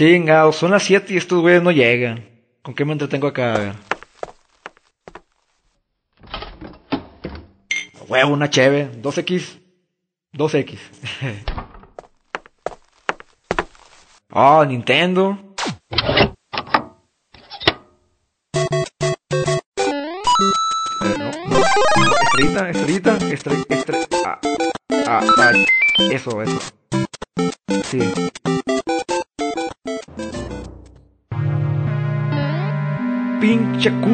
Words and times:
Chingado, 0.00 0.50
son 0.50 0.70
las 0.70 0.84
7 0.84 1.12
y 1.12 1.18
estos 1.18 1.42
güeyes 1.42 1.62
no 1.62 1.70
llegan. 1.70 2.24
¿Con 2.62 2.72
qué 2.72 2.86
me 2.86 2.92
entretengo 2.92 3.26
acá? 3.26 3.52
A 3.52 3.58
ver. 3.58 3.74
Huevo, 8.08 8.32
una 8.32 8.48
cheve. 8.48 8.90
2X. 9.02 9.60
2X. 10.32 10.78
oh, 14.32 14.64
Nintendo. 14.64 15.38
Estrellita, 22.22 22.70
estrellita, 22.70 23.18
estre, 23.30 23.54
estre, 23.68 23.98
ah, 24.24 24.40
ah, 25.06 25.20
ah, 25.36 25.52
eso, 26.10 26.40
eso. 26.40 26.79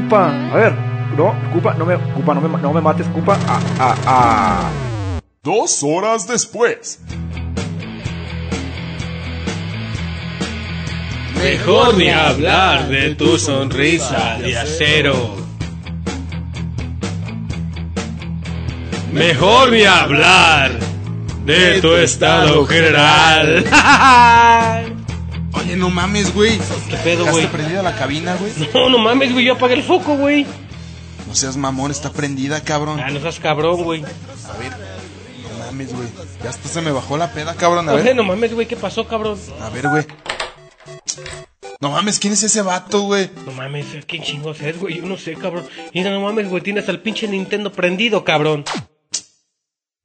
Cupa. 0.07 0.31
A 0.53 0.55
ver, 0.55 0.73
no, 1.17 1.35
Cupa, 1.53 1.75
no 1.75 1.85
me, 1.85 1.97
Cupa, 2.15 2.35
no 2.35 2.41
me, 2.41 2.63
no 2.63 2.73
me 2.73 2.81
mates, 2.81 3.09
Cupa. 3.09 3.37
Ah, 3.49 3.61
ah, 3.81 3.97
ah. 4.07 5.21
Dos 5.43 5.83
horas 5.83 6.29
después. 6.29 7.01
Mejor 11.43 11.97
ni 11.97 12.09
hablar 12.09 12.89
de 12.89 13.17
tu 13.17 13.37
sonrisa 13.37 14.39
de 14.39 14.57
acero. 14.57 15.35
Mejor 19.13 19.73
ni 19.73 19.83
hablar 19.83 20.71
de 21.45 21.81
tu 21.81 21.97
estado 21.97 22.65
general. 22.65 23.65
Oye, 25.67 25.77
no 25.77 25.91
mames, 25.91 26.33
güey. 26.33 26.59
¿Qué 26.89 26.97
pedo, 26.99 27.25
¿Dejaste 27.25 27.31
güey? 27.33 27.47
prendida 27.49 27.83
la 27.83 27.97
cabina, 27.97 28.37
güey? 28.37 28.53
No, 28.73 28.89
no 28.89 28.99
mames, 28.99 29.33
güey, 29.33 29.45
yo 29.45 29.55
apagué 29.55 29.75
el 29.75 29.83
foco, 29.83 30.17
güey. 30.17 30.47
No 31.27 31.35
seas 31.35 31.57
mamón, 31.57 31.91
está 31.91 32.11
prendida, 32.13 32.63
cabrón. 32.63 33.01
Ah, 33.01 33.11
no 33.11 33.21
seas 33.21 33.41
cabrón, 33.41 33.83
güey. 33.83 34.03
A 34.03 34.57
ver. 34.59 34.71
No 34.71 35.67
mames, 35.67 35.93
güey. 35.93 36.09
Ya 36.43 36.51
hasta 36.51 36.69
se 36.69 36.81
me 36.83 36.93
bajó 36.93 37.17
la 37.17 37.33
peda, 37.33 37.55
cabrón. 37.55 37.89
A 37.89 37.95
Oye, 37.95 38.03
ver. 38.05 38.17
no 38.17 38.23
mames, 38.23 38.55
güey, 38.55 38.67
¿qué 38.69 38.77
pasó, 38.77 39.09
cabrón? 39.09 39.37
A 39.61 39.69
ver, 39.71 39.89
güey. 39.89 40.05
No 41.81 41.91
mames, 41.91 42.19
¿quién 42.21 42.33
es 42.33 42.43
ese 42.43 42.63
vato, 42.63 43.03
güey? 43.03 43.29
No 43.45 43.53
mames, 43.53 43.87
¿quién 44.07 44.23
chingos 44.23 44.61
es, 44.61 44.79
güey? 44.79 45.01
Yo 45.01 45.07
no 45.07 45.17
sé, 45.19 45.35
cabrón. 45.35 45.67
Mira, 45.93 46.11
no 46.11 46.21
mames, 46.21 46.49
güey, 46.49 46.63
tienes 46.63 46.89
al 46.89 47.01
pinche 47.01 47.27
Nintendo 47.29 47.73
prendido, 47.73 48.23
cabrón. 48.25 48.65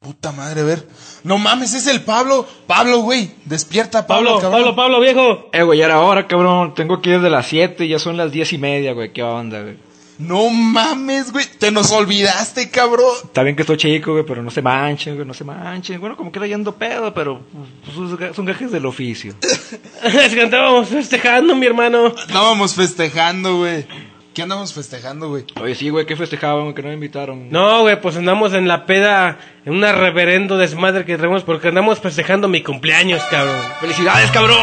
Puta 0.04 0.32
madre, 0.32 0.62
a 0.62 0.64
ver. 0.64 0.88
No 1.24 1.38
mames, 1.38 1.76
es 1.76 1.86
el 1.86 2.02
Pablo. 2.02 2.48
Pablo, 2.66 3.02
güey. 3.02 3.30
Despierta, 3.46 4.08
Pablo, 4.08 4.30
Pablo, 4.40 4.42
cabrón. 4.42 4.60
Pablo, 4.62 4.76
Pablo, 4.76 5.00
viejo. 5.00 5.50
Eh, 5.54 5.62
güey, 5.62 5.78
ya 5.78 5.86
era 5.86 6.00
hora, 6.00 6.26
cabrón. 6.28 6.74
Tengo 6.74 7.04
que 7.04 7.12
ir 7.12 7.22
de 7.22 7.30
las 7.30 7.46
7 7.46 7.86
y 7.86 7.90
ya 7.90 8.00
son 8.00 8.18
las 8.18 8.32
10 8.32 8.54
y 8.54 8.58
media, 8.58 8.94
güey. 8.94 9.14
¿Qué 9.14 9.22
onda, 9.22 9.62
güey? 9.62 9.78
No 10.18 10.50
mames, 10.50 11.32
güey. 11.32 11.46
Te 11.60 11.70
nos 11.70 11.92
olvidaste, 11.92 12.72
cabrón. 12.72 13.14
Está 13.26 13.44
bien 13.44 13.56
que 13.56 13.62
estoy 13.62 13.78
chico, 13.78 14.14
güey, 14.14 14.26
pero 14.26 14.42
no 14.42 14.50
se 14.50 14.64
manchen, 14.64 15.14
güey, 15.14 15.28
no 15.28 15.36
se 15.36 15.44
manchen. 15.44 16.02
Bueno, 16.02 16.18
como 16.18 16.32
que 16.32 16.48
yendo 16.48 16.74
pedo, 16.76 17.14
pero 17.14 17.40
pues, 17.86 17.96
son 17.96 18.18
ga- 18.18 18.34
son 18.34 18.46
gajes 18.46 18.72
del 18.72 18.88
oficio. 18.88 19.36
Es 20.04 20.34
que 20.34 20.42
andábamos 20.42 20.88
festejando, 20.90 21.56
mi 21.56 21.68
hermano. 21.68 22.12
Andábamos 22.28 22.74
festejando, 22.74 23.58
güey. 23.60 23.86
¿Qué 24.34 24.44
andamos 24.44 24.74
festejando, 24.74 25.28
güey? 25.28 25.44
Oye, 25.62 25.76
sí, 25.76 25.90
güey, 25.90 26.06
¿qué 26.06 26.16
festejaban, 26.16 26.74
que 26.74 26.82
no 26.82 26.88
me 26.88 26.94
invitaron? 26.94 27.50
No, 27.50 27.82
güey, 27.82 28.00
pues 28.00 28.16
andamos 28.16 28.54
en 28.54 28.66
la 28.66 28.86
peda, 28.86 29.38
en 29.66 29.74
una 29.74 29.92
reverendo 29.92 30.58
desmadre 30.58 31.04
que 31.04 31.18
traemos 31.18 31.44
porque 31.44 31.68
andamos 31.68 32.00
festejando 32.00 32.48
mi 32.48 32.64
cumpleaños, 32.64 33.22
cabrón. 33.30 33.58
¡Felicidades, 33.82 34.32
cabrón! 34.32 34.56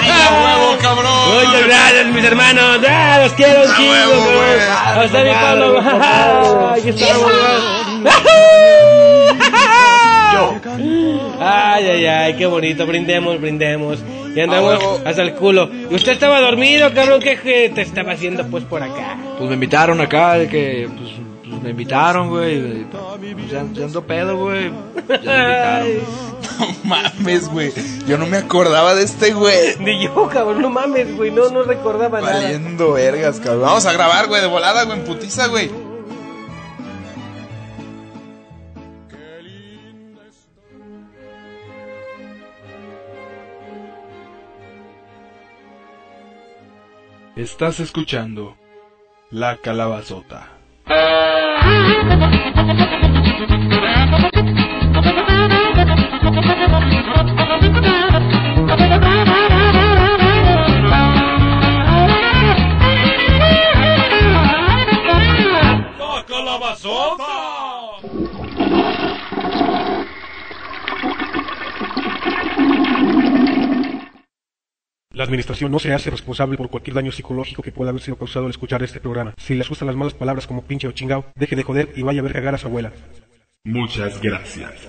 ¡Ay, 0.00 0.10
a 0.10 0.30
huevo, 0.30 0.78
cabrón! 0.80 1.44
Muchas 1.44 1.66
gracias, 1.66 2.06
mis 2.06 2.24
hermanos. 2.24 2.78
¡Ah, 2.88 3.18
los 3.24 3.32
quiero 3.32 3.62
un 3.64 3.74
chingo, 3.74 4.32
güey. 4.36 4.60
Hasta 4.60 5.24
mi 5.24 5.30
Pablo. 5.32 5.80
Aquí 6.70 6.88
estamos, 6.90 7.32
Ay, 11.40 11.86
ay, 11.86 12.06
ay, 12.06 12.34
qué 12.36 12.46
bonito. 12.46 12.86
Brindemos, 12.86 13.40
brindemos. 13.40 13.98
Y 14.34 14.40
andamos 14.40 15.00
hasta 15.04 15.22
el 15.22 15.34
culo. 15.34 15.68
Y 15.90 15.94
usted 15.94 16.12
estaba 16.12 16.40
dormido, 16.40 16.92
cabrón. 16.94 17.20
¿Qué, 17.20 17.72
te 17.74 17.82
estaba 17.82 18.12
haciendo, 18.12 18.46
pues, 18.46 18.64
por 18.64 18.82
acá? 18.82 19.16
Pues 19.36 19.48
me 19.48 19.54
invitaron 19.54 20.00
acá, 20.00 20.34
de 20.34 20.48
que, 20.48 20.88
pues, 20.96 21.10
pues, 21.48 21.62
me 21.62 21.70
invitaron, 21.70 22.28
güey. 22.28 22.56
y, 22.56 22.86
Pues, 23.34 23.50
ya, 23.50 23.64
ya 23.72 23.84
ando 23.84 24.04
pedo, 24.06 24.36
güey. 24.36 24.70
Ya 25.08 25.18
me 25.18 25.90
invitaron. 25.90 26.28
No 26.58 26.66
mames, 26.84 27.48
güey. 27.48 27.72
Yo 28.06 28.18
no 28.18 28.26
me 28.26 28.36
acordaba 28.36 28.94
de 28.94 29.04
este 29.04 29.32
güey. 29.32 29.76
Ni 29.78 30.04
yo, 30.04 30.28
cabrón. 30.28 30.60
No 30.60 30.70
mames, 30.70 31.16
güey. 31.16 31.30
No, 31.30 31.48
no 31.50 31.62
recordaba 31.62 32.20
nada. 32.20 32.32
Valiendo 32.42 32.92
vergas, 32.92 33.38
cabrón. 33.38 33.62
Vamos 33.62 33.86
a 33.86 33.92
grabar, 33.92 34.26
güey, 34.26 34.40
de 34.40 34.48
volada, 34.48 34.84
güey, 34.84 34.98
en 34.98 35.04
putiza, 35.04 35.46
güey. 35.46 35.70
Estás 47.38 47.78
escuchando 47.78 48.56
La 49.30 49.58
Calabazota. 49.58 50.58
La 75.18 75.24
administración 75.24 75.72
no 75.72 75.80
se 75.80 75.92
hace 75.92 76.10
responsable 76.10 76.56
por 76.56 76.70
cualquier 76.70 76.94
daño 76.94 77.10
psicológico 77.10 77.60
que 77.60 77.72
pueda 77.72 77.90
haber 77.90 78.00
sido 78.00 78.16
causado 78.16 78.44
al 78.44 78.52
escuchar 78.52 78.84
este 78.84 79.00
programa. 79.00 79.34
Si 79.36 79.56
les 79.56 79.68
gustan 79.68 79.88
las 79.88 79.96
malas 79.96 80.14
palabras 80.14 80.46
como 80.46 80.62
pinche 80.62 80.86
o 80.86 80.92
chingao, 80.92 81.24
deje 81.34 81.56
de 81.56 81.64
joder 81.64 81.88
y 81.96 82.02
vaya 82.02 82.20
a 82.20 82.22
ver 82.22 82.32
cagar 82.34 82.54
a 82.54 82.58
su 82.58 82.68
abuela. 82.68 82.92
Muchas 83.64 84.22
gracias. 84.22 84.88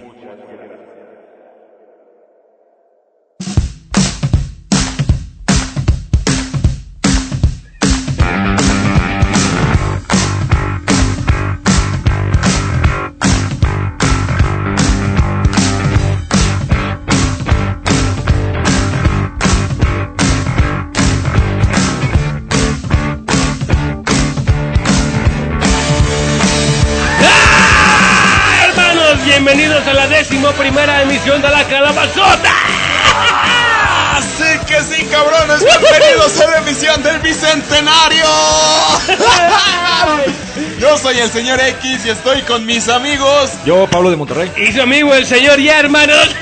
El 41.29 41.34
señor 41.34 41.59
X 41.59 42.06
y 42.06 42.09
estoy 42.09 42.41
con 42.41 42.66
mis 42.66 42.90
amigos. 42.90 43.51
Yo, 43.63 43.85
Pablo 43.88 44.09
de 44.09 44.16
Monterrey. 44.16 44.51
Y 44.57 44.72
su 44.72 44.81
amigo 44.81 45.13
el 45.13 45.28
señor 45.28 45.59
ya, 45.59 45.79
hermanos. 45.79 46.17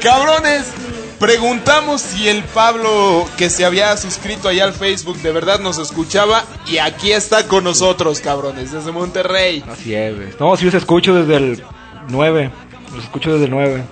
Cabrones, 0.00 0.66
preguntamos 1.18 2.00
si 2.02 2.28
el 2.28 2.44
Pablo 2.44 3.28
que 3.36 3.50
se 3.50 3.64
había 3.64 3.96
suscrito 3.96 4.48
allá 4.48 4.64
al 4.64 4.72
Facebook 4.72 5.16
de 5.18 5.32
verdad 5.32 5.58
nos 5.58 5.78
escuchaba 5.78 6.44
y 6.68 6.78
aquí 6.78 7.10
está 7.10 7.48
con 7.48 7.64
nosotros, 7.64 8.20
cabrones, 8.20 8.70
desde 8.70 8.92
Monterrey. 8.92 9.64
Así 9.68 9.92
es. 9.92 10.38
No, 10.38 10.56
sí 10.56 10.66
los 10.66 10.74
escucho 10.74 11.12
desde 11.12 11.36
el 11.36 11.64
9. 12.08 12.52
Los 12.94 13.04
escucho 13.04 13.32
desde 13.32 13.46
el 13.46 13.50
9. 13.50 13.84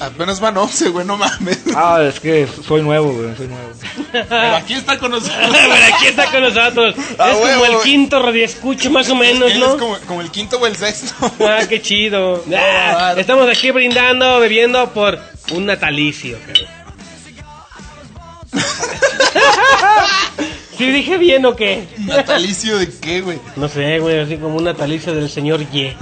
Apenas 0.00 0.40
van 0.40 0.56
11, 0.56 0.88
güey, 0.90 1.06
no 1.06 1.16
mames. 1.16 1.58
Ah, 1.74 2.00
es 2.06 2.20
que 2.20 2.46
soy 2.66 2.82
nuevo, 2.82 3.12
güey, 3.12 3.36
soy 3.36 3.48
nuevo. 3.48 3.70
Pero 4.12 4.56
aquí 4.56 4.74
está 4.74 4.98
con 4.98 5.10
nosotros. 5.10 5.36
Pero 5.50 5.94
aquí 5.94 6.06
está 6.06 6.30
con 6.30 6.40
nosotros. 6.42 6.94
Ah, 7.18 7.30
es 7.32 7.38
como 7.38 7.64
el 7.64 7.78
quinto 7.82 8.22
radioescucha 8.22 8.90
más 8.90 9.08
o 9.10 9.14
menos, 9.14 9.50
Él 9.52 9.60
¿no? 9.60 9.74
es 9.74 9.80
como, 9.80 9.98
como 10.06 10.20
el 10.20 10.30
quinto 10.30 10.58
o 10.58 10.66
el 10.66 10.76
sexto. 10.76 11.14
Ah, 11.40 11.60
qué 11.68 11.80
chido. 11.80 12.44
Ah, 12.54 13.14
estamos 13.16 13.48
aquí 13.48 13.70
brindando, 13.70 14.38
bebiendo 14.40 14.92
por 14.92 15.18
un 15.52 15.66
natalicio. 15.66 16.38
cabrón. 16.46 16.76
¿Sí 20.76 20.90
dije 20.90 21.16
bien 21.16 21.44
o 21.46 21.56
qué? 21.56 21.88
¿Natalicio 22.00 22.76
de 22.78 22.90
qué, 23.00 23.22
güey? 23.22 23.38
No 23.56 23.66
sé, 23.68 23.98
güey, 23.98 24.20
así 24.20 24.36
como 24.36 24.56
un 24.56 24.64
natalicio 24.64 25.14
del 25.14 25.30
señor 25.30 25.68
Ye. 25.70 25.96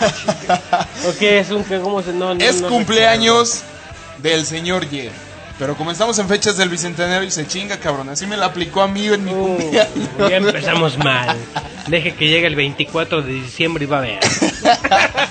¿O 1.08 1.12
qué 1.18 1.40
es 1.40 1.50
un 1.50 1.64
que 1.64 1.78
cómo 1.80 2.02
se 2.02 2.12
no, 2.12 2.34
no 2.34 2.44
Es 2.44 2.60
no 2.60 2.68
cumpleaños 2.68 3.62
del 4.18 4.44
señor 4.46 4.84
Y. 4.92 5.08
Pero 5.58 5.76
como 5.76 5.90
estamos 5.90 6.18
en 6.18 6.26
fechas 6.26 6.56
del 6.56 6.70
bicentenario 6.70 7.28
y 7.28 7.30
se 7.30 7.46
chinga, 7.46 7.76
cabrón. 7.78 8.08
Así 8.08 8.26
me 8.26 8.36
la 8.38 8.46
aplicó 8.46 8.80
a 8.80 8.88
mí 8.88 9.06
en 9.08 9.24
mi 9.24 9.30
Uh, 9.32 9.56
cumpleaños. 9.58 10.30
ya 10.30 10.36
empezamos 10.36 10.96
mal. 10.98 11.36
Deje 11.86 12.14
que 12.14 12.28
llegue 12.28 12.46
el 12.46 12.54
24 12.56 13.20
de 13.22 13.32
diciembre 13.34 13.84
y 13.84 13.86
va 13.86 13.98
a 13.98 14.00
ver. 14.00 14.20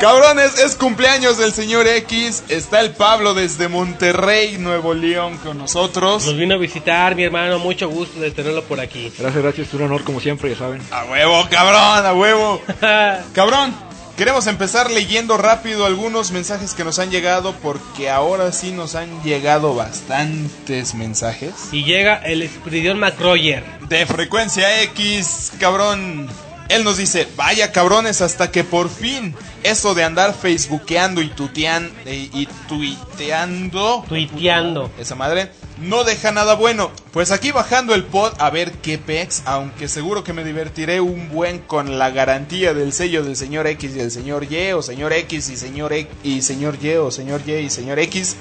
Cabrones, 0.00 0.58
es 0.58 0.76
cumpleaños 0.76 1.38
del 1.38 1.52
señor 1.52 1.86
X. 1.88 2.44
Está 2.48 2.80
el 2.80 2.92
Pablo 2.92 3.34
desde 3.34 3.66
Monterrey, 3.68 4.56
Nuevo 4.58 4.94
León, 4.94 5.36
con 5.38 5.58
nosotros. 5.58 6.24
Nos 6.26 6.36
vino 6.36 6.54
a 6.54 6.58
visitar, 6.58 7.16
mi 7.16 7.24
hermano. 7.24 7.58
Mucho 7.58 7.88
gusto 7.88 8.20
de 8.20 8.30
tenerlo 8.30 8.62
por 8.64 8.78
aquí. 8.78 9.12
Gracias, 9.18 9.42
gracias. 9.42 9.68
Es 9.68 9.74
un 9.74 9.82
honor, 9.82 10.04
como 10.04 10.20
siempre, 10.20 10.50
ya 10.50 10.56
saben. 10.56 10.80
A 10.92 11.04
huevo, 11.06 11.44
cabrón, 11.50 12.06
a 12.06 12.12
huevo. 12.14 12.62
Cabrón, 13.34 13.74
queremos 14.16 14.46
empezar 14.46 14.90
leyendo 14.90 15.36
rápido 15.36 15.86
algunos 15.86 16.30
mensajes 16.30 16.74
que 16.74 16.84
nos 16.84 16.98
han 17.00 17.10
llegado 17.10 17.54
porque 17.60 18.10
ahora 18.10 18.52
sí 18.52 18.70
nos 18.70 18.94
han 18.94 19.22
llegado 19.24 19.74
bastantes 19.74 20.94
mensajes. 20.94 21.52
y 21.72 21.84
llega 21.84 22.16
el 22.16 22.42
Espiridión 22.42 22.98
McRoyer. 23.00 23.64
De 23.88 24.06
frecuencia 24.06 24.82
X, 24.82 25.52
cabrón. 25.58 26.28
Él 26.68 26.84
nos 26.84 26.98
dice, 26.98 27.26
vaya 27.36 27.72
cabrones, 27.72 28.20
hasta 28.20 28.50
que 28.50 28.62
por 28.62 28.90
fin 28.90 29.34
eso 29.62 29.94
de 29.94 30.04
andar 30.04 30.34
facebookeando 30.34 31.22
y 31.22 31.28
tutean, 31.28 31.90
y, 32.04 32.30
y 32.32 32.48
tuiteando, 32.68 34.04
Tuiteando. 34.08 34.90
esa 34.98 35.14
madre, 35.14 35.50
no 35.80 36.04
deja 36.04 36.30
nada 36.30 36.54
bueno. 36.54 36.90
Pues 37.12 37.30
aquí 37.30 37.52
bajando 37.52 37.94
el 37.94 38.04
pod 38.04 38.32
a 38.38 38.50
ver 38.50 38.72
qué 38.72 38.98
pex, 38.98 39.42
aunque 39.46 39.88
seguro 39.88 40.24
que 40.24 40.32
me 40.32 40.44
divertiré 40.44 41.00
un 41.00 41.30
buen 41.30 41.58
con 41.58 41.98
la 41.98 42.10
garantía 42.10 42.74
del 42.74 42.92
sello 42.92 43.24
del 43.24 43.36
señor 43.36 43.66
X 43.66 43.92
y 43.94 43.98
del 43.98 44.10
señor 44.10 44.44
Y, 44.52 44.72
o 44.72 44.82
señor 44.82 45.12
X 45.14 45.48
y 45.48 45.56
señor 45.56 45.92
X, 45.92 46.08
y 46.22 46.42
señor 46.42 46.76
Y, 46.82 46.96
o 46.96 47.10
señor 47.10 47.40
Y 47.46 47.52
y 47.54 47.70
señor 47.70 47.98
X. 47.98 48.36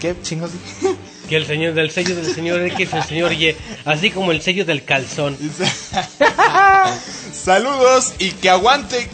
¿Qué 0.00 0.16
chingos? 0.22 0.50
Que 1.28 1.36
el 1.36 1.46
señor 1.46 1.74
del 1.74 1.90
sello 1.90 2.14
del 2.16 2.34
señor 2.34 2.60
X, 2.62 2.92
el 2.92 3.02
señor 3.04 3.32
Y. 3.32 3.56
Así 3.84 4.10
como 4.10 4.32
el 4.32 4.42
sello 4.42 4.64
del 4.64 4.84
calzón. 4.84 5.36
Saludos 7.32 8.14
y 8.18 8.30
que 8.32 8.50
aguante. 8.50 9.08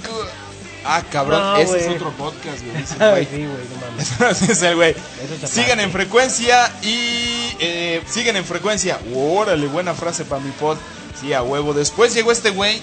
Ah, 0.84 1.02
cabrón, 1.10 1.40
No, 1.40 1.56
ese 1.56 1.78
es 1.78 1.88
otro 1.88 2.10
podcast, 2.12 2.62
güey. 2.64 2.84
Ay, 2.98 3.10
güey. 3.10 3.26
sí, 3.26 3.46
güey, 3.46 3.68
no 3.68 3.86
mames. 3.86 4.20
Ese 4.42 4.52
es 4.52 4.62
el 4.62 4.76
güey. 4.76 4.94
Sigan 5.44 5.78
en 5.78 5.92
frecuencia 5.92 6.72
y 6.82 7.54
eh, 7.60 8.02
siguen 8.08 8.36
en 8.36 8.44
frecuencia. 8.44 8.98
Órale, 9.14 9.66
buena 9.66 9.94
frase 9.94 10.24
para 10.24 10.40
mi 10.42 10.50
pod. 10.52 10.78
Sí, 11.20 11.34
a 11.34 11.42
huevo. 11.42 11.74
Después 11.74 12.14
llegó 12.14 12.32
este 12.32 12.50
güey 12.50 12.80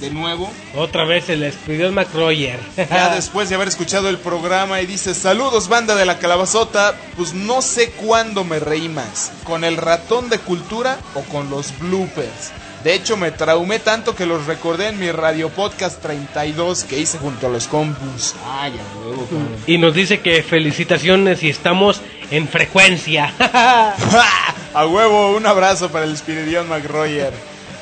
de 0.00 0.10
nuevo. 0.10 0.50
Otra 0.74 1.04
vez 1.04 1.28
el 1.28 1.42
Espiridión 1.42 1.94
McRoyer. 1.94 2.60
Ya 2.76 3.08
después 3.14 3.48
de 3.48 3.54
haber 3.54 3.68
escuchado 3.68 4.08
el 4.08 4.18
programa 4.18 4.80
y 4.80 4.86
dice, 4.86 5.14
saludos 5.14 5.68
banda 5.68 5.94
de 5.94 6.06
la 6.06 6.18
calabazota, 6.18 6.94
pues 7.16 7.34
no 7.34 7.62
sé 7.62 7.90
cuándo 7.90 8.44
me 8.44 8.58
reí 8.58 8.88
más, 8.88 9.32
con 9.44 9.64
el 9.64 9.76
ratón 9.76 10.28
de 10.28 10.38
cultura 10.38 10.98
o 11.14 11.22
con 11.22 11.50
los 11.50 11.78
bloopers. 11.78 12.52
De 12.84 12.94
hecho 12.94 13.16
me 13.16 13.32
traumé 13.32 13.80
tanto 13.80 14.14
que 14.14 14.24
los 14.24 14.46
recordé 14.46 14.88
en 14.88 15.00
mi 15.00 15.10
radio 15.10 15.48
podcast 15.48 16.00
32 16.00 16.84
que 16.84 17.00
hice 17.00 17.18
junto 17.18 17.48
a 17.48 17.50
los 17.50 17.66
compus. 17.66 18.36
Ay, 18.46 18.72
a 18.72 18.98
huevo, 19.00 19.24
cabrón. 19.24 19.56
Y 19.66 19.78
nos 19.78 19.94
dice 19.94 20.20
que 20.20 20.44
felicitaciones 20.44 21.42
y 21.42 21.48
estamos 21.48 22.00
en 22.30 22.46
frecuencia. 22.46 23.34
a 24.74 24.86
huevo, 24.86 25.36
un 25.36 25.44
abrazo 25.46 25.90
para 25.90 26.04
el 26.04 26.16
Spiridion 26.16 26.68
McRoyer. 26.68 27.32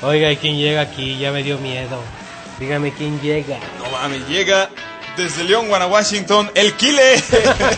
Oiga, 0.02 0.30
¿y 0.30 0.36
quién 0.36 0.58
llega 0.58 0.82
aquí? 0.82 1.18
Ya 1.18 1.32
me 1.32 1.42
dio 1.42 1.58
miedo. 1.58 2.00
Dígame 2.58 2.92
quién 2.92 3.20
llega. 3.20 3.58
No 3.78 3.90
mames, 3.90 4.26
llega 4.28 4.70
desde 5.16 5.44
León, 5.44 5.70
Washington, 5.70 6.50
el 6.54 6.74
Killer. 6.74 7.22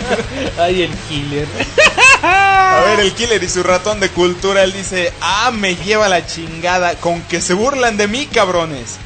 Ay, 0.58 0.82
el 0.82 0.90
killer. 1.08 1.46
A 2.22 2.82
ver, 2.86 3.00
el 3.00 3.12
killer 3.14 3.42
y 3.42 3.48
su 3.48 3.62
ratón 3.62 4.00
de 4.00 4.08
cultura, 4.10 4.64
él 4.64 4.72
dice, 4.72 5.12
ah, 5.20 5.52
me 5.52 5.76
lleva 5.76 6.08
la 6.08 6.26
chingada, 6.26 6.96
con 6.96 7.22
que 7.22 7.40
se 7.40 7.54
burlan 7.54 7.96
de 7.96 8.08
mí, 8.08 8.26
cabrones. 8.26 8.96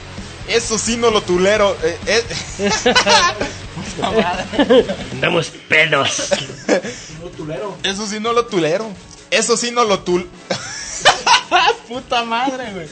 Eso 0.48 0.78
sí 0.78 0.96
no 0.96 1.10
lo 1.10 1.22
tulero. 1.22 1.76
eh, 1.82 1.98
eh. 2.06 2.70
Andamos 5.12 5.52
pedos. 5.68 6.32
Eso 7.82 8.06
sí 8.06 8.18
no 8.20 8.32
lo 8.32 8.46
tulero. 8.46 8.90
Eso 9.30 9.56
sí 9.56 9.70
no 9.70 9.84
lo 9.84 10.00
tul... 10.00 10.28
puta 11.88 12.24
madre, 12.24 12.72
güey. 12.72 12.88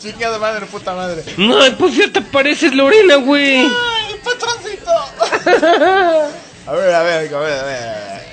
Chingada 0.00 0.38
madre, 0.38 0.66
puta 0.66 0.94
madre. 0.94 1.24
No, 1.36 1.58
pues 1.78 1.96
ya 1.96 2.12
te 2.12 2.20
pareces 2.20 2.74
Lorena, 2.74 3.16
güey. 3.16 3.58
¡Ay, 3.58 4.20
patroncito! 4.22 4.90
a 6.66 6.72
ver, 6.72 6.94
a 6.94 7.02
ver, 7.02 7.34
a 7.34 7.38
ver, 7.38 7.58
a 7.58 7.64
ver. 7.64 8.24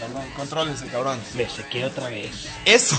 Cabrón, 0.00 0.24
contrólese, 0.36 0.86
cabrón. 0.86 1.18
Me 1.34 1.48
sequé 1.48 1.84
otra 1.84 2.08
vez. 2.08 2.48
Eso, 2.64 2.96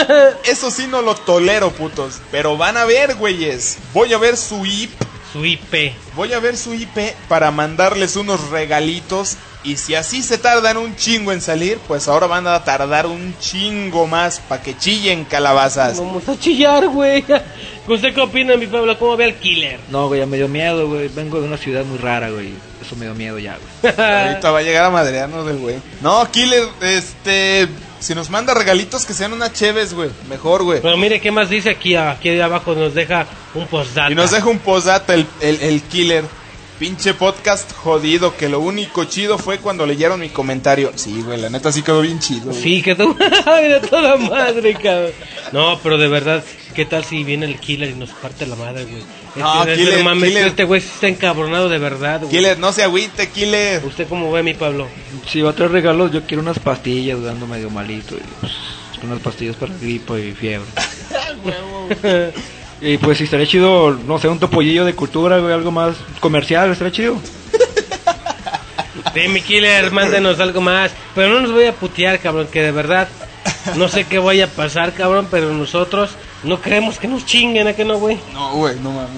eso 0.44 0.70
sí 0.70 0.86
no 0.86 1.02
lo 1.02 1.14
tolero, 1.14 1.70
putos. 1.72 2.20
Pero 2.30 2.56
van 2.56 2.76
a 2.76 2.84
ver, 2.84 3.16
güeyes. 3.16 3.78
Voy 3.92 4.12
a 4.14 4.18
ver 4.18 4.36
su 4.36 4.64
IP. 4.64 4.90
Su 5.32 5.44
IP. 5.44 5.92
Voy 6.14 6.32
a 6.32 6.40
ver 6.40 6.56
su 6.56 6.72
IP 6.72 7.14
para 7.28 7.50
mandarles 7.50 8.16
unos 8.16 8.48
regalitos. 8.48 9.36
Y 9.64 9.76
si 9.76 9.94
así 9.94 10.22
se 10.22 10.38
tardan 10.38 10.76
un 10.76 10.94
chingo 10.94 11.32
en 11.32 11.40
salir, 11.40 11.78
pues 11.88 12.06
ahora 12.06 12.26
van 12.26 12.46
a 12.46 12.62
tardar 12.62 13.06
un 13.06 13.36
chingo 13.38 14.06
más 14.06 14.40
para 14.40 14.62
que 14.62 14.76
chillen 14.76 15.24
calabazas. 15.24 15.98
Vamos 15.98 16.28
a 16.28 16.38
chillar, 16.38 16.88
güey. 16.88 17.24
¿Usted 17.88 18.14
qué 18.14 18.20
opina, 18.20 18.56
mi 18.56 18.66
Pablo? 18.66 18.98
¿Cómo 18.98 19.16
ve 19.16 19.24
al 19.24 19.34
killer? 19.34 19.80
No, 19.90 20.08
güey, 20.08 20.20
ya 20.20 20.26
me 20.26 20.36
dio 20.36 20.46
miedo, 20.46 20.86
güey. 20.88 21.08
Vengo 21.08 21.40
de 21.40 21.48
una 21.48 21.56
ciudad 21.56 21.84
muy 21.84 21.98
rara, 21.98 22.30
güey. 22.30 22.52
Eso 22.80 22.94
me 22.96 23.06
dio 23.06 23.14
miedo 23.14 23.38
ya, 23.38 23.58
güey. 23.82 23.94
Ahorita 24.28 24.50
va 24.50 24.58
a 24.58 24.62
llegar 24.62 24.84
a 24.84 24.90
madrearnos 24.90 25.46
del 25.46 25.56
güey. 25.58 25.76
No, 26.00 26.30
Killer, 26.30 26.64
este. 26.80 27.68
Si 27.98 28.14
nos 28.14 28.30
manda 28.30 28.54
regalitos 28.54 29.04
que 29.04 29.12
sean 29.12 29.32
unas 29.32 29.52
cheves, 29.54 29.92
güey. 29.92 30.10
Mejor, 30.28 30.62
güey. 30.62 30.80
Pero 30.80 30.96
mire, 30.96 31.20
¿qué 31.20 31.32
más 31.32 31.50
dice 31.50 31.70
aquí? 31.70 31.96
Aquí 31.96 32.30
de 32.30 32.42
abajo 32.42 32.74
nos 32.74 32.94
deja 32.94 33.26
un 33.54 33.66
postdata. 33.66 34.12
Y 34.12 34.14
nos 34.14 34.30
deja 34.30 34.46
un 34.46 34.60
posdata 34.60 35.14
el, 35.14 35.26
el, 35.40 35.60
el 35.62 35.82
Killer. 35.82 36.24
Pinche 36.78 37.12
podcast 37.12 37.72
jodido, 37.72 38.36
que 38.36 38.48
lo 38.48 38.60
único 38.60 39.02
chido 39.04 39.36
fue 39.36 39.58
cuando 39.58 39.84
leyeron 39.84 40.20
mi 40.20 40.28
comentario. 40.28 40.92
Sí, 40.94 41.22
güey, 41.22 41.40
la 41.40 41.50
neta 41.50 41.72
sí 41.72 41.82
quedó 41.82 42.00
bien 42.02 42.20
chido. 42.20 42.46
güey. 42.52 42.62
Sí, 42.62 42.82
que 42.82 42.94
tú... 42.94 43.16
Ay, 43.46 43.68
de 43.68 43.80
toda 43.80 44.16
madre, 44.16 44.74
cabrón. 44.74 45.10
No, 45.50 45.80
pero 45.82 45.98
de 45.98 46.06
verdad, 46.06 46.44
¿qué 46.74 46.84
tal 46.84 47.04
si 47.04 47.24
viene 47.24 47.46
el 47.46 47.58
killer 47.58 47.90
y 47.90 47.94
nos 47.94 48.10
parte 48.10 48.46
la 48.46 48.54
madre, 48.54 48.84
güey? 48.84 49.02
No, 49.34 49.62
Este- 49.64 49.74
Killer, 49.76 49.98
no 49.98 50.04
mames, 50.04 50.28
Killer. 50.30 50.46
este 50.46 50.64
güey 50.64 50.80
está 50.80 51.08
encabronado 51.08 51.68
de 51.68 51.78
verdad, 51.78 52.20
güey. 52.20 52.30
Killer, 52.30 52.58
no 52.60 52.72
se 52.72 52.84
agüite, 52.84 53.28
Killer. 53.28 53.84
¿Usted 53.84 54.06
cómo 54.08 54.30
ve, 54.30 54.44
mi 54.44 54.54
Pablo? 54.54 54.86
Si 55.28 55.42
va 55.42 55.50
a 55.50 55.54
traer 55.54 55.72
regalos, 55.72 56.12
yo 56.12 56.22
quiero 56.26 56.42
unas 56.42 56.60
pastillas, 56.60 57.18
güey, 57.18 57.30
ando 57.30 57.48
medio 57.48 57.70
malito. 57.70 58.14
Y, 58.14 58.20
pues, 58.40 58.52
unas 59.02 59.18
pastillas 59.20 59.56
para 59.56 59.74
gripo 59.80 60.16
y 60.16 60.30
fiebre. 60.32 60.66
y 62.80 62.98
pues 62.98 63.18
si 63.18 63.24
estaría 63.24 63.46
chido, 63.46 63.90
no 63.92 64.18
sé, 64.18 64.28
un 64.28 64.38
topollillo 64.38 64.84
de 64.84 64.94
cultura, 64.94 65.38
güey, 65.38 65.52
algo 65.52 65.70
más 65.70 65.96
comercial, 66.20 66.70
estaría 66.70 66.92
chido. 66.92 67.16
Sí, 69.14 69.28
mi 69.28 69.40
killer, 69.40 69.90
mándenos 69.90 70.38
algo 70.38 70.60
más. 70.60 70.92
Pero 71.14 71.28
no 71.30 71.40
nos 71.40 71.52
voy 71.52 71.64
a 71.64 71.72
putear, 71.72 72.20
cabrón, 72.20 72.46
que 72.52 72.62
de 72.62 72.72
verdad 72.72 73.08
no 73.76 73.88
sé 73.88 74.04
qué 74.04 74.18
vaya 74.18 74.44
a 74.44 74.48
pasar, 74.48 74.92
cabrón, 74.92 75.28
pero 75.30 75.52
nosotros 75.52 76.10
no 76.42 76.60
queremos 76.60 76.98
que 76.98 77.08
nos 77.08 77.26
chinguen, 77.26 77.66
¿a 77.66 77.72
que 77.72 77.84
no, 77.84 77.98
güey? 77.98 78.18
No, 78.32 78.52
güey, 78.52 78.76
no 78.80 78.92
mames. 78.92 79.10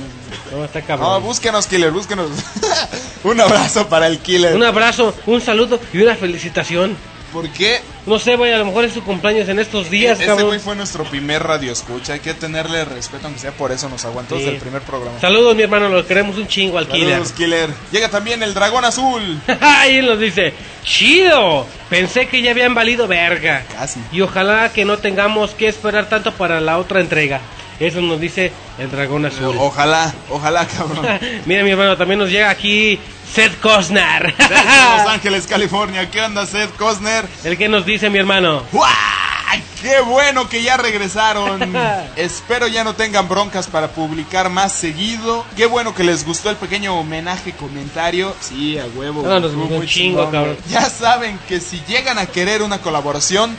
No, 0.52 0.64
está 0.64 0.80
No, 0.80 0.86
cabrón. 0.86 1.22
búsquenos, 1.22 1.66
Killer, 1.66 1.90
búsquenos. 1.90 2.30
un 3.24 3.40
abrazo 3.40 3.88
para 3.88 4.06
el 4.06 4.18
Killer. 4.18 4.54
Un 4.54 4.64
abrazo, 4.64 5.14
un 5.26 5.40
saludo 5.40 5.78
y 5.92 5.98
una 5.98 6.14
felicitación. 6.14 6.96
¿Por 7.32 7.48
qué? 7.50 7.80
No 8.06 8.18
sé, 8.18 8.36
güey, 8.36 8.52
a 8.52 8.58
lo 8.58 8.64
mejor 8.64 8.84
es 8.84 8.92
su 8.92 9.02
cumpleaños 9.04 9.48
en 9.48 9.58
estos 9.58 9.88
días, 9.90 10.18
Ese 10.18 10.26
cabrón. 10.26 10.48
güey 10.48 10.58
fue 10.58 10.74
nuestro 10.74 11.04
primer 11.04 11.42
radio 11.42 11.72
escucha. 11.72 12.14
Hay 12.14 12.20
que 12.20 12.34
tenerle 12.34 12.84
respeto, 12.84 13.26
aunque 13.26 13.40
sea 13.40 13.52
por 13.52 13.70
eso 13.72 13.88
nos 13.88 14.04
aguantó 14.04 14.36
Sí. 14.36 14.42
desde 14.42 14.56
el 14.56 14.60
primer 14.60 14.82
programa. 14.82 15.18
Saludos, 15.20 15.54
mi 15.54 15.62
hermano, 15.62 15.88
lo 15.88 16.06
queremos 16.06 16.36
un 16.38 16.46
chingo 16.48 16.78
al 16.78 16.88
Saludos, 16.88 17.32
Killer. 17.32 17.70
Llega 17.92 18.08
también 18.08 18.42
el 18.42 18.52
dragón 18.54 18.84
azul. 18.84 19.40
y 19.90 19.94
él 19.96 20.06
nos 20.06 20.18
dice, 20.18 20.52
chido, 20.84 21.66
pensé 21.88 22.26
que 22.26 22.42
ya 22.42 22.50
habían 22.50 22.74
valido 22.74 23.06
verga. 23.06 23.64
Casi. 23.72 24.00
Y 24.12 24.20
ojalá 24.22 24.72
que 24.72 24.84
no 24.84 24.98
tengamos 24.98 25.52
que 25.52 25.68
esperar 25.68 26.08
tanto 26.08 26.32
para 26.32 26.60
la 26.60 26.78
otra 26.78 27.00
entrega. 27.00 27.40
Eso 27.80 28.02
nos 28.02 28.20
dice 28.20 28.52
el 28.78 28.90
dragón 28.90 29.24
azul. 29.24 29.56
Ojalá, 29.58 30.12
ojalá, 30.28 30.66
cabrón. 30.66 31.06
Mira, 31.46 31.64
mi 31.64 31.70
hermano, 31.70 31.96
también 31.96 32.20
nos 32.20 32.30
llega 32.30 32.50
aquí 32.50 33.00
Seth 33.32 33.58
Cosner. 33.58 34.34
Desde 34.36 34.54
Los 34.54 35.08
Ángeles, 35.08 35.46
California. 35.46 36.10
¿Qué 36.10 36.20
onda, 36.20 36.44
Seth 36.44 36.76
Cosner? 36.76 37.26
el 37.42 37.56
que 37.56 37.68
nos 37.70 37.86
dice, 37.86 38.10
mi 38.10 38.18
hermano. 38.18 38.64
¡Guau! 38.70 38.90
¡Qué 39.80 39.98
bueno 40.02 40.46
que 40.46 40.62
ya 40.62 40.76
regresaron! 40.76 41.74
Espero 42.16 42.68
ya 42.68 42.84
no 42.84 42.94
tengan 42.94 43.28
broncas 43.28 43.66
para 43.66 43.88
publicar 43.88 44.50
más 44.50 44.72
seguido. 44.72 45.46
Qué 45.56 45.64
bueno 45.64 45.94
que 45.94 46.04
les 46.04 46.26
gustó 46.26 46.50
el 46.50 46.56
pequeño 46.56 46.94
homenaje 46.98 47.52
comentario. 47.52 48.34
Sí, 48.40 48.78
a 48.78 48.84
huevo. 48.94 49.22
Nos 49.22 49.54
gustó 49.54 49.76
un 49.76 49.86
chingo, 49.86 49.86
chingón, 49.86 50.30
cabrón. 50.32 50.56
Ya 50.68 50.82
saben 50.82 51.38
que 51.48 51.60
si 51.60 51.82
llegan 51.88 52.18
a 52.18 52.26
querer 52.26 52.60
una 52.60 52.78
colaboración, 52.82 53.56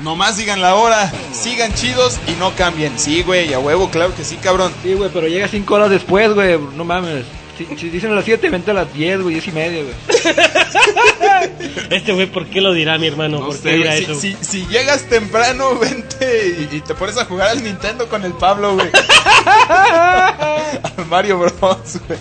nomás 0.00 0.36
digan 0.36 0.60
la 0.60 0.74
hora, 0.74 1.10
sigan 1.32 1.74
chidos 1.74 2.18
y 2.26 2.32
no 2.32 2.54
cambien. 2.54 2.98
Sí, 2.98 3.22
güey, 3.22 3.52
a 3.52 3.58
huevo, 3.58 3.90
claro 3.90 4.14
que 4.14 4.24
sí, 4.24 4.36
cabrón. 4.36 4.72
Sí, 4.82 4.94
güey, 4.94 5.10
pero 5.12 5.26
llega 5.28 5.48
cinco 5.48 5.74
horas 5.74 5.90
después, 5.90 6.32
güey, 6.34 6.58
no 6.76 6.84
mames. 6.84 7.24
Si, 7.56 7.66
si 7.76 7.88
dicen 7.90 8.12
a 8.12 8.14
las 8.14 8.24
7, 8.24 8.50
vente 8.50 8.70
a 8.70 8.74
las 8.74 8.92
10, 8.94 9.22
güey, 9.22 9.34
10 9.34 9.48
y 9.48 9.52
media, 9.52 9.82
güey. 9.82 9.94
Este 11.90 12.12
güey, 12.12 12.26
¿por 12.26 12.46
qué 12.46 12.60
lo 12.60 12.72
dirá 12.72 12.98
mi 12.98 13.06
hermano? 13.06 13.40
No 13.40 13.46
¿Por 13.46 13.56
sé, 13.56 13.62
qué 13.70 13.76
dirá 13.78 13.96
eso? 13.96 14.14
si, 14.14 14.36
si, 14.40 14.44
si 14.44 14.66
llegas 14.66 15.04
temprano, 15.08 15.76
vente 15.80 16.68
y, 16.70 16.76
y 16.76 16.80
te 16.82 16.94
pones 16.94 17.16
a 17.18 17.24
jugar 17.24 17.48
al 17.48 17.64
Nintendo 17.64 18.08
con 18.08 18.24
el 18.24 18.32
Pablo, 18.34 18.74
güey. 18.74 18.88
al 19.68 21.06
Mario 21.08 21.38
Bros, 21.38 22.00
güey. 22.06 22.18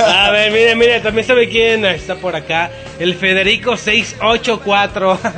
A 0.00 0.30
ver, 0.30 0.52
mire, 0.52 0.74
mire, 0.74 1.00
también 1.00 1.26
sabe 1.26 1.48
quién 1.48 1.84
está 1.84 2.16
por 2.16 2.36
acá. 2.36 2.70
El 2.98 3.14
Federico 3.14 3.76
684 3.76 5.18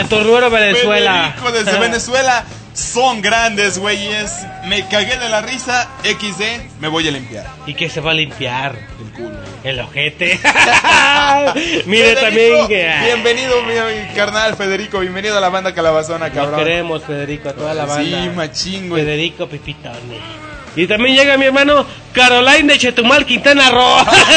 de 0.00 0.48
Venezuela. 0.50 1.34
Federico 1.36 1.52
desde 1.52 1.78
Venezuela. 1.78 2.44
Son 2.74 3.22
grandes, 3.22 3.78
güeyes. 3.78 4.46
Me 4.66 4.86
cagué 4.86 5.16
de 5.16 5.30
la 5.30 5.40
risa. 5.40 5.88
XD, 6.04 6.78
me 6.78 6.88
voy 6.88 7.08
a 7.08 7.10
limpiar 7.10 7.46
Y 7.66 7.72
que 7.72 7.88
se 7.88 8.02
va 8.02 8.10
a 8.10 8.14
limpiar 8.14 8.76
el 9.00 9.12
culo. 9.12 9.38
el 9.64 9.80
ojete. 9.80 10.38
mire 11.86 12.16
Federico, 12.16 12.20
también 12.20 12.68
que. 12.68 12.94
Bienvenido, 13.04 13.62
mi, 13.62 14.14
carnal 14.14 14.56
Federico. 14.56 15.00
Bienvenido 15.00 15.38
a 15.38 15.40
la 15.40 15.48
banda 15.48 15.72
Calabazona, 15.72 16.30
cabrón. 16.30 16.58
queremos, 16.58 17.02
Federico, 17.02 17.48
a 17.48 17.52
toda 17.54 17.72
la 17.72 17.86
banda. 17.86 18.22
Sí, 18.22 18.30
machín, 18.34 18.88
güey. 18.90 19.04
Federico 19.04 19.48
Pipitone. 19.48 20.55
Y 20.76 20.86
también 20.86 21.16
llega 21.16 21.38
mi 21.38 21.46
hermano 21.46 21.86
Caroline 22.12 22.74
de 22.74 22.78
Chetumal, 22.78 23.24
Quintana 23.24 23.70
Roo. 23.70 23.96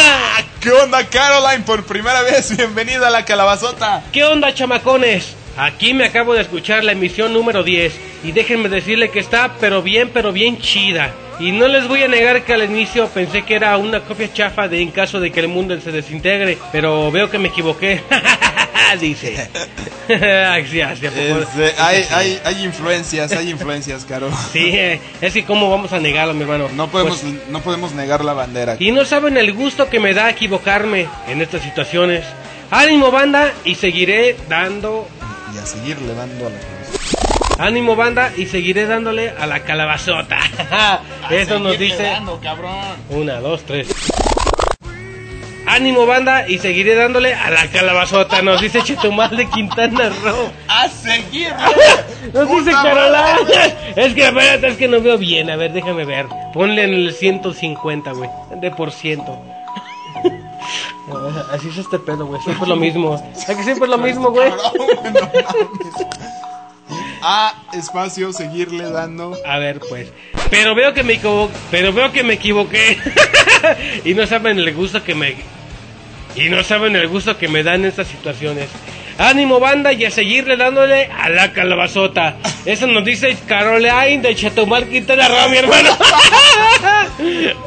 ¿Qué 0.62 0.72
onda, 0.72 1.06
Caroline? 1.06 1.66
Por 1.66 1.84
primera 1.84 2.22
vez, 2.22 2.56
bienvenida 2.56 3.08
a 3.08 3.10
la 3.10 3.26
Calabazota. 3.26 4.04
¿Qué 4.14 4.24
onda, 4.24 4.54
chamacones? 4.54 5.36
Aquí 5.58 5.94
me 5.94 6.06
acabo 6.06 6.34
de 6.34 6.42
escuchar 6.42 6.86
la 6.86 6.94
emisión 6.94 7.34
número 7.34 7.64
10 7.64 7.94
y 8.24 8.32
déjenme 8.32 8.70
decirle 8.70 9.10
que 9.10 9.20
está 9.20 9.56
pero 9.60 9.82
bien, 9.82 10.12
pero 10.14 10.32
bien 10.32 10.60
chida. 10.60 11.14
Y 11.42 11.52
no 11.52 11.68
les 11.68 11.90
voy 11.90 12.04
a 12.04 12.08
negar 12.08 12.44
que 12.44 12.54
al 12.54 12.64
inicio 12.64 13.10
pensé 13.10 13.42
que 13.42 13.56
era 13.56 13.76
una 13.76 14.00
copia 14.00 14.32
chafa 14.32 14.70
de 14.70 14.82
en 14.82 14.92
caso 14.92 15.20
de 15.20 15.32
que 15.32 15.42
el 15.42 15.50
mundo 15.50 15.78
se 15.82 15.92
desintegre, 15.92 16.58
pero 16.72 17.12
veo 17.12 17.30
que 17.30 17.38
me 17.38 17.50
equivoqué. 17.50 18.02
Dice. 18.96 19.50
Ay, 20.10 20.68
sí, 20.68 20.82
así, 20.82 21.06
¿a 21.06 21.12
poco? 21.12 21.42
Este, 21.42 21.74
hay, 21.82 22.06
hay, 22.12 22.42
hay 22.44 22.64
influencias, 22.64 23.32
hay 23.32 23.50
influencias, 23.50 24.06
Caro. 24.06 24.30
Sí, 24.52 24.72
eh, 24.74 25.00
es 25.22 25.34
que 25.34 25.44
cómo 25.46 25.70
vamos 25.70 25.94
a 25.94 26.00
negarlo, 26.00 26.34
mi 26.34 26.42
hermano. 26.42 26.68
No 26.76 26.88
podemos, 26.90 27.20
Pues, 27.20 27.34
no 27.50 27.62
podemos 27.62 27.94
negar 27.94 28.24
la 28.26 28.34
bandera. 28.34 28.76
y 28.80 28.92
no 28.92 29.06
saben 29.06 29.38
el 29.38 29.54
gusto 29.54 29.90
que 29.90 30.00
me 30.00 30.14
da 30.14 30.30
equivocarme 30.30 31.08
en 31.28 31.42
estas 31.42 31.62
situaciones. 31.64 32.26
Ánimo 32.72 33.12
banda 33.12 33.52
y 33.66 33.76
seguiré 33.76 34.36
dando 34.48 35.08
Y 35.56 35.58
a 35.58 35.66
seguirle 35.66 36.14
dando 36.14 36.48
a 36.48 36.50
la 36.50 36.58
Calabazota. 36.60 37.64
Ánimo 37.64 37.96
banda 37.96 38.32
y 38.38 38.46
seguiré 38.46 38.86
dándole 38.86 39.32
a 39.32 39.46
la 39.48 39.60
calabazota. 39.62 40.38
Eso 41.30 41.60
nos 41.60 41.78
dice 41.78 42.14
cabrón. 42.42 42.74
una, 43.10 43.40
dos, 43.42 43.64
tres. 43.66 43.88
Ánimo 45.80 46.06
banda 46.06 46.46
y 46.46 46.58
seguiré 46.58 46.94
dándole 46.94 47.34
a 47.34 47.50
la 47.52 47.66
calabazota. 47.68 48.42
Nos 48.42 48.60
dice 48.60 48.82
Chetumal 48.82 49.38
de 49.38 49.50
Quintana 49.50 50.10
Roo. 50.10 50.52
A 50.68 50.90
seguirle. 50.90 51.56
Nos 52.34 52.50
dice 52.50 52.72
Carola. 52.72 53.38
Es 53.96 54.14
que 54.14 54.28
espérate, 54.28 54.68
es 54.68 54.76
que 54.76 54.90
no 54.90 55.00
veo 55.00 55.18
bien. 55.18 55.50
A 55.50 55.56
ver, 55.56 55.72
déjame 55.72 56.04
ver. 56.04 56.26
Ponle 56.54 56.84
en 56.84 56.94
el 56.94 57.14
150, 57.14 58.12
güey. 58.12 58.30
De 58.60 58.72
por 58.72 58.92
ciento. 58.92 59.42
Así 61.54 61.70
es 61.70 61.78
este 61.78 61.98
pedo, 61.98 62.26
güey. 62.26 62.42
Siempre 62.42 62.64
es 62.64 62.70
lo 62.70 62.76
mismo. 62.76 63.32
Es 63.34 63.46
que 63.46 63.64
siempre 63.64 63.86
es 63.86 63.90
lo 63.90 63.98
mismo, 63.98 64.32
güey. 64.32 64.52
A 67.22 67.54
espacio, 67.72 68.34
seguirle 68.34 68.90
dando. 68.92 69.34
A 69.46 69.60
ver, 69.60 69.80
pues. 69.88 70.12
Pero 70.50 70.76
veo 70.76 70.94
que 70.94 71.04
me 71.04 71.14
equivoqué. 71.14 71.54
Pero 71.72 71.94
veo 71.94 72.12
que 72.12 72.24
me 72.24 72.34
equivoqué. 72.34 72.98
y 74.04 74.14
no 74.14 74.28
saben 74.28 74.60
el 74.60 74.76
gusto 74.76 75.02
que 75.02 75.16
me. 75.16 75.59
Y 76.40 76.50
no 76.50 76.64
saben 76.64 76.96
el 76.96 77.08
gusto 77.08 77.38
que 77.38 77.48
me 77.48 77.64
dan 77.64 77.86
estas 77.86 78.08
situaciones. 78.08 78.70
Ánimo 79.18 79.60
banda 79.60 79.92
y 79.92 80.06
a 80.06 80.12
seguirle 80.12 80.56
dándole 80.56 81.08
a 81.08 81.28
la 81.30 81.52
calabazota. 81.52 82.38
Eso 82.66 82.88
nos 82.88 83.04
dice 83.04 83.36
Caroline 83.48 84.20
de 84.22 84.34
Chetumal 84.34 84.88
Quintana 84.88 85.28
Roo, 85.28 85.50
mi 85.50 85.58
hermano. 85.58 85.90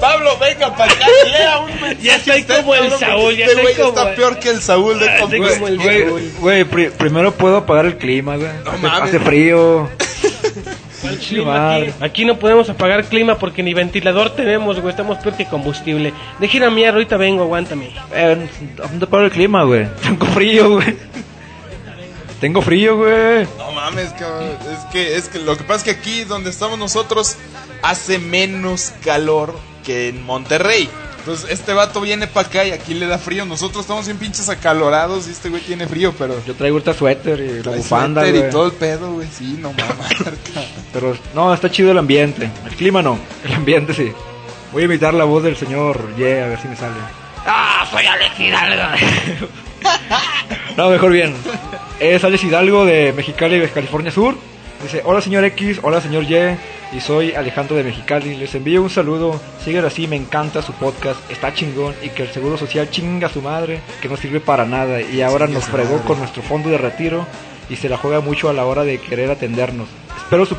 Pablo, 0.01 0.39
venga 0.39 0.75
para 0.75 0.93
acá, 0.93 1.07
lea 1.31 1.59
un 1.59 1.67
mensaje. 1.81 1.97
Ya 2.01 2.17
estoy 2.17 2.43
como 2.45 2.75
el 2.75 2.91
Saúl, 2.93 3.37
ya 3.37 3.45
este 3.47 3.61
estoy 3.61 3.63
güey 3.65 3.75
como 3.77 3.89
está 3.89 4.15
peor 4.15 4.39
que 4.39 4.49
el 4.49 4.63
Saúl 4.63 4.99
de 4.99 5.09
Ah, 5.11 5.19
Güey, 5.27 6.31
güey, 6.39 6.65
pri- 6.65 6.91
primero 6.91 7.33
puedo 7.35 7.59
apagar 7.59 7.85
el 7.85 7.99
clima, 7.99 8.37
güey. 8.37 8.49
hace, 8.49 8.79
mames. 8.79 9.03
hace 9.09 9.21
frío. 9.21 9.91
¿Cuál 11.03 11.21
Sí, 11.21 11.35
clima 11.35 11.53
madre. 11.59 11.89
aquí? 11.91 12.05
Aquí 12.05 12.25
no 12.25 12.39
podemos 12.39 12.71
apagar 12.71 13.05
clima 13.05 13.37
porque 13.39 13.63
ni 13.63 13.75
ventilador 13.75 14.31
tenemos, 14.31 14.79
güey. 14.81 14.91
Estamos 14.91 15.19
peor 15.19 15.37
que 15.37 15.45
combustible. 15.47 16.15
Deja 16.39 16.57
ir 16.57 16.65
a 16.65 16.71
mierda, 16.71 16.95
ahorita 16.95 17.17
vengo, 17.19 17.43
aguántame. 17.43 17.91
Eh, 18.15 18.49
¿Dónde 18.77 19.05
apago 19.05 19.25
el 19.25 19.31
clima, 19.31 19.65
güey? 19.65 19.87
Tengo 20.03 20.25
frío, 20.27 20.71
güey. 20.71 20.97
Tengo 22.41 22.63
frío, 22.63 22.97
güey. 22.97 23.47
No 23.59 23.71
mames, 23.73 24.13
cabrón. 24.15 24.49
Es 24.73 24.85
que, 24.93 25.17
es 25.17 25.29
que 25.29 25.39
lo 25.39 25.57
que 25.57 25.65
pasa 25.65 25.77
es 25.79 25.85
que 25.85 25.91
aquí 26.01 26.25
donde 26.25 26.51
estamos 26.51 26.79
nosotros 26.79 27.37
hace 27.83 28.19
menos 28.19 28.93
calor 29.05 29.57
que 29.85 30.09
en 30.09 30.25
Monterrey. 30.25 30.89
Entonces 31.23 31.51
este 31.51 31.73
vato 31.73 32.01
viene 32.01 32.27
para 32.27 32.49
acá 32.49 32.65
y 32.65 32.73
aquí 32.73 32.95
le 32.95 33.07
da 33.07 33.17
frío. 33.17 33.45
Nosotros 33.45 33.83
estamos 33.83 34.07
bien 34.07 34.19
pinches 34.19 34.49
acalorados 34.49 35.29
y 35.29 35.31
este 35.31 35.51
güey 35.51 35.63
tiene 35.63 35.87
frío, 35.87 36.13
pero... 36.19 36.35
Yo 36.45 36.55
traigo 36.55 36.75
ahorita 36.77 36.95
suéter 36.95 37.39
y 37.39 37.63
la 37.63 37.77
bufanda, 37.77 38.23
suéter 38.23 38.39
güey. 38.39 38.49
y 38.49 38.53
todo 38.53 38.67
el 38.67 38.73
pedo, 38.73 39.13
güey. 39.13 39.29
Sí, 39.33 39.57
no 39.61 39.73
mames. 39.73 40.37
Pero 40.93 41.17
no, 41.33 41.55
está 41.55 41.71
chido 41.71 41.93
el 41.93 41.99
ambiente. 41.99 42.51
El 42.67 42.75
clima 42.75 43.03
no, 43.03 43.19
el 43.45 43.55
ambiente 43.55 43.95
sí. 43.95 44.13
Voy 44.73 44.83
a 44.83 44.85
imitar 44.87 45.15
la 45.15 45.23
voz 45.23 45.45
del 45.45 45.57
señor 45.57 46.17
Ye, 46.17 46.43
a 46.43 46.49
ver 46.49 46.61
si 46.61 46.67
me 46.67 46.75
sale. 46.75 46.95
¡Ah, 47.47 47.87
soy 47.89 48.05
Alex 48.05 48.41
Hidalgo! 48.41 48.83
no, 50.77 50.91
mejor 50.91 51.13
bien. 51.13 51.37
Es 52.01 52.25
Alex 52.25 52.43
Hidalgo 52.43 52.85
de 52.85 53.13
Mexicali, 53.13 53.65
California 53.69 54.11
Sur. 54.11 54.37
Dice, 54.83 55.01
hola 55.05 55.21
señor 55.21 55.45
X, 55.45 55.79
hola 55.83 56.01
señor 56.01 56.25
Y, 56.25 56.97
y 56.97 57.01
soy 57.01 57.35
Alejandro 57.35 57.77
de 57.77 57.85
Mexicali. 57.85 58.35
Les 58.37 58.53
envío 58.57 58.83
un 58.83 58.91
saludo, 58.91 59.41
sigan 59.65 59.85
así, 59.85 60.09
me 60.09 60.17
encanta 60.17 60.61
su 60.61 60.73
podcast, 60.73 61.19
está 61.31 61.55
chingón 61.55 61.95
y 62.03 62.09
que 62.09 62.25
el 62.25 62.33
Seguro 62.33 62.59
Social 62.59 62.91
chinga 62.91 63.29
a 63.29 63.33
su 63.33 63.41
madre, 63.43 63.81
que 64.01 64.09
no 64.09 64.17
sirve 64.17 64.41
para 64.41 64.65
nada 64.65 65.01
y 65.01 65.23
ahora 65.23 65.47
Chinga 65.47 65.61
nos 65.61 65.69
fregó 65.69 65.93
madre. 65.93 66.07
con 66.07 66.19
nuestro 66.19 66.43
fondo 66.43 66.69
de 66.69 66.79
retiro 66.79 67.25
y 67.71 67.77
se 67.77 67.89
la 67.89 67.97
juega 67.97 68.21
mucho 68.21 68.49
a 68.49 68.53
la 68.53 68.67
hora 68.67 68.83
de 68.83 68.99
querer 68.99 69.31
atendernos. 69.31 69.89
Espero 70.17 70.47
su, 70.47 70.57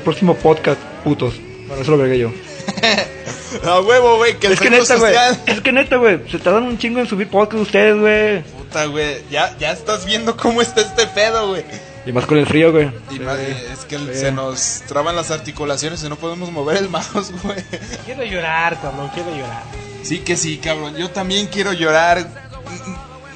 próximo 0.00 0.36
podcast, 0.36 0.78
putos. 1.02 1.34
Bueno, 1.66 1.82
eso 1.82 1.92
lo 1.92 1.98
veré 1.98 2.18
yo. 2.18 2.30
A 3.64 3.80
huevo, 3.80 4.16
güey, 4.16 4.38
que 4.38 4.48
el 4.48 4.54
Es 4.54 4.60
que 4.60 4.70
neta, 4.70 4.84
social... 4.84 5.38
Es 5.46 5.60
que 5.60 5.72
neta, 5.72 5.96
güey. 5.96 6.20
Se 6.30 6.38
tardan 6.38 6.64
un 6.64 6.78
chingo 6.78 7.00
en 7.00 7.06
subir 7.06 7.28
podcast 7.28 7.62
ustedes, 7.62 7.98
güey. 7.98 8.42
Puta, 8.42 8.86
güey, 8.86 9.22
ya, 9.30 9.56
ya 9.58 9.72
estás 9.72 10.06
viendo 10.06 10.36
cómo 10.36 10.62
está 10.62 10.80
este 10.80 11.06
pedo, 11.06 11.48
güey. 11.48 11.64
Y 12.04 12.12
más 12.12 12.26
con 12.26 12.36
el 12.38 12.46
frío, 12.46 12.72
güey. 12.72 12.88
Y 13.10 13.14
Sí. 13.14 13.20
más, 13.20 13.38
es 13.38 13.84
que 13.88 13.96
Sí. 13.98 14.04
se 14.14 14.32
nos 14.32 14.82
traban 14.88 15.14
las 15.14 15.30
articulaciones 15.30 16.02
y 16.02 16.08
no 16.08 16.16
podemos 16.16 16.50
mover 16.50 16.76
el 16.78 16.88
mouse, 16.88 17.32
güey. 17.42 17.62
Quiero 18.04 18.24
llorar, 18.24 18.80
cabrón, 18.80 19.10
quiero 19.14 19.30
llorar. 19.30 19.62
Sí 20.02 20.18
que 20.18 20.36
sí, 20.36 20.58
cabrón. 20.58 20.96
Yo 20.96 21.10
también 21.10 21.46
quiero 21.46 21.72
llorar. 21.72 22.26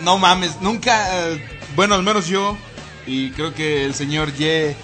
No 0.02 0.18
mames, 0.18 0.61
nunca. 0.61 1.28
eh, 1.28 1.49
Bueno, 1.76 1.94
al 1.94 2.02
menos 2.02 2.26
yo. 2.26 2.56
Y 3.06 3.30
creo 3.30 3.54
que 3.54 3.85
el 3.85 3.94
señor 3.94 4.32
Ye 4.35 4.75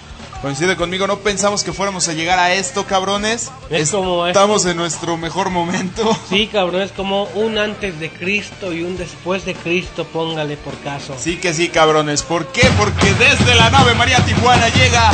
coincide 0.43 0.75
conmigo. 0.75 1.07
No 1.07 1.19
pensamos 1.19 1.63
que 1.63 1.71
fuéramos 1.71 2.09
a 2.09 2.13
llegar 2.13 2.37
a 2.37 2.53
esto, 2.53 2.85
cabrones. 2.85 3.49
Es 3.69 3.91
como 3.91 4.27
Estamos 4.27 4.65
en 4.65 4.75
nuestro 4.75 5.15
mejor 5.17 5.49
momento. 5.49 6.03
Sí, 6.33 6.49
cabrón, 6.51 6.81
es 6.81 6.91
como 6.91 7.25
un 7.35 7.59
antes 7.59 7.99
de 7.99 8.09
Cristo 8.09 8.73
y 8.73 8.81
un 8.81 8.97
después 8.97 9.45
de 9.45 9.53
Cristo, 9.53 10.05
póngale 10.05 10.57
por 10.57 10.75
caso. 10.79 11.15
Sí 11.17 11.37
que 11.37 11.53
sí, 11.53 11.69
cabrones. 11.69 12.23
¿Por 12.23 12.47
qué? 12.47 12.67
Porque 12.77 13.13
desde 13.13 13.53
la 13.55 13.69
nave 13.69 13.93
María 13.93 14.17
Tijuana 14.25 14.67
llega. 14.69 15.11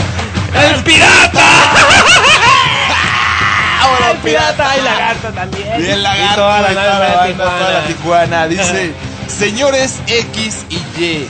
¡El 0.54 0.82
pirata! 0.84 1.42
¡Ahora, 3.82 4.12
¡El 4.12 4.18
pirata! 4.20 4.78
¡Y 4.78 4.82
la 4.82 4.96
gata 4.96 5.32
también! 5.32 5.78
Bien 5.78 6.00
Y 6.00 6.02
lagarto, 6.02 6.36
toda 6.36 6.62
la 6.62 6.62
güey, 6.62 6.74
toda 6.74 7.00
la 7.00 7.16
banda, 7.16 7.44
toda 7.44 7.72
la 7.72 7.88
Tijuana. 7.88 8.48
Dice, 8.48 8.94
señores 9.28 10.00
X 10.08 10.66
y 10.70 10.76
Y, 11.04 11.28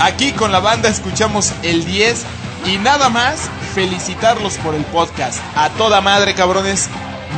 aquí 0.00 0.32
con 0.32 0.52
la 0.52 0.60
banda 0.60 0.88
escuchamos 0.88 1.52
el 1.62 1.84
10 1.84 2.24
y 2.66 2.78
nada 2.78 3.08
más 3.08 3.48
felicitarlos 3.74 4.58
por 4.58 4.74
el 4.74 4.84
podcast. 4.84 5.40
A 5.56 5.70
toda 5.70 6.00
madre, 6.00 6.34
cabrones. 6.34 6.88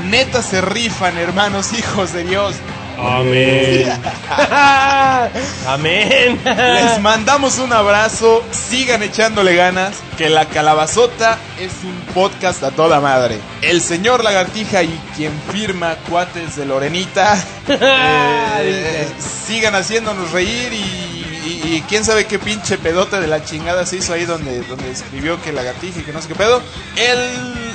Neta 0.07 0.43
se 0.43 0.61
rifan, 0.61 1.17
hermanos, 1.19 1.73
hijos 1.79 2.13
de 2.13 2.25
Dios. 2.25 2.57
Amén. 2.99 3.93
Amén. 5.67 6.41
Les 6.45 7.01
mandamos 7.01 7.59
un 7.59 7.73
abrazo, 7.73 8.45
sigan 8.51 9.03
echándole 9.03 9.57
ganas, 9.57 9.97
que 10.17 10.31
la 10.31 10.47
calabazota 10.47 11.39
es 11.59 11.73
un 11.83 11.99
podcast 12.15 12.63
a 12.63 12.71
toda 12.71 13.01
madre. 13.01 13.39
El 13.63 13.81
señor 13.81 14.23
Lagartija 14.23 14.83
y 14.83 15.01
quien 15.17 15.33
firma 15.51 15.97
cuates 16.09 16.57
de 16.57 16.67
Lorenita, 16.67 17.37
eh, 17.69 19.09
sigan 19.47 19.75
haciéndonos 19.75 20.31
reír 20.31 20.73
y, 20.73 21.24
y- 21.45 21.75
y 21.77 21.85
quién 21.89 22.05
sabe 22.05 22.27
qué 22.27 22.39
pinche 22.39 22.79
pedote 22.79 23.21
de 23.21 23.27
la 23.27 23.45
chingada 23.45 23.85
se 23.87 23.97
hizo 23.97 24.13
ahí 24.13 24.25
donde, 24.25 24.63
donde 24.63 24.91
escribió 24.91 25.41
que 25.43 25.53
Lagartija 25.53 26.01
y 26.01 26.03
que 26.03 26.13
no 26.13 26.21
sé 26.23 26.29
qué 26.29 26.35
pedo. 26.35 26.63
El, 26.97 27.19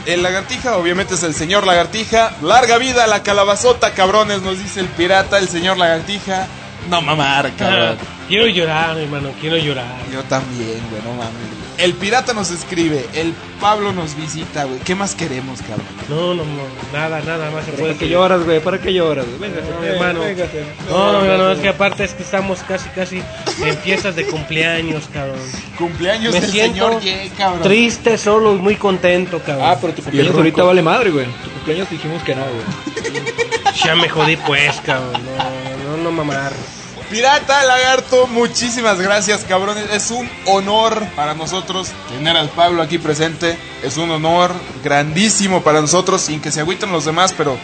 el 0.05 0.23
Lagartija 0.23 0.77
obviamente 0.77 1.13
es 1.15 1.23
el 1.23 1.33
señor 1.35 1.65
Lagartija. 1.67 2.31
Larga 2.41 2.77
vida 2.77 3.03
a 3.03 3.07
la 3.07 3.23
calabazota, 3.23 3.93
cabrones, 3.93 4.41
nos 4.41 4.57
dice 4.57 4.79
el 4.79 4.87
pirata, 4.87 5.37
el 5.37 5.47
señor 5.49 5.77
Lagartija. 5.77 6.47
No 6.89 7.01
mamar, 7.01 7.51
cabrón. 7.57 7.97
Quiero 8.27 8.47
llorar, 8.47 8.97
hermano, 8.97 9.31
quiero 9.41 9.57
llorar. 9.57 9.97
Yo 10.11 10.23
también, 10.23 10.79
güey, 10.89 11.01
no 11.03 11.13
mames. 11.13 11.58
El 11.79 11.93
pirata 11.93 12.33
nos 12.33 12.51
escribe, 12.51 13.05
el 13.13 13.33
Pablo 13.61 13.93
nos 13.93 14.13
visita, 14.15 14.65
güey. 14.65 14.79
¿Qué 14.79 14.95
más 14.95 15.15
queremos, 15.15 15.61
cabrón? 15.61 15.85
No, 16.09 16.33
no, 16.33 16.43
no, 16.43 16.63
nada, 16.91 17.21
nada 17.21 17.49
más 17.51 17.63
se 17.63 17.71
puede 17.71 17.87
¿Para 17.93 17.99
qué 17.99 18.09
lloras, 18.09 18.43
güey? 18.43 18.59
¿Para 18.59 18.79
qué 18.81 18.93
lloras? 18.93 19.25
güey? 19.25 19.49
Véngase, 19.49 19.71
No, 19.71 19.83
hermano. 19.85 20.19
véngase. 20.19 20.63
No, 20.89 21.13
no, 21.13 21.37
no, 21.37 21.51
es 21.53 21.59
que 21.59 21.69
aparte 21.69 22.03
es 22.03 22.13
que 22.13 22.23
estamos 22.23 22.59
casi, 22.67 22.89
casi 22.89 23.23
en 23.63 23.77
fiestas 23.77 24.17
de 24.17 24.25
cumpleaños, 24.25 25.05
cabrón. 25.13 25.39
Cumpleaños 25.77 26.33
Me 26.33 26.41
del 26.41 26.51
siento 26.51 26.73
señor 26.99 27.01
Ye, 27.01 27.31
cabrón. 27.37 27.61
triste, 27.63 28.17
solo 28.17 28.55
y 28.55 28.57
muy 28.57 28.75
contento, 28.75 29.39
cabrón. 29.39 29.65
Ah, 29.69 29.77
pero 29.79 29.93
tu 29.93 30.01
cumpleaños 30.03 30.35
ahorita 30.35 30.63
vale 30.63 30.81
madre, 30.81 31.11
güey. 31.11 31.27
Tu 31.27 31.49
cumpleaños 31.49 31.89
dijimos 31.89 32.21
que 32.23 32.35
no, 32.35 32.41
güey. 32.43 33.23
Ya 33.85 33.95
me 33.95 34.09
jodí 34.09 34.35
pues, 34.35 34.81
cabrón. 34.85 35.13
No, 35.13 35.97
no, 35.97 36.03
no 36.03 36.11
mamar. 36.11 36.51
Pirata 37.09 37.63
Lagarto, 37.63 38.27
muchísimas 38.27 38.99
gracias, 38.99 39.43
cabrones. 39.43 39.89
Es 39.91 40.11
un 40.11 40.29
honor 40.45 41.07
para 41.15 41.33
nosotros 41.33 41.89
tener 42.07 42.37
al 42.37 42.49
Pablo 42.49 42.83
aquí 42.83 42.99
presente. 42.99 43.57
Es 43.81 43.97
un 43.97 44.11
honor 44.11 44.51
grandísimo 44.83 45.63
para 45.63 45.81
nosotros, 45.81 46.21
sin 46.21 46.39
que 46.39 46.51
se 46.51 46.59
agüiten 46.59 46.91
los 46.91 47.05
demás, 47.05 47.33
pero 47.35 47.57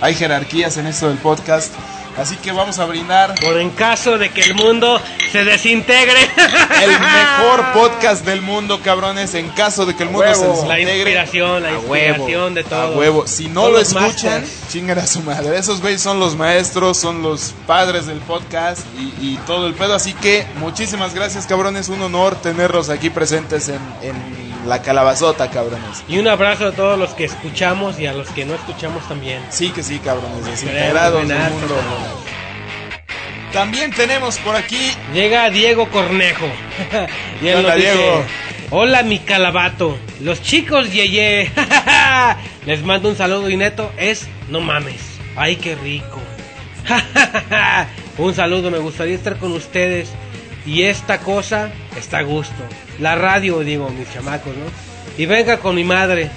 hay 0.00 0.16
jerarquías 0.16 0.78
en 0.78 0.88
esto 0.88 1.08
del 1.08 1.18
podcast. 1.18 1.72
Así 2.18 2.36
que 2.36 2.50
vamos 2.52 2.78
a 2.78 2.84
brindar 2.84 3.34
Por 3.40 3.58
en 3.58 3.70
caso 3.70 4.18
de 4.18 4.30
que 4.30 4.40
el 4.42 4.54
mundo 4.54 5.00
se 5.32 5.44
desintegre. 5.44 6.18
el 6.82 6.90
mejor 6.90 7.72
podcast 7.74 8.24
del 8.24 8.42
mundo, 8.42 8.80
cabrones. 8.82 9.34
En 9.34 9.48
caso 9.50 9.86
de 9.86 9.94
que 9.94 10.02
el 10.02 10.10
mundo 10.10 10.26
Huevo. 10.26 10.60
se 10.62 10.66
La 10.66 10.74
desintegre. 10.74 11.10
inspiración, 11.12 11.62
la 11.62 11.68
A 11.68 11.78
huevo. 11.78 12.08
inspiración 12.08 12.54
de 12.54 12.60
A 12.60 12.64
todo. 12.64 12.98
huevo. 12.98 13.26
Si 13.26 13.48
no 13.48 13.68
lo 13.70 13.78
escuchan, 13.78 14.42
masters. 14.42 14.68
chingan 14.70 14.98
a 14.98 15.06
su 15.06 15.20
madre. 15.22 15.56
Esos 15.58 15.80
güeyes 15.80 16.02
son 16.02 16.18
los 16.18 16.34
maestros, 16.36 16.96
son 16.98 17.22
los 17.22 17.54
padres 17.66 18.06
del 18.06 18.18
podcast 18.18 18.80
y, 18.98 19.14
y 19.34 19.38
todo 19.46 19.66
el 19.66 19.74
pedo. 19.74 19.94
Así 19.94 20.12
que 20.14 20.46
muchísimas 20.56 21.14
gracias, 21.14 21.46
cabrones. 21.46 21.88
Un 21.88 22.02
honor 22.02 22.34
tenerlos 22.36 22.88
aquí 22.90 23.10
presentes 23.10 23.68
en, 23.68 23.80
en 24.02 24.57
la 24.68 24.82
calabazota, 24.82 25.50
cabrones. 25.50 26.04
Y 26.08 26.18
un 26.18 26.28
abrazo 26.28 26.68
a 26.68 26.72
todos 26.72 26.98
los 26.98 27.10
que 27.10 27.24
escuchamos 27.24 27.98
y 27.98 28.06
a 28.06 28.12
los 28.12 28.28
que 28.28 28.44
no 28.44 28.54
escuchamos 28.54 29.08
también. 29.08 29.42
Sí 29.48 29.70
que 29.70 29.82
sí, 29.82 29.98
cabrones. 29.98 30.44
Desintegrados 30.44 31.26
del 31.26 31.38
mundo. 31.38 31.74
También 33.52 33.90
tenemos 33.92 34.36
por 34.38 34.54
aquí 34.56 34.92
Llega 35.14 35.48
Diego 35.48 35.88
Cornejo. 35.88 36.46
y 37.42 37.48
él 37.48 37.64
Hola, 37.64 37.76
dice, 37.76 37.92
Diego. 37.94 38.24
Hola 38.70 39.02
mi 39.02 39.18
calabato. 39.20 39.96
Los 40.20 40.42
chicos 40.42 40.92
yeye. 40.92 41.50
Les 42.66 42.82
mando 42.84 43.08
un 43.08 43.16
saludo 43.16 43.48
y 43.48 43.56
neto 43.56 43.90
es 43.96 44.28
no 44.50 44.60
mames. 44.60 45.00
Ay, 45.34 45.56
qué 45.56 45.76
rico. 45.76 46.20
un 48.18 48.34
saludo, 48.34 48.70
me 48.70 48.78
gustaría 48.78 49.14
estar 49.14 49.38
con 49.38 49.52
ustedes. 49.52 50.10
Y 50.68 50.82
esta 50.82 51.18
cosa 51.20 51.70
está 51.96 52.18
a 52.18 52.22
gusto. 52.22 52.62
La 53.00 53.14
radio, 53.14 53.60
digo, 53.60 53.88
mis 53.88 54.12
chamacos, 54.12 54.54
¿no? 54.54 54.66
Y 55.16 55.24
venga 55.24 55.56
con 55.56 55.74
mi 55.74 55.82
madre. 55.82 56.30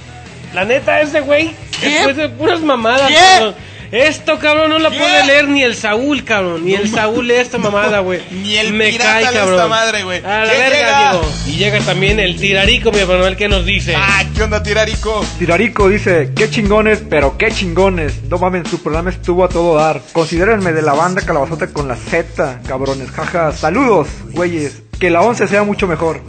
La 0.53 0.63
neta, 0.63 1.01
ese 1.01 1.19
güey, 1.19 1.53
después 1.81 2.15
de 2.15 2.29
puras 2.29 2.61
mamadas, 2.61 3.09
¿Qué? 3.09 3.53
Esto, 3.91 4.39
cabrón, 4.39 4.69
no 4.69 4.79
la 4.79 4.89
¿Qué? 4.89 4.97
puede 4.97 5.25
leer 5.25 5.49
ni 5.49 5.63
el 5.63 5.75
Saúl, 5.75 6.23
cabrón. 6.23 6.65
Ni 6.65 6.75
el 6.75 6.89
Saúl 6.89 7.27
lee 7.27 7.35
esta 7.35 7.57
mamada, 7.57 7.99
güey. 7.99 8.21
Ni 8.31 8.55
el 8.57 8.71
Me 8.73 8.89
pirata 8.89 9.11
cae, 9.21 9.33
cabrón. 9.33 9.55
esta 9.55 9.67
madre, 9.67 10.03
güey. 10.03 10.23
A 10.25 10.45
la 10.45 10.51
¿Qué 10.51 10.57
verga, 10.57 10.75
llega? 10.77 11.11
Diego. 11.11 11.31
Y 11.47 11.51
llega 11.57 11.79
también 11.81 12.19
el 12.19 12.37
tirarico, 12.39 12.91
mi 12.91 12.99
Emanuel, 12.99 13.35
que 13.35 13.49
nos 13.49 13.65
dice. 13.65 13.93
Ah, 13.97 14.23
¿qué 14.33 14.43
onda, 14.43 14.63
Tirarico? 14.63 15.25
Tirarico 15.37 15.89
dice, 15.89 16.31
qué 16.35 16.49
chingones, 16.49 17.03
pero 17.09 17.37
qué 17.37 17.51
chingones. 17.51 18.23
No 18.29 18.37
mames, 18.37 18.69
su 18.69 18.81
programa 18.81 19.09
estuvo 19.09 19.43
a 19.43 19.49
todo 19.49 19.75
dar. 19.75 20.01
Considérenme 20.13 20.71
de 20.71 20.81
la 20.81 20.93
banda 20.93 21.21
Calabazota 21.21 21.67
con 21.67 21.87
la 21.89 21.95
Z, 21.97 22.61
cabrones. 22.67 23.11
Jaja, 23.11 23.51
saludos, 23.51 24.07
güeyes. 24.31 24.83
Que 25.01 25.09
la 25.09 25.21
11 25.21 25.47
sea 25.47 25.63
mucho 25.63 25.87
mejor. 25.87 26.21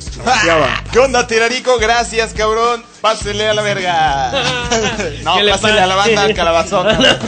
Ya 0.47 0.57
va. 0.57 0.83
¿Qué 0.91 0.99
onda, 0.99 1.27
Tirarico? 1.27 1.77
Gracias, 1.79 2.33
cabrón. 2.33 2.83
Pásele 3.03 3.47
a 3.47 3.53
la 3.53 3.61
verga. 3.61 4.33
no, 5.25 5.37
¿Qué 5.37 5.43
le 5.43 5.53
pásele 5.53 5.79
a 5.79 5.87
la 5.87 5.95
banda 5.95 6.33
calabazota. 6.33 7.19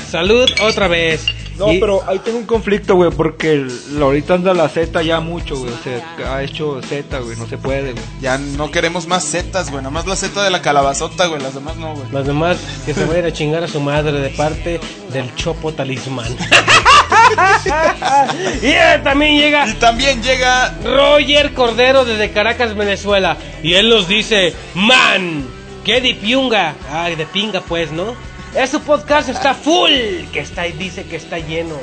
Salud 0.10 0.50
otra 0.60 0.88
vez. 0.88 1.24
No, 1.56 1.72
Y- 1.72 1.78
pero 1.78 2.02
ahí 2.08 2.18
tengo 2.18 2.38
un 2.38 2.46
conflicto, 2.46 2.96
güey, 2.96 3.12
porque 3.12 3.52
el- 3.52 4.02
ahorita 4.02 4.34
anda 4.34 4.52
la 4.54 4.68
Z 4.68 5.02
ya 5.02 5.20
mucho, 5.20 5.56
güey. 5.56 5.72
O 5.72 5.78
sea, 5.84 6.34
ha 6.34 6.42
hecho 6.42 6.80
Z, 6.82 7.16
güey, 7.20 7.36
no 7.36 7.46
se 7.46 7.56
puede, 7.56 7.92
güey. 7.92 8.04
Ya 8.20 8.36
no 8.36 8.72
queremos 8.72 9.06
más 9.06 9.24
zetas, 9.24 9.70
güey. 9.70 9.84
Nada 9.84 9.90
más 9.92 10.04
la 10.08 10.16
zeta 10.16 10.42
de 10.42 10.50
la 10.50 10.60
calabazota, 10.62 11.26
güey. 11.26 11.40
Las 11.40 11.54
demás 11.54 11.76
no, 11.76 11.94
güey. 11.94 12.08
Los 12.10 12.26
demás 12.26 12.56
que 12.84 12.92
se 12.92 13.04
va 13.04 13.14
a 13.14 13.18
ir 13.18 13.24
a 13.26 13.32
chingar 13.32 13.62
a 13.62 13.68
su 13.68 13.78
madre 13.80 14.10
de 14.18 14.30
parte 14.30 14.80
del 15.12 15.32
Chopo 15.36 15.72
Talismán. 15.72 16.36
y 18.62 19.02
también 19.02 19.38
llega 19.38 19.68
Y 19.68 19.74
también 19.74 20.22
llega. 20.22 20.74
Roger 20.84 21.52
Cordero 21.54 22.04
desde 22.04 22.30
Caracas, 22.32 22.74
Venezuela. 22.74 23.36
Y 23.62 23.74
él 23.74 23.88
nos 23.88 24.08
dice, 24.08 24.54
man, 24.74 25.46
qué 25.84 26.00
de 26.00 26.14
piunga. 26.14 26.74
Ay, 26.90 27.16
de 27.16 27.26
pinga 27.26 27.60
pues, 27.60 27.90
¿no? 27.92 28.14
Ese 28.54 28.78
podcast 28.78 29.28
está 29.28 29.54
full. 29.54 29.90
Que 30.32 30.40
está, 30.40 30.62
dice 30.62 31.04
que 31.04 31.16
está 31.16 31.38
lleno. 31.38 31.76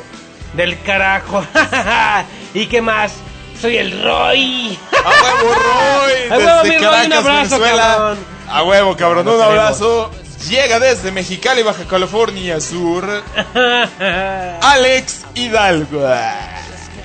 Del 0.54 0.82
carajo. 0.82 1.46
¿Y 2.54 2.66
qué 2.66 2.82
más? 2.82 3.14
Soy 3.60 3.78
el 3.78 4.04
Roy. 4.04 4.78
A 4.92 5.10
huevo, 5.24 5.54
Roy. 5.54 6.14
A 6.32 6.38
huevo, 6.38 6.64
desde 6.64 6.78
Roy, 6.78 6.82
Caracas, 6.82 7.06
un 7.06 7.14
abrazo, 7.14 7.60
Venezuela. 7.60 7.84
cabrón. 7.84 8.18
A 8.50 8.64
huevo, 8.64 8.98
cabrón. 8.98 9.28
Un 9.28 9.42
abrazo. 9.42 10.12
Llega 10.50 10.80
desde 10.80 11.12
Mexicali, 11.12 11.62
Baja 11.62 11.86
California 11.86 12.60
Sur. 12.60 13.24
Alex 14.62 15.21
Hidalgo. 15.36 16.08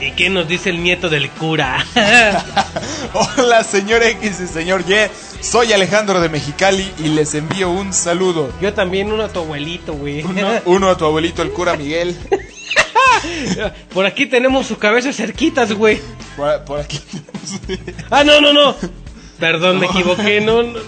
¿Y 0.00 0.10
qué 0.12 0.28
nos 0.28 0.46
dice 0.46 0.70
el 0.70 0.82
nieto 0.82 1.08
del 1.08 1.30
cura? 1.30 1.84
Hola, 3.38 3.64
señor 3.64 4.02
X 4.02 4.40
y 4.40 4.46
señor 4.46 4.84
Y. 4.88 4.94
Soy 5.42 5.72
Alejandro 5.72 6.20
de 6.20 6.28
Mexicali 6.28 6.90
y 6.98 7.08
les 7.08 7.34
envío 7.34 7.70
un 7.70 7.92
saludo. 7.92 8.52
Yo 8.60 8.74
también 8.74 9.10
uno 9.10 9.24
a 9.24 9.28
tu 9.28 9.40
abuelito, 9.40 9.94
güey. 9.94 10.22
Uno, 10.22 10.48
uno 10.66 10.90
a 10.90 10.96
tu 10.96 11.04
abuelito, 11.04 11.42
el 11.42 11.50
cura 11.50 11.76
Miguel. 11.76 12.16
Por 13.94 14.04
aquí 14.06 14.26
tenemos 14.26 14.66
su 14.66 14.76
cabeza 14.76 15.12
cerquitas, 15.12 15.72
güey. 15.72 16.00
Por, 16.36 16.64
por 16.64 16.80
aquí. 16.80 17.00
Ah, 18.10 18.24
no, 18.24 18.40
no, 18.40 18.52
no. 18.52 18.74
Perdón, 19.38 19.78
me 19.78 19.86
equivoqué, 19.86 20.40
no. 20.40 20.62
no. 20.62 20.78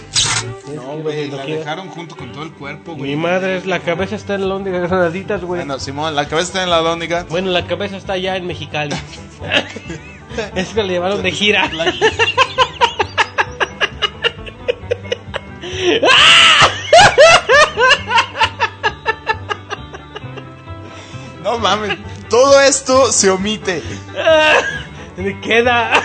No, 0.75 0.97
güey, 0.97 1.29
la 1.31 1.45
dejaron 1.45 1.89
junto 1.89 2.15
con 2.15 2.31
todo 2.31 2.43
el 2.43 2.51
cuerpo, 2.53 2.95
güey. 2.95 3.11
Mi 3.11 3.15
madre, 3.15 3.57
es 3.57 3.65
la 3.65 3.79
cabeza 3.79 4.15
está 4.15 4.35
en 4.35 4.47
Londres, 4.47 4.81
granaditas, 4.89 5.41
güey. 5.43 5.59
Bueno, 5.61 5.79
Simón, 5.79 6.15
la 6.15 6.27
cabeza 6.27 6.47
está 6.47 6.63
en 6.63 6.69
la 6.69 6.81
lóndiga. 6.81 7.25
Bueno, 7.29 7.51
la 7.51 7.65
cabeza 7.65 7.97
está 7.97 8.13
allá 8.13 8.35
en 8.37 8.47
Mexicali. 8.47 8.95
es 10.55 10.69
que 10.69 10.83
le 10.83 10.93
llevaron 10.93 11.21
de 11.23 11.31
gira. 11.31 11.69
La- 11.73 11.93
No 21.43 21.57
mames, 21.57 21.97
todo 22.29 22.59
esto 22.61 23.11
se 23.11 23.29
omite. 23.29 23.81
Me 25.17 25.39
queda. 25.41 26.01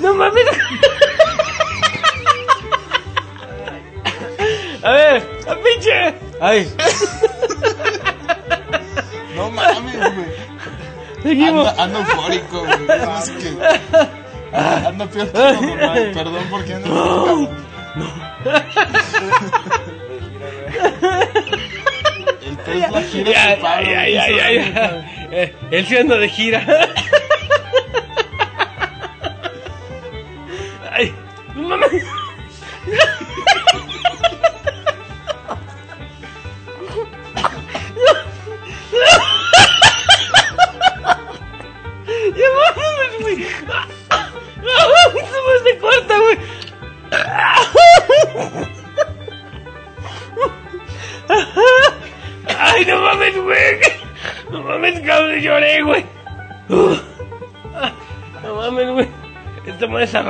No 0.00 0.14
mames. 0.14 0.44
A 4.82 4.90
ver, 4.92 5.22
a 5.48 5.54
pinche. 5.56 6.14
Ay, 6.40 6.72
No 9.34 9.50
mames, 9.50 9.96
güey. 9.98 10.26
seguimos. 11.22 11.68
Ando, 11.68 11.82
ando 11.82 11.98
eufórico, 12.00 12.60
güey. 12.64 12.78
No 12.86 13.20
sé 13.22 13.34
qué. 13.36 14.56
Ando 14.56 15.06
peor 15.10 15.32
que 15.32 15.38
lo 15.38 15.60
normal. 15.60 16.10
Perdón 16.14 16.46
porque 16.50 16.74
ando 16.74 16.88
cabrón. 16.94 17.48
El 22.46 22.56
pez 22.56 22.84
es 22.84 22.90
la 22.92 23.02
gira 23.02 23.30
Ya, 23.32 23.60
Pablo. 23.60 23.90
ya, 23.90 24.08
ya, 24.08 24.28
ya, 24.30 24.50
ya. 24.50 25.04
Eh, 25.30 25.54
Él 25.70 25.86
se 25.86 25.98
anda 25.98 26.16
de 26.16 26.28
gira. 26.28 26.64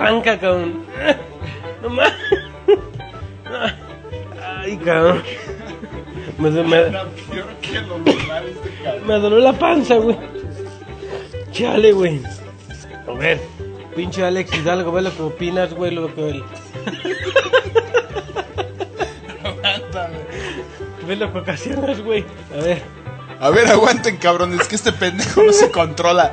Arranca, 0.08 0.38
cabrón. 0.38 0.84
No 1.82 1.90
mames. 1.90 2.12
Ay, 4.44 4.76
cabrón. 4.78 5.22
Me, 6.38 6.50
me, 6.50 6.90
me 9.06 9.14
dolió 9.20 9.38
la 9.38 9.52
panza, 9.52 9.94
güey. 9.96 10.16
Chale, 11.52 11.92
güey. 11.92 12.20
A 13.06 13.12
ver, 13.12 13.40
pinche 13.94 14.24
Alex 14.24 14.52
Hidalgo, 14.56 14.90
ve 14.90 15.02
lo 15.02 15.16
que 15.16 15.22
opinas, 15.22 15.72
güey, 15.72 15.92
lo 15.92 16.12
que... 16.12 16.42
Ve 21.06 21.16
lo 21.16 21.32
que 21.32 21.38
ocasionas, 21.38 22.00
güey. 22.00 22.24
A 22.52 22.60
ver. 22.60 22.82
A 23.40 23.50
ver, 23.50 23.68
aguanten, 23.68 24.16
cabrones, 24.16 24.66
que 24.66 24.74
este 24.74 24.90
pendejo 24.92 25.44
no 25.44 25.52
se 25.52 25.70
controla. 25.70 26.32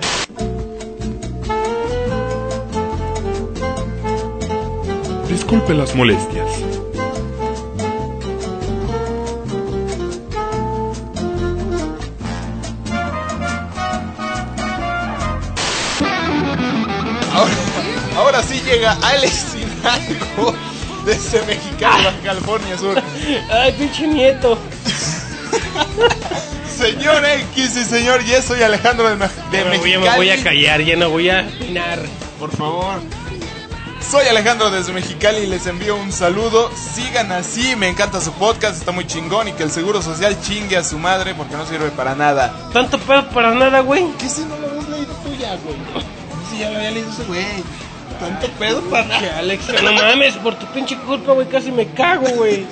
Disculpe 5.46 5.76
las 5.76 5.94
molestias. 5.94 6.50
Ahora, 17.34 17.54
ahora 18.18 18.44
sí 18.44 18.62
llega 18.66 18.98
Alex 19.04 19.56
Hidalgo 19.56 20.56
desde 21.06 21.46
Mexicali, 21.46 22.06
Baja 22.06 22.18
California 22.24 22.78
Sur. 22.78 23.02
Ay, 23.52 23.72
pinche 23.74 24.08
nieto. 24.08 24.58
Señor 26.76 27.24
X 27.26 27.78
y 27.78 27.84
señor 27.84 28.22
Y, 28.22 28.42
soy 28.42 28.62
Alejandro 28.62 29.10
de, 29.10 29.16
de 29.16 29.28
Ya 29.52 29.66
me, 29.66 29.78
voy, 29.78 29.92
ya 29.92 30.00
Mexicali. 30.00 30.02
me 30.10 30.16
voy 30.16 30.30
a 30.30 30.44
callar, 30.44 30.82
ya 30.82 30.96
no 30.96 31.10
voy 31.10 31.30
a 31.30 31.48
opinar. 31.56 32.00
Por 32.40 32.52
favor. 32.52 33.00
Soy 34.10 34.28
Alejandro 34.28 34.70
desde 34.70 34.94
Mexicali 34.94 35.40
y 35.40 35.48
les 35.48 35.66
envío 35.68 35.96
un 35.96 36.12
saludo. 36.12 36.72
Sigan 36.76 37.32
así, 37.32 37.76
me 37.76 37.90
encanta 37.90 38.22
su 38.22 38.32
podcast, 38.34 38.78
está 38.78 38.92
muy 38.92 39.06
chingón 39.06 39.48
y 39.48 39.54
que 39.54 39.64
el 39.64 39.72
Seguro 39.72 40.02
Social 40.02 40.40
chingue 40.42 40.78
a 40.78 40.84
su 40.84 40.98
madre 40.98 41.34
porque 41.36 41.56
no 41.56 41.66
sirve 41.66 41.90
para 41.90 42.16
nada. 42.16 42.54
Tanto 42.72 42.98
pedo 43.00 43.28
para 43.30 43.54
nada, 43.54 43.82
güey. 43.82 44.06
¿Qué 44.20 44.30
si 44.30 44.42
no 44.42 44.58
lo 44.58 44.68
habías 44.68 44.90
leído 44.90 45.14
tú 45.16 45.34
ya, 45.40 45.56
güey? 45.56 45.76
Si 46.50 46.60
ya 46.60 46.70
lo 46.70 46.78
había 46.78 46.92
leído 46.92 47.10
ese 47.10 47.24
güey. 47.24 47.46
Tanto 48.20 48.48
pedo 48.60 48.82
para 48.84 49.06
nada. 49.06 49.20
Que 49.20 49.30
Alex, 49.32 49.84
no 49.84 49.92
mames, 49.94 50.36
por 50.36 50.56
tu 50.56 50.66
pinche 50.68 50.98
culpa, 51.00 51.34
güey, 51.34 51.48
casi 51.48 51.72
me 51.72 51.88
cago, 51.88 52.28
güey. 52.36 52.66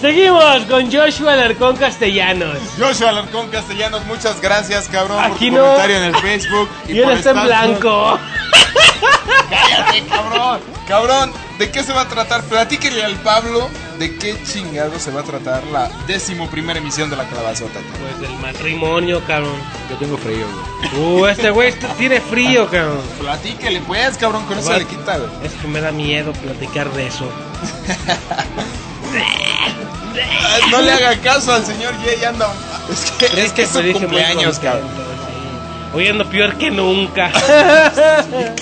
Seguimos 0.00 0.62
con 0.68 0.90
Joshua 0.90 1.34
Alarcón 1.34 1.76
Castellanos. 1.76 2.58
Joshua 2.78 3.10
Alarcón 3.10 3.48
Castellanos, 3.48 4.04
muchas 4.06 4.40
gracias, 4.40 4.88
cabrón, 4.88 5.18
Aquí 5.22 5.50
por 5.50 5.58
tu 5.60 5.64
no. 5.64 5.72
comentario 5.72 5.96
en 5.96 6.04
el 6.04 6.16
Facebook. 6.16 6.68
Y 6.88 6.98
él 6.98 7.04
por 7.04 7.12
está 7.12 7.30
en 7.30 7.42
blanco. 7.44 8.18
Cállate, 9.50 10.02
cabrón. 10.08 10.60
Cabrón, 10.86 11.32
¿de 11.58 11.70
qué 11.70 11.82
se 11.84 11.92
va 11.92 12.02
a 12.02 12.08
tratar? 12.08 12.42
Platíquenle 12.44 13.04
al 13.04 13.14
Pablo 13.16 13.68
de 13.98 14.16
qué 14.16 14.36
chingado 14.44 14.98
se 14.98 15.10
va 15.12 15.20
a 15.20 15.24
tratar 15.24 15.62
la 15.68 15.88
décimo 16.06 16.48
primera 16.50 16.78
emisión 16.80 17.10
de 17.10 17.16
la 17.16 17.28
calabazota. 17.28 17.74
cabrón. 17.74 17.92
Pues 18.00 18.20
del 18.28 18.38
matrimonio, 18.38 19.22
cabrón. 19.26 19.54
Yo 19.88 19.96
tengo 19.96 20.16
frío, 20.16 20.46
güey. 20.92 21.04
Uh, 21.04 21.26
este 21.26 21.50
güey 21.50 21.72
tiene 21.96 22.20
frío, 22.20 22.66
cabrón. 22.68 23.00
Platíquele, 23.20 23.80
pues, 23.82 24.16
cabrón, 24.18 24.44
con 24.46 24.58
eso 24.58 24.72
le 24.76 24.84
quita, 24.84 25.18
güey. 25.18 25.30
Es 25.44 25.52
que 25.52 25.68
me 25.68 25.80
da 25.80 25.92
miedo 25.92 26.32
platicar 26.32 26.90
de 26.92 27.06
eso. 27.06 27.28
Ay, 29.14 30.62
No 30.70 30.80
le 30.82 30.92
haga 30.92 31.16
caso 31.20 31.52
al 31.52 31.64
señor 31.64 31.94
Jay, 32.04 32.24
anda. 32.24 32.52
Es 32.90 33.10
que 33.12 33.26
es, 33.42 33.52
que 33.52 33.62
es 33.62 33.70
su 33.70 33.82
cumpleaños, 33.92 34.58
cabrón. 34.58 34.88
sí. 34.88 35.96
Hoy 35.96 36.08
ando 36.08 36.28
peor 36.28 36.56
que 36.56 36.70
nunca. 36.70 37.30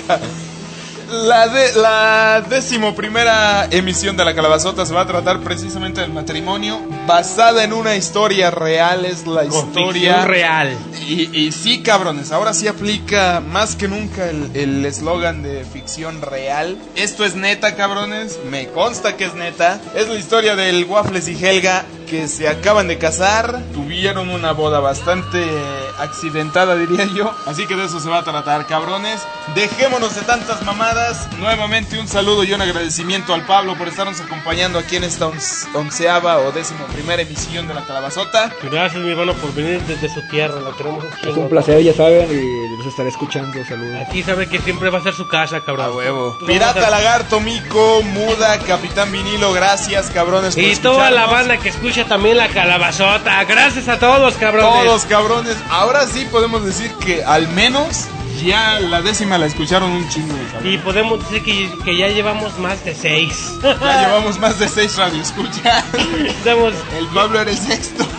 La, 1.11 1.47
de, 1.47 1.73
la 1.73 2.43
décimo 2.47 2.95
primera 2.95 3.65
emisión 3.71 4.15
de 4.15 4.25
la 4.25 4.35
calabazota 4.35 4.85
se 4.85 4.93
va 4.93 5.01
a 5.01 5.07
tratar 5.07 5.39
precisamente 5.39 6.01
del 6.01 6.13
matrimonio, 6.13 6.79
basada 7.07 7.63
en 7.63 7.73
una 7.73 7.95
historia 7.95 8.51
real, 8.51 9.05
es 9.05 9.25
la 9.25 9.45
historia 9.45 10.25
real. 10.25 10.77
Y, 11.07 11.35
y 11.35 11.51
sí, 11.51 11.81
cabrones, 11.81 12.31
ahora 12.31 12.53
sí 12.53 12.67
aplica 12.67 13.39
más 13.39 13.75
que 13.75 13.87
nunca 13.87 14.29
el 14.29 14.49
el 14.53 14.85
eslogan 14.85 15.41
de 15.41 15.63
ficción 15.65 16.21
real. 16.21 16.77
Esto 16.95 17.25
es 17.25 17.35
neta, 17.35 17.75
cabrones, 17.75 18.39
me 18.49 18.67
consta 18.67 19.15
que 19.15 19.25
es 19.25 19.33
neta. 19.33 19.79
Es 19.95 20.07
la 20.07 20.15
historia 20.15 20.55
del 20.55 20.85
Waffles 20.85 21.27
y 21.27 21.45
Helga 21.45 21.85
que 22.09 22.27
se 22.27 22.47
acaban 22.47 22.87
de 22.87 22.97
casar, 22.97 23.61
tuvieron 23.73 24.29
una 24.29 24.51
boda 24.51 24.79
bastante 24.79 25.45
accidentada, 25.99 26.75
diría 26.75 27.05
yo. 27.05 27.33
Así 27.45 27.67
que 27.67 27.75
de 27.75 27.85
eso 27.85 27.99
se 27.99 28.09
va 28.09 28.19
a 28.19 28.23
tratar, 28.23 28.65
cabrones. 28.67 29.21
Dejémonos 29.55 30.15
de 30.15 30.21
tantas 30.21 30.61
mamadas. 30.63 31.27
Nuevamente 31.37 31.99
un 31.99 32.07
saludo 32.07 32.43
y 32.43 32.53
un 32.53 32.61
agradecimiento 32.61 33.33
al 33.33 33.45
Pablo 33.45 33.75
por 33.77 33.87
estarnos 33.87 34.19
acompañando 34.21 34.79
aquí 34.79 34.95
en 34.95 35.03
esta 35.03 35.27
once- 35.27 35.67
onceava 35.75 36.39
o 36.39 36.51
décimo 36.51 36.85
primera 36.87 37.21
emisión 37.21 37.67
de 37.67 37.73
la 37.73 37.85
calabazota. 37.85 38.51
Gracias, 38.63 39.01
mi 39.03 39.11
hermano, 39.11 39.33
por 39.33 39.53
venir 39.53 39.81
desde 39.83 40.09
su 40.13 40.21
tierra. 40.29 40.59
Lo 40.59 40.75
queremos 40.75 41.03
un 41.03 41.29
Es 41.29 41.35
un 41.37 41.49
placer, 41.49 41.81
ya 41.83 41.93
saben, 41.93 42.27
y 42.31 42.77
los 42.77 42.87
estaré 42.87 43.09
escuchando. 43.09 43.57
Saludos. 43.67 44.01
Aquí 44.07 44.23
sabe 44.23 44.47
que 44.47 44.59
siempre 44.59 44.89
va 44.89 44.99
a 44.99 45.03
ser 45.03 45.13
su 45.13 45.27
casa, 45.27 45.61
cabrón. 45.61 45.85
A 45.87 45.91
huevo. 45.91 46.37
Pirata, 46.45 46.87
a- 46.87 46.89
Lagarto, 46.89 47.39
Mico, 47.39 48.01
Muda, 48.03 48.57
Capitán 48.59 49.11
Vinilo, 49.11 49.51
gracias, 49.53 50.09
cabrones. 50.09 50.55
por 50.55 50.63
Y 50.63 50.75
toda 50.77 51.11
la 51.11 51.25
banda 51.27 51.57
que 51.57 51.69
escucha 51.69 51.98
también 52.05 52.37
la 52.37 52.47
calabazota. 52.49 53.43
Gracias 53.45 53.87
a 53.87 53.99
todos, 53.99 54.35
cabrones. 54.35 54.83
Todos, 54.83 55.05
cabrones. 55.05 55.57
Ahora 55.69 56.05
sí 56.07 56.25
podemos 56.31 56.65
decir 56.65 56.91
que 56.95 57.23
al 57.23 57.47
menos 57.49 58.07
ya 58.43 58.79
la 58.79 59.01
décima 59.01 59.37
la 59.37 59.45
escucharon 59.45 59.91
un 59.91 60.07
chingo. 60.09 60.33
Y 60.63 60.77
podemos 60.77 61.19
decir 61.19 61.43
que, 61.43 61.83
que 61.83 61.97
ya 61.97 62.07
llevamos 62.07 62.57
más 62.59 62.83
de 62.85 62.95
seis. 62.95 63.53
Ya 63.61 64.05
llevamos 64.05 64.39
más 64.39 64.59
de 64.59 64.67
seis 64.67 64.95
radioescuchas. 64.97 65.83
Estamos. 66.25 66.73
El 66.97 67.07
Pablo 67.07 67.41
era 67.41 67.51
el 67.51 67.57
sexto. 67.57 68.05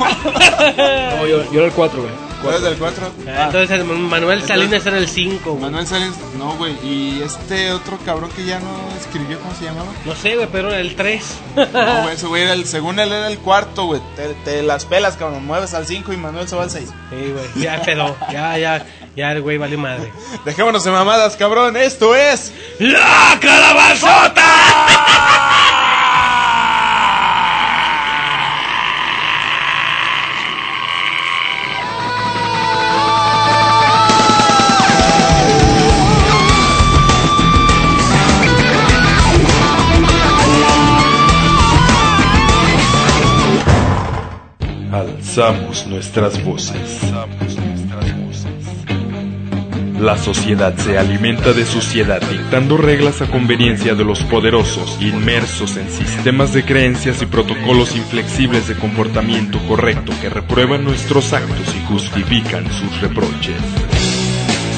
No, 1.16 1.26
yo, 1.26 1.50
yo 1.52 1.60
era 1.60 1.66
el 1.66 1.72
4, 1.72 2.00
güey. 2.02 2.29
¿Cuál 2.42 2.54
es 2.56 2.62
el 2.62 2.76
cuatro? 2.78 3.10
Ah, 3.28 3.44
Entonces 3.46 3.70
el 3.70 3.84
Manuel 3.84 4.42
Salinas 4.42 4.84
era 4.86 4.98
el 4.98 5.08
5. 5.08 5.56
Manuel 5.56 5.86
Salinas. 5.86 6.14
No, 6.38 6.56
güey. 6.56 6.72
Y 6.82 7.22
este 7.22 7.72
otro 7.72 7.98
cabrón 8.04 8.30
que 8.34 8.44
ya 8.44 8.58
no 8.60 8.70
escribió, 8.98 9.38
¿cómo 9.40 9.54
se 9.54 9.64
llamaba? 9.66 9.88
No 10.04 10.14
sé, 10.14 10.36
güey, 10.36 10.48
pero 10.50 10.68
era 10.68 10.80
el 10.80 10.94
3. 10.96 11.24
No, 11.56 11.66
güey, 12.02 12.14
ese 12.14 12.26
güey 12.26 12.42
era 12.42 12.52
el, 12.54 12.64
según 12.66 12.98
él 12.98 13.12
era 13.12 13.28
el 13.28 13.38
cuarto, 13.38 13.84
güey. 13.86 14.00
Te, 14.16 14.28
te 14.44 14.62
las 14.62 14.84
pelas, 14.86 15.16
cabrón. 15.16 15.44
Mueves 15.44 15.74
al 15.74 15.86
5 15.86 16.12
y 16.12 16.16
Manuel 16.16 16.48
se 16.48 16.56
va 16.56 16.62
al 16.64 16.70
6. 16.70 16.88
Sí, 16.88 17.16
güey, 17.32 17.64
ya 17.64 17.82
pedo. 17.82 18.16
Ya, 18.32 18.56
ya, 18.58 18.86
ya 19.16 19.32
el 19.32 19.42
güey 19.42 19.58
valió 19.58 19.78
madre. 19.78 20.10
Dejémonos 20.44 20.84
de 20.84 20.90
mamadas, 20.90 21.36
cabrón. 21.36 21.76
Esto 21.76 22.14
es. 22.14 22.52
¡La 22.78 23.38
Alzamos 45.30 45.86
nuestras 45.86 46.44
voces. 46.44 47.02
La 50.00 50.18
sociedad 50.18 50.76
se 50.76 50.98
alimenta 50.98 51.52
de 51.52 51.64
suciedad 51.66 52.20
dictando 52.20 52.76
reglas 52.76 53.22
a 53.22 53.26
conveniencia 53.30 53.94
de 53.94 54.04
los 54.04 54.24
poderosos, 54.24 55.00
inmersos 55.00 55.76
en 55.76 55.88
sistemas 55.88 56.52
de 56.52 56.64
creencias 56.64 57.22
y 57.22 57.26
protocolos 57.26 57.94
inflexibles 57.94 58.66
de 58.66 58.74
comportamiento 58.74 59.60
correcto 59.68 60.12
que 60.20 60.30
reprueban 60.30 60.82
nuestros 60.82 61.32
actos 61.32 61.76
y 61.76 61.86
justifican 61.86 62.68
sus 62.72 63.00
reproches. 63.00 63.54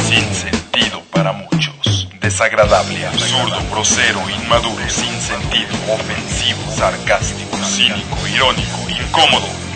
Sin 0.07 0.35
sentido 0.35 1.03
para 1.11 1.33
muchos. 1.33 2.11
Desagradable, 2.21 3.07
absurdo, 3.07 3.57
grosero, 3.71 4.21
inmaduro, 4.29 4.87
sin 4.87 5.19
sentido, 5.19 5.75
ofensivo, 5.89 6.61
sarcástico, 6.77 7.57
cínico, 7.57 8.19
irónico, 8.29 8.87
incómodo. 8.91 9.72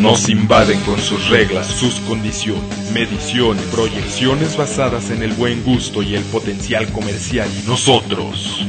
Nos 0.00 0.28
invaden 0.28 0.78
con 0.82 1.00
sus 1.00 1.28
reglas, 1.28 1.66
sus 1.66 1.94
condiciones, 2.00 2.92
mediciones, 2.92 3.62
proyecciones 3.64 4.56
basadas 4.56 5.10
en 5.10 5.22
el 5.22 5.32
buen 5.32 5.64
gusto 5.64 6.02
y 6.02 6.14
el 6.14 6.22
potencial 6.24 6.86
comercial 6.92 7.48
y 7.62 7.66
nosotros. 7.66 8.64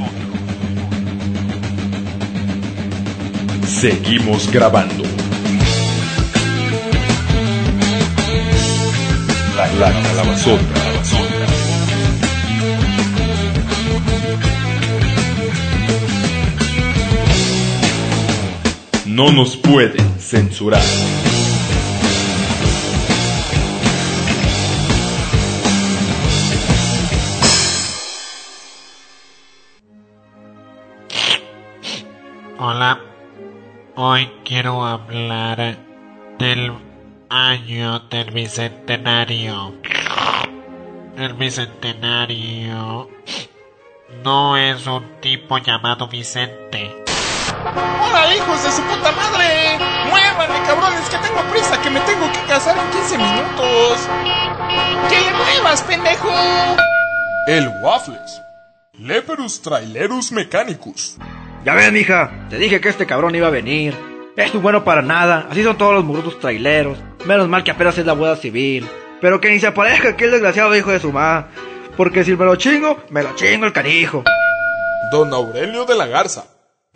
Seguimos 3.67 4.51
grabando. 4.51 5.03
La, 9.55 9.67
la 9.73 10.01
calabazota. 10.01 10.89
No 19.05 19.31
nos 19.31 19.57
pueden 19.57 20.19
censurar. 20.19 20.81
Hola. 32.71 32.99
Hoy 33.95 34.31
quiero 34.45 34.85
hablar 34.85 35.75
del 36.37 36.71
año 37.27 37.99
del 38.11 38.29
bicentenario. 38.29 39.73
El 41.17 41.33
bicentenario 41.33 43.09
no 44.23 44.55
es 44.55 44.85
un 44.85 45.19
tipo 45.19 45.57
llamado 45.57 46.09
Vicente. 46.09 47.03
¡Hola, 48.03 48.35
hijos 48.35 48.63
de 48.63 48.71
su 48.71 48.83
puta 48.83 49.13
madre! 49.13 49.79
¡Muévanle, 50.07 50.61
cabrones, 50.67 51.09
que 51.09 51.17
tengo 51.17 51.41
prisa, 51.51 51.81
que 51.81 51.89
me 51.89 52.01
tengo 52.01 52.31
que 52.31 52.41
casar 52.47 52.77
en 52.77 52.91
15 52.91 53.17
minutos! 53.17 54.07
¡Que 55.09 55.21
le 55.21 55.33
muevas, 55.33 55.81
pendejo! 55.81 56.29
El 57.47 57.67
Waffles. 57.81 58.39
Leperus 58.93 59.59
Trailerus 59.59 60.31
Mechanicus. 60.31 61.17
Ya 61.65 61.73
ves, 61.73 61.91
mija, 61.91 62.47
te 62.49 62.57
dije 62.57 62.79
que 62.79 62.89
este 62.89 63.05
cabrón 63.05 63.35
iba 63.35 63.47
a 63.47 63.51
venir. 63.51 63.93
Es 64.35 64.53
muy 64.53 64.63
bueno 64.63 64.83
para 64.85 65.01
nada, 65.01 65.47
así 65.49 65.63
son 65.63 65.77
todos 65.77 65.93
los 65.93 66.05
murutos 66.05 66.39
traileros. 66.39 66.97
Menos 67.25 67.49
mal 67.49 67.63
que 67.63 67.71
apenas 67.71 67.97
es 67.97 68.05
la 68.05 68.13
boda 68.13 68.37
civil. 68.37 68.87
Pero 69.19 69.41
que 69.41 69.49
ni 69.49 69.59
se 69.59 69.67
aparezca 69.67 70.09
aquel 70.09 70.31
desgraciado 70.31 70.75
hijo 70.75 70.91
de 70.91 70.99
su 70.99 71.11
mamá. 71.11 71.49
Porque 71.97 72.23
si 72.23 72.35
me 72.35 72.45
lo 72.45 72.55
chingo, 72.55 73.03
me 73.09 73.23
lo 73.23 73.35
chingo 73.35 73.65
el 73.65 73.73
canijo. 73.73 74.23
Don 75.11 75.33
Aurelio 75.33 75.83
de 75.83 75.95
la 75.95 76.07
Garza. 76.07 76.45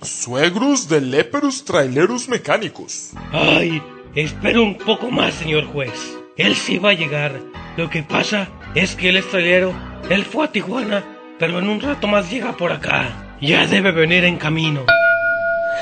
Suegrus 0.01 0.87
de 0.87 1.01
Leperus 1.01 1.65
Trailerus 1.65 2.29
Mechanicus. 2.29 3.11
Ay, 3.31 3.81
espero 4.15 4.63
un 4.63 4.77
poco 4.77 5.11
más, 5.11 5.33
señor 5.33 5.65
juez. 5.65 6.17
Él 6.37 6.55
sí 6.55 6.77
va 6.77 6.91
a 6.91 6.93
llegar. 6.93 7.41
Lo 7.75 7.89
que 7.89 8.03
pasa 8.03 8.47
es 8.75 8.95
que 8.95 9.09
él 9.09 9.17
es 9.17 9.27
trailero. 9.27 9.73
Él 10.09 10.23
fue 10.23 10.45
a 10.45 10.51
Tijuana, 10.51 11.03
pero 11.39 11.59
en 11.59 11.67
un 11.67 11.81
rato 11.81 12.07
más 12.07 12.31
llega 12.31 12.53
por 12.53 12.71
acá. 12.71 13.22
Ya 13.45 13.67
debe 13.67 13.91
venir 13.91 14.23
en 14.23 14.37
camino. 14.37 14.85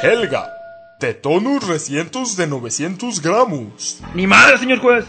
Helga. 0.02 0.52
Tetonus 0.97 1.67
recientus 1.67 2.36
de 2.36 2.47
900 2.47 3.21
gramos. 3.21 4.02
Ni 4.15 4.26
madre, 4.26 4.58
señor 4.58 4.80
juez. 4.80 5.06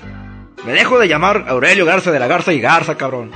Me 0.66 0.72
dejo 0.74 0.98
de 0.98 1.08
llamar 1.08 1.46
Aurelio 1.48 1.86
Garza 1.86 2.12
de 2.12 2.18
la 2.18 2.26
Garza 2.26 2.52
y 2.52 2.60
Garza, 2.60 2.98
cabrón. 2.98 3.30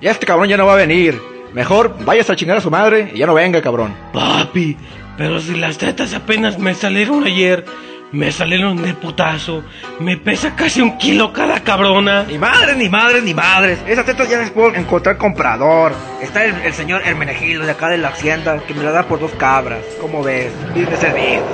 Ya 0.00 0.12
este 0.12 0.24
cabrón 0.24 0.48
ya 0.48 0.56
no 0.56 0.66
va 0.66 0.74
a 0.74 0.76
venir. 0.76 1.20
Mejor 1.52 1.96
vayas 2.04 2.30
a 2.30 2.36
chingar 2.36 2.58
a 2.58 2.60
su 2.60 2.70
madre 2.70 3.10
y 3.12 3.18
ya 3.18 3.26
no 3.26 3.34
venga, 3.34 3.60
cabrón. 3.60 3.92
Papi, 4.12 4.76
pero 5.18 5.40
si 5.40 5.56
las 5.56 5.76
tetas 5.76 6.14
apenas 6.14 6.60
me 6.60 6.72
salieron 6.74 7.24
ayer, 7.24 7.64
me 8.12 8.32
salieron 8.32 8.82
de 8.82 8.94
putazo, 8.94 9.62
me 10.00 10.16
pesa 10.16 10.56
casi 10.56 10.80
un 10.80 10.98
kilo 10.98 11.32
cada 11.32 11.60
cabrona. 11.60 12.24
Ni 12.24 12.38
madres, 12.38 12.76
ni 12.76 12.88
madres, 12.88 13.22
ni 13.22 13.34
madres. 13.34 13.78
Esas 13.86 14.04
tetas 14.04 14.28
ya 14.28 14.38
les 14.38 14.50
puedo 14.50 14.74
encontrar 14.74 15.16
comprador. 15.16 15.92
Está 16.20 16.44
el, 16.44 16.54
el 16.56 16.72
señor 16.72 17.02
Hermenegildo 17.04 17.64
de 17.64 17.72
acá 17.72 17.88
de 17.88 17.98
la 17.98 18.08
hacienda 18.08 18.58
que 18.66 18.74
me 18.74 18.82
la 18.82 18.90
da 18.90 19.04
por 19.04 19.20
dos 19.20 19.32
cabras. 19.32 19.80
¿Cómo 20.00 20.22
ves? 20.22 20.52
Bien 20.74 20.88
servido. 20.98 21.44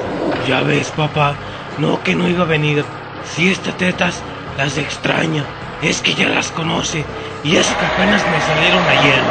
Ya 0.49 0.61
ves, 0.63 0.91
papá, 0.91 1.35
no 1.79 2.03
que 2.03 2.15
no 2.15 2.29
iba 2.29 2.45
a 2.45 2.47
venir. 2.47 2.85
Si 3.25 3.51
estas 3.51 3.77
tetas 3.77 4.23
las 4.57 4.79
extraña, 4.79 5.45
es 5.83 6.01
que 6.01 6.15
ya 6.15 6.29
las 6.29 6.51
conoce 6.51 7.05
y 7.45 7.57
eso 7.57 7.77
que 7.79 7.87
apenas 7.87 8.23
me 8.31 8.41
salieron 8.41 8.83
ayer. 8.85 9.23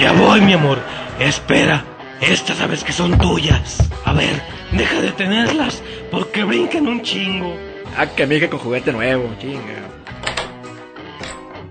Ya 0.00 0.12
voy, 0.12 0.40
mi 0.40 0.54
amor. 0.54 0.78
Espera, 1.20 1.84
estas 2.20 2.58
sabes 2.58 2.82
que 2.82 2.92
son 2.92 3.16
tuyas. 3.18 3.78
A 4.04 4.12
ver, 4.12 4.42
deja 4.72 5.00
de 5.00 5.12
tenerlas 5.12 5.82
porque 6.10 6.44
brincan 6.44 6.86
un 6.88 7.02
chingo. 7.02 7.56
Ah, 7.96 8.06
que 8.06 8.26
mija 8.26 8.48
con 8.48 8.58
juguete 8.58 8.92
nuevo, 8.92 9.30
chinga. 9.38 9.90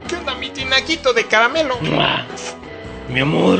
¿Qué 0.07 0.15
onda, 0.15 0.35
mi 0.35 0.49
tinaquito 0.49 1.13
de 1.13 1.25
caramelo? 1.25 1.77
¡Mua! 1.81 2.25
Mi 3.09 3.19
amor, 3.19 3.59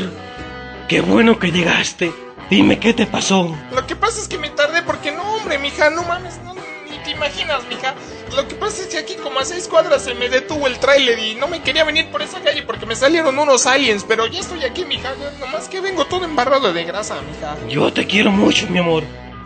qué 0.88 1.00
bueno 1.00 1.38
que 1.38 1.50
llegaste. 1.50 2.12
Dime 2.48 2.78
qué 2.78 2.92
te 2.92 3.06
pasó. 3.06 3.56
Lo 3.72 3.86
que 3.86 3.96
pasa 3.96 4.20
es 4.20 4.28
que 4.28 4.38
me 4.38 4.50
tardé 4.50 4.82
porque 4.82 5.10
no, 5.10 5.22
hombre, 5.36 5.58
mija, 5.58 5.90
no 5.90 6.02
mames, 6.02 6.38
no, 6.44 6.54
ni 6.54 6.98
te 7.02 7.10
imaginas, 7.10 7.66
mija. 7.68 7.94
Lo 8.36 8.46
que 8.46 8.54
pasa 8.54 8.82
es 8.82 8.88
que 8.88 8.98
aquí 8.98 9.14
como 9.14 9.40
a 9.40 9.44
seis 9.44 9.68
cuadras 9.68 10.04
se 10.04 10.14
me 10.14 10.28
detuvo 10.28 10.66
el 10.66 10.78
tráiler 10.78 11.18
y 11.18 11.34
no 11.34 11.48
me 11.48 11.62
quería 11.62 11.84
venir 11.84 12.10
por 12.10 12.22
esa 12.22 12.40
calle 12.40 12.62
porque 12.62 12.86
me 12.86 12.94
salieron 12.94 13.38
unos 13.38 13.66
aliens, 13.66 14.04
pero 14.06 14.26
ya 14.26 14.40
estoy 14.40 14.64
aquí, 14.64 14.84
mija, 14.84 15.12
nomás 15.40 15.68
que 15.68 15.80
vengo 15.80 16.04
todo 16.06 16.24
embarrado 16.24 16.72
de 16.72 16.84
grasa, 16.84 17.16
mija. 17.22 17.56
Yo 17.68 17.92
te 17.92 18.06
quiero 18.06 18.30
mucho, 18.30 18.66
mi 18.68 18.78
amor, 18.78 19.02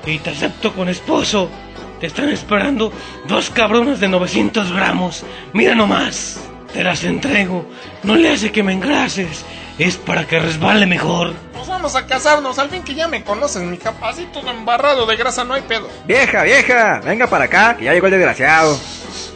te 0.06 0.30
acepto 0.30 0.72
con 0.72 0.88
esposo. 0.88 1.50
Te 2.00 2.06
están 2.06 2.28
esperando 2.28 2.92
dos 3.26 3.50
cabronas 3.50 4.00
de 4.00 4.08
900 4.08 4.72
gramos. 4.72 5.24
Mira 5.52 5.74
nomás, 5.74 6.40
te 6.72 6.84
las 6.84 7.04
entrego. 7.04 7.66
No 8.02 8.16
le 8.16 8.30
hace 8.30 8.52
que 8.52 8.62
me 8.62 8.72
engrases, 8.72 9.44
es 9.78 9.96
para 9.96 10.26
que 10.26 10.38
resbale 10.38 10.86
mejor. 10.86 11.34
Pues 11.52 11.66
vamos 11.66 11.96
a 11.96 12.06
casarnos, 12.06 12.58
al 12.58 12.70
fin 12.70 12.82
que 12.82 12.94
ya 12.94 13.08
me 13.08 13.24
conocen, 13.24 13.70
mija, 13.70 13.94
así 14.02 14.28
todo 14.32 14.50
embarrado 14.50 15.06
de 15.06 15.16
grasa 15.16 15.42
no 15.42 15.54
hay 15.54 15.62
pedo. 15.62 15.88
Vieja, 16.06 16.42
vieja, 16.44 17.00
venga 17.04 17.26
para 17.26 17.46
acá, 17.46 17.76
que 17.76 17.86
ya 17.86 17.92
llegó 17.92 18.06
el 18.06 18.12
desgraciado. 18.12 18.78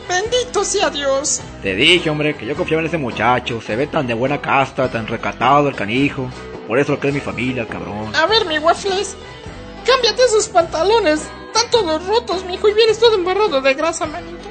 Bendito 0.09 0.65
sea 0.65 0.91
Dios. 0.91 1.41
Te 1.63 1.75
dije, 1.75 2.11
hombre, 2.11 2.35
que 2.35 2.45
yo 2.45 2.57
confiaba 2.57 2.83
en 2.83 2.89
ese 2.89 2.99
muchacho. 2.99 3.61
Se 3.61 3.77
ve 3.77 3.87
tan 3.87 4.07
de 4.07 4.15
buena 4.15 4.41
casta, 4.41 4.91
tan 4.91 5.07
recatado 5.07 5.69
el 5.69 5.75
canijo. 5.75 6.29
Por 6.67 6.79
eso 6.79 6.93
lo 6.93 7.01
que 7.01 7.09
es 7.09 7.15
mi 7.15 7.21
familia, 7.21 7.67
cabrón. 7.67 8.15
A 8.15 8.27
ver, 8.27 8.45
mi 8.45 8.59
waffles, 8.59 9.17
cámbiate 9.85 10.25
esos 10.25 10.49
pantalones. 10.49 11.21
Están 11.47 11.71
todos 11.71 12.07
rotos, 12.07 12.45
mijo, 12.45 12.69
y 12.69 12.75
vienes 12.75 12.99
todo 12.99 13.15
embarrado 13.15 13.61
de 13.61 13.75
grasa, 13.75 14.07
manito. 14.07 14.49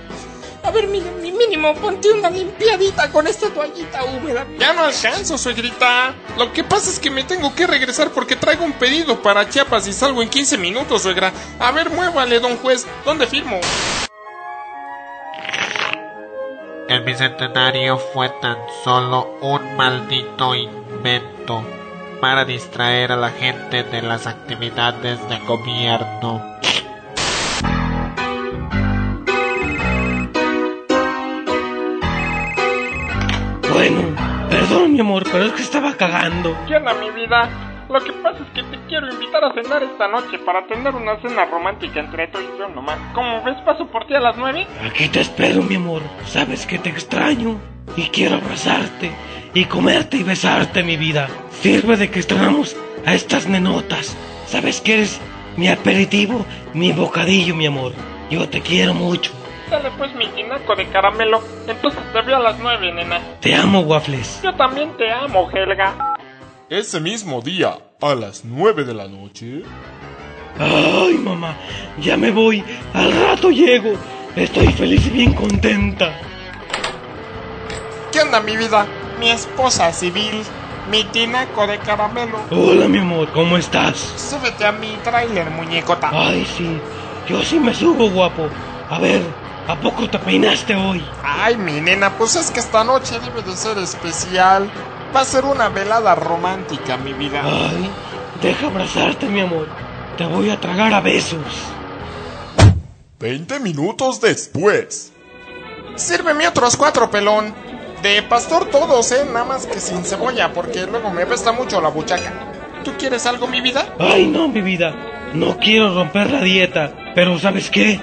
A 0.64 0.72
ver, 0.72 0.88
mi, 0.88 1.02
mi 1.02 1.32
mínimo, 1.32 1.74
ponte 1.76 2.12
una 2.12 2.30
limpiadita 2.30 3.10
con 3.12 3.26
esta 3.26 3.50
toallita 3.50 4.04
húmeda. 4.04 4.46
Ya 4.60 4.74
no 4.74 4.84
alcanzo, 4.84 5.38
suegrita. 5.38 6.14
Lo 6.38 6.52
que 6.52 6.64
pasa 6.64 6.90
es 6.90 7.00
que 7.00 7.10
me 7.10 7.24
tengo 7.24 7.56
que 7.56 7.66
regresar 7.66 8.12
porque 8.12 8.36
traigo 8.36 8.66
un 8.66 8.74
pedido 8.74 9.22
para 9.22 9.50
Chiapas 9.50 9.88
y 9.88 9.94
salgo 9.94 10.22
en 10.22 10.30
15 10.30 10.58
minutos, 10.58 11.02
suegra. 11.02 11.32
A 11.60 11.72
ver, 11.72 11.90
muévale, 11.90 12.40
don 12.40 12.58
juez. 12.58 12.86
¿Dónde 13.06 13.26
firmo? 13.26 13.60
El 16.90 17.04
bicentenario 17.04 17.98
fue 17.98 18.30
tan 18.42 18.58
solo 18.84 19.38
un 19.42 19.78
maldito 19.78 20.56
invento 20.56 21.64
para 22.20 22.46
distraer 22.46 23.12
a 23.12 23.16
la 23.16 23.30
gente 23.30 23.84
de 23.84 24.02
las 24.02 24.28
actividades 24.28 25.20
de 25.30 25.40
gobierno. 25.40 26.44
Bueno, 33.72 34.02
perdón, 34.50 34.94
mi 34.94 35.00
amor, 35.00 35.24
pero 35.32 35.46
es 35.46 35.54
que 35.54 35.62
estaba 35.62 35.96
cagando. 35.96 36.56
¿Qué 36.68 36.76
onda, 36.76 36.94
mi 36.96 37.12
vida? 37.12 37.69
Lo 37.90 38.00
que 38.02 38.14
pasa 38.14 38.38
es 38.44 38.50
que 38.54 38.62
te 38.62 38.78
quiero 38.88 39.12
invitar 39.12 39.44
a 39.44 39.52
cenar 39.52 39.82
esta 39.82 40.08
noche 40.08 40.38
para 40.46 40.68
tener 40.68 40.94
una 40.94 41.20
cena 41.22 41.46
romántica 41.46 42.00
entre 42.00 42.28
tú 42.28 42.38
y 42.40 42.60
yo 42.60 42.70
nomás. 42.70 43.00
¿Cómo 43.16 43.44
ves? 43.44 43.56
Paso 43.66 43.88
por 43.88 44.06
ti 44.06 44.14
a 44.14 44.20
las 44.20 44.38
nueve. 44.38 44.68
Aquí 44.86 45.08
te 45.08 45.22
espero, 45.22 45.64
mi 45.64 45.76
amor. 45.76 46.04
Sabes 46.26 46.68
que 46.68 46.78
te 46.78 46.90
extraño 46.90 47.60
y 47.98 48.04
quiero 48.10 48.36
abrazarte 48.36 49.12
y 49.56 49.66
comerte 49.66 50.18
y 50.18 50.24
besarte, 50.24 50.84
mi 50.84 50.98
vida. 50.98 51.28
Sirve 51.50 51.98
de 51.98 52.12
que 52.12 52.20
estrenamos 52.20 52.78
a 53.08 53.16
estas 53.16 53.48
nenotas. 53.48 54.16
Sabes 54.46 54.82
que 54.82 54.94
eres 54.94 55.20
mi 55.58 55.68
aperitivo, 55.68 56.46
mi 56.76 56.92
bocadillo, 56.92 57.56
mi 57.56 57.66
amor. 57.66 57.94
Yo 58.30 58.48
te 58.48 58.62
quiero 58.62 58.94
mucho. 58.94 59.32
Dale 59.72 59.90
pues 59.98 60.14
mi 60.14 60.28
tinaco 60.28 60.76
de 60.76 60.88
caramelo. 60.90 61.42
Entonces 61.68 62.02
te 62.14 62.22
veo 62.22 62.38
a 62.38 62.40
las 62.40 62.60
nueve, 62.60 62.92
nena. 62.94 63.20
Te 63.40 63.56
amo, 63.56 63.80
Waffles. 63.80 64.42
Yo 64.44 64.54
también 64.54 64.96
te 64.98 65.12
amo, 65.12 65.50
Helga. 65.52 66.18
Ese 66.70 67.00
mismo 67.00 67.42
día, 67.42 67.80
a 68.00 68.14
las 68.14 68.46
nueve 68.46 68.84
de 68.84 68.94
la 68.94 69.08
noche. 69.08 69.64
Ay, 70.60 71.16
mamá, 71.16 71.58
ya 72.00 72.16
me 72.16 72.30
voy. 72.30 72.64
Al 72.94 73.12
rato 73.12 73.50
llego. 73.50 73.94
Estoy 74.36 74.68
feliz 74.74 75.04
y 75.08 75.10
bien 75.10 75.34
contenta. 75.34 76.14
¿Qué 78.12 78.22
onda, 78.22 78.40
mi 78.42 78.56
vida? 78.56 78.86
Mi 79.20 79.32
esposa 79.32 79.92
civil, 79.92 80.44
mi 80.92 81.06
tinaco 81.06 81.66
de 81.66 81.80
caramelo. 81.80 82.38
Hola, 82.52 82.88
mi 82.88 83.00
amor, 83.00 83.32
¿cómo 83.32 83.58
estás? 83.58 83.98
Súbete 83.98 84.64
a 84.64 84.72
mi 84.72 84.96
tráiler, 85.04 85.50
muñecota. 85.50 86.12
Ay, 86.14 86.46
sí. 86.56 86.80
Yo 87.28 87.42
sí 87.42 87.60
me 87.60 87.74
subo, 87.74 88.12
guapo. 88.12 88.48
A 88.92 89.00
ver, 89.00 89.24
¿a 89.68 89.76
poco 89.76 90.08
te 90.08 90.20
peinaste 90.20 90.76
hoy? 90.76 91.04
Ay, 91.24 91.58
mi 91.58 91.82
nena, 91.82 92.12
pues 92.16 92.36
es 92.36 92.52
que 92.52 92.60
esta 92.60 92.84
noche 92.84 93.20
debe 93.20 93.42
de 93.42 93.58
ser 93.58 93.80
especial. 93.80 94.70
Va 95.16 95.22
a 95.22 95.26
ser 95.26 95.44
una 95.46 95.70
velada 95.70 96.14
romántica, 96.16 96.98
mi 96.98 97.14
vida. 97.14 97.42
Ay, 97.44 97.90
deja 98.42 98.68
abrazarte, 98.68 99.28
mi 99.28 99.40
amor. 99.40 99.68
Te 100.18 100.26
voy 100.26 100.50
a 100.50 100.60
tragar 100.60 100.94
a 100.94 101.02
besos. 101.02 101.40
Veinte 103.20 103.60
minutos 103.60 104.22
después. 104.22 105.12
Sírveme 105.96 106.48
otros 106.48 106.78
cuatro, 106.78 107.10
pelón. 107.10 107.54
De 108.04 108.22
pastor 108.24 108.66
todos, 108.66 109.12
eh, 109.12 109.26
nada 109.26 109.46
más 109.46 109.66
que 109.66 109.80
sin 109.80 110.06
cebolla, 110.06 110.54
porque 110.54 110.86
luego 110.86 111.10
me 111.10 111.26
pesta 111.26 111.52
mucho 111.52 111.82
la 111.82 111.90
buchaca. 111.90 112.32
¿Tú 112.84 112.94
quieres 112.98 113.26
algo, 113.26 113.48
mi 113.48 113.60
vida? 113.60 113.94
Ay, 114.00 114.28
no, 114.28 114.48
mi 114.48 114.62
vida. 114.62 114.96
No 115.34 115.58
quiero 115.58 115.94
romper 115.94 116.32
la 116.32 116.42
dieta. 116.42 116.94
Pero, 117.16 117.38
¿sabes 117.40 117.70
qué? 117.70 118.00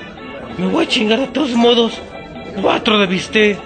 Me 0.59 0.67
voy 0.67 0.85
a 0.85 0.89
chingar 0.89 1.21
de 1.21 1.29
todos 1.29 1.53
modos. 1.53 2.01
Cuatro 2.61 2.99
de 2.99 3.07
bistec, 3.07 3.59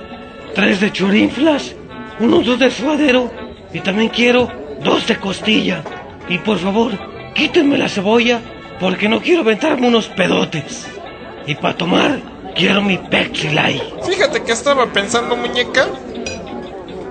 tres 0.54 0.80
de 0.80 0.92
churinflas, 0.92 1.74
unos 2.20 2.44
dos 2.46 2.58
de 2.58 2.70
suadero 2.70 3.30
y 3.72 3.80
también 3.80 4.10
quiero 4.10 4.50
dos 4.84 5.06
de 5.06 5.16
costilla. 5.16 5.82
Y 6.28 6.38
por 6.38 6.58
favor, 6.58 6.92
quítenme 7.34 7.76
la 7.76 7.88
cebolla 7.88 8.40
Porque 8.78 9.08
no 9.08 9.20
quiero 9.20 9.42
aventarme 9.42 9.88
unos 9.88 10.08
pedotes. 10.08 10.86
Y 11.46 11.54
para 11.54 11.76
tomar, 11.76 12.18
quiero 12.54 12.80
mi 12.80 12.98
Light. 13.52 13.82
Fíjate 14.06 14.42
que 14.42 14.52
estaba 14.52 14.86
pensando, 14.86 15.36
muñeca, 15.36 15.86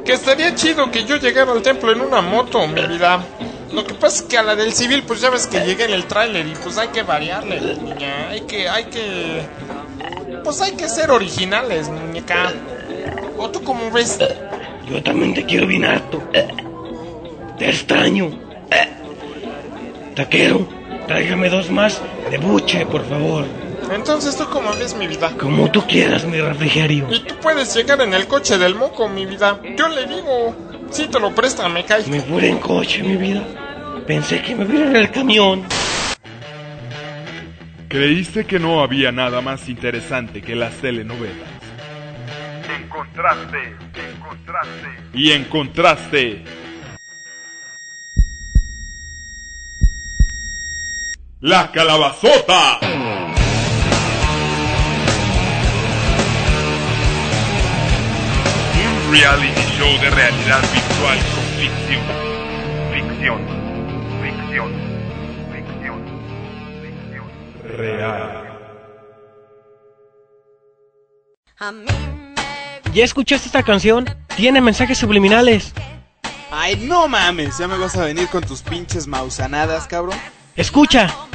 que 0.03 0.13
estaría 0.13 0.55
chido 0.55 0.89
que 0.89 1.05
yo 1.05 1.17
llegara 1.17 1.51
al 1.51 1.61
templo 1.61 1.91
en 1.91 2.01
una 2.01 2.21
moto, 2.21 2.65
mi 2.67 2.81
vida. 2.87 3.23
Lo 3.71 3.85
que 3.85 3.93
pasa 3.93 4.23
es 4.23 4.23
que 4.23 4.37
a 4.37 4.43
la 4.43 4.55
del 4.55 4.73
civil, 4.73 5.03
pues 5.03 5.21
ya 5.21 5.29
ves 5.29 5.45
que 5.45 5.59
llegué 5.59 5.85
en 5.85 5.93
el 5.93 6.05
tráiler 6.05 6.47
y 6.47 6.55
pues 6.55 6.79
hay 6.79 6.87
que 6.87 7.03
variarle, 7.03 7.59
niña. 7.75 8.29
Hay 8.29 8.41
que, 8.41 8.67
hay 8.67 8.85
que... 8.85 9.43
Pues 10.43 10.61
hay 10.61 10.71
que 10.71 10.89
ser 10.89 11.11
originales, 11.11 11.87
muñeca. 11.89 12.51
¿O 13.37 13.49
tú 13.51 13.63
cómo 13.63 13.91
ves? 13.91 14.17
Yo 14.89 15.03
también 15.03 15.33
te 15.33 15.45
quiero 15.45 15.67
bien 15.67 15.85
harto. 15.85 16.21
Te 17.57 17.69
extraño. 17.69 18.31
Taquero, 20.15 20.67
tráigame 21.07 21.49
dos 21.49 21.69
más 21.69 22.01
de 22.29 22.37
buche, 22.37 22.85
por 22.85 23.07
favor. 23.07 23.45
Entonces 23.93 24.35
tú 24.35 24.45
cómo 24.49 24.71
ves, 24.73 24.95
mi 24.95 25.07
vida. 25.07 25.31
Como 25.39 25.71
tú 25.71 25.85
quieras, 25.87 26.25
mi 26.25 26.39
refrigerio. 26.41 27.07
Y 27.11 27.19
tú 27.21 27.35
puedes 27.41 27.73
llegar 27.75 28.01
en 28.01 28.13
el 28.13 28.27
coche 28.27 28.57
del 28.57 28.75
moco, 28.75 29.07
mi 29.07 29.25
vida. 29.25 29.59
Yo 29.77 29.87
le 29.87 30.05
digo, 30.05 30.55
si 30.91 31.07
te 31.07 31.19
lo 31.19 31.33
presta, 31.33 31.69
me 31.69 31.85
cae. 31.85 32.05
Me 32.07 32.21
fui 32.21 32.45
en 32.45 32.57
coche, 32.59 33.01
mi 33.03 33.15
vida. 33.15 33.43
Pensé 34.05 34.41
que 34.41 34.55
me 34.55 34.65
viera 34.65 34.87
en 34.87 34.95
el 34.95 35.11
camión. 35.11 35.63
¿Creíste 37.87 38.45
que 38.45 38.59
no 38.59 38.81
había 38.81 39.11
nada 39.11 39.41
más 39.41 39.67
interesante 39.69 40.41
que 40.41 40.55
las 40.55 40.73
telenovelas? 40.75 41.47
Encontraste. 42.83 43.88
Y 45.13 45.31
encontraste... 45.31 46.43
La 51.41 51.71
calabazota. 51.71 52.79
Un 58.75 59.11
reality 59.13 59.61
show 59.77 59.87
de 60.01 60.09
realidad 60.09 60.61
virtual 60.73 61.17
con 61.33 61.43
ficción. 61.55 62.03
Ficción, 62.91 63.39
ficción, 64.21 64.69
ficción, 65.53 65.99
ficción. 66.83 67.25
Real. 67.77 68.49
¿Ya 72.93 73.03
escuchaste 73.03 73.47
esta 73.47 73.61
canción? 73.63 74.05
Tiene 74.35 74.61
mensajes 74.61 74.97
subliminales. 74.97 75.73
Ay, 76.51 76.75
no 76.75 77.07
mames, 77.07 77.59
ya 77.59 77.67
me 77.67 77.77
vas 77.77 77.95
a 77.95 78.05
venir 78.05 78.27
con 78.29 78.43
tus 78.43 78.61
pinches 78.61 79.05
mausanadas, 79.05 79.85
cabrón. 79.85 80.17
Escucha. 80.55 81.28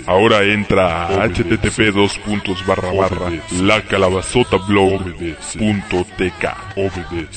Ahora 0.06 0.44
entra 0.44 1.06
a 1.06 1.30
http 1.30 1.94
dos 1.94 2.18
puntos 2.20 2.66
barra 2.66 2.92
barra 2.92 3.32
la 3.62 3.82
calabazota. 3.82 4.58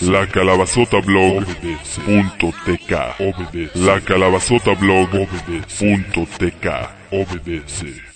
La 0.02 0.26
calabazota. 0.26 0.96
La. 4.72 4.90
Obedece. 7.12 8.10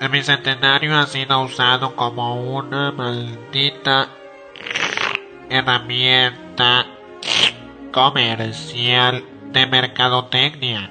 El 0.00 0.10
bicentenario 0.10 0.96
ha 0.96 1.06
sido 1.06 1.40
usado 1.40 1.96
como 1.96 2.56
una 2.56 2.92
maldita 2.92 4.08
herramienta 5.50 6.86
comercial 7.92 9.24
de 9.46 9.66
mercadotecnia. 9.66 10.88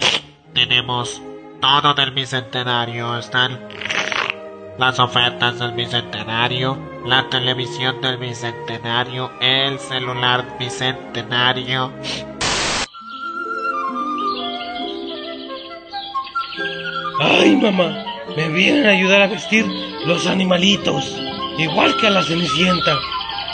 Tenemos 0.53 1.21
todo 1.61 1.93
del 1.93 2.11
bicentenario, 2.11 3.17
están 3.17 3.57
las 4.77 4.99
ofertas 4.99 5.57
del 5.57 5.71
bicentenario, 5.71 6.77
la 7.05 7.29
televisión 7.29 8.01
del 8.01 8.17
bicentenario, 8.17 9.31
el 9.39 9.79
celular 9.79 10.57
bicentenario. 10.59 11.93
Ay, 17.21 17.55
mamá, 17.55 18.06
me 18.35 18.49
vienen 18.49 18.85
a 18.85 18.91
ayudar 18.91 19.21
a 19.21 19.27
vestir 19.27 19.65
los 20.05 20.27
animalitos, 20.27 21.15
igual 21.57 21.95
que 21.97 22.07
a 22.07 22.09
la 22.09 22.23
Cenicienta. 22.23 22.97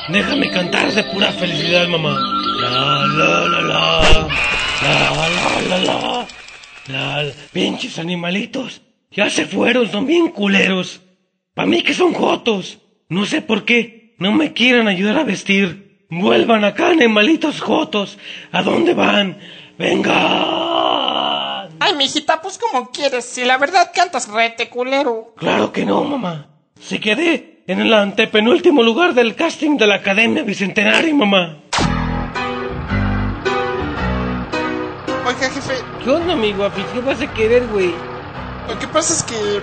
Déjame 0.09 0.49
cantar 0.49 0.91
de 0.91 1.03
pura 1.03 1.31
felicidad, 1.31 1.87
mamá. 1.87 2.19
La 2.61 3.05
la 3.07 3.47
la 3.47 3.61
la. 3.61 4.27
La 4.81 5.11
la 5.11 5.61
la 5.69 5.77
la. 5.79 6.27
la, 6.87 7.23
la. 7.23 7.33
pinches 7.51 7.99
animalitos. 7.99 8.81
Ya 9.11 9.29
se 9.29 9.45
fueron, 9.45 9.89
son 9.91 10.07
bien 10.07 10.29
culeros. 10.29 11.01
Pa' 11.53 11.65
mí 11.65 11.83
que 11.83 11.93
son 11.93 12.13
jotos. 12.13 12.79
No 13.09 13.25
sé 13.25 13.41
por 13.41 13.63
qué. 13.63 14.15
No 14.17 14.31
me 14.31 14.53
quieran 14.53 14.87
ayudar 14.87 15.17
a 15.17 15.23
vestir. 15.23 16.07
Vuelvan 16.09 16.63
acá, 16.63 16.89
animalitos 16.89 17.61
jotos. 17.61 18.17
¿A 18.51 18.63
dónde 18.63 18.93
van? 18.93 19.37
Venga. 19.77 20.72
Ay, 21.85 21.95
mijita, 21.95 22.41
pues 22.41 22.57
como 22.57 22.91
quieres, 22.91 23.25
si 23.25 23.43
la 23.43 23.57
verdad 23.57 23.91
cantas 23.93 24.29
rete 24.29 24.69
culero. 24.69 25.33
Claro 25.35 25.73
que 25.73 25.85
no, 25.85 26.01
mamá. 26.05 26.47
Se 26.79 27.01
quedé 27.01 27.61
en 27.67 27.81
el 27.81 27.93
antepenúltimo 27.93 28.83
lugar 28.83 29.13
del 29.13 29.35
casting 29.35 29.75
de 29.75 29.87
la 29.87 29.95
Academia 29.95 30.43
Bicentenario, 30.43 31.13
mamá. 31.13 31.57
Oiga, 35.27 35.49
jefe, 35.49 35.73
¿Qué 36.01 36.09
onda, 36.09 36.37
mi 36.37 36.53
guapi? 36.53 36.81
¿Qué 36.93 37.01
vas 37.01 37.21
a 37.21 37.33
querer, 37.33 37.67
güey? 37.67 37.93
lo 38.69 38.79
que 38.79 38.87
pasa 38.87 39.11
es 39.11 39.23
que 39.23 39.61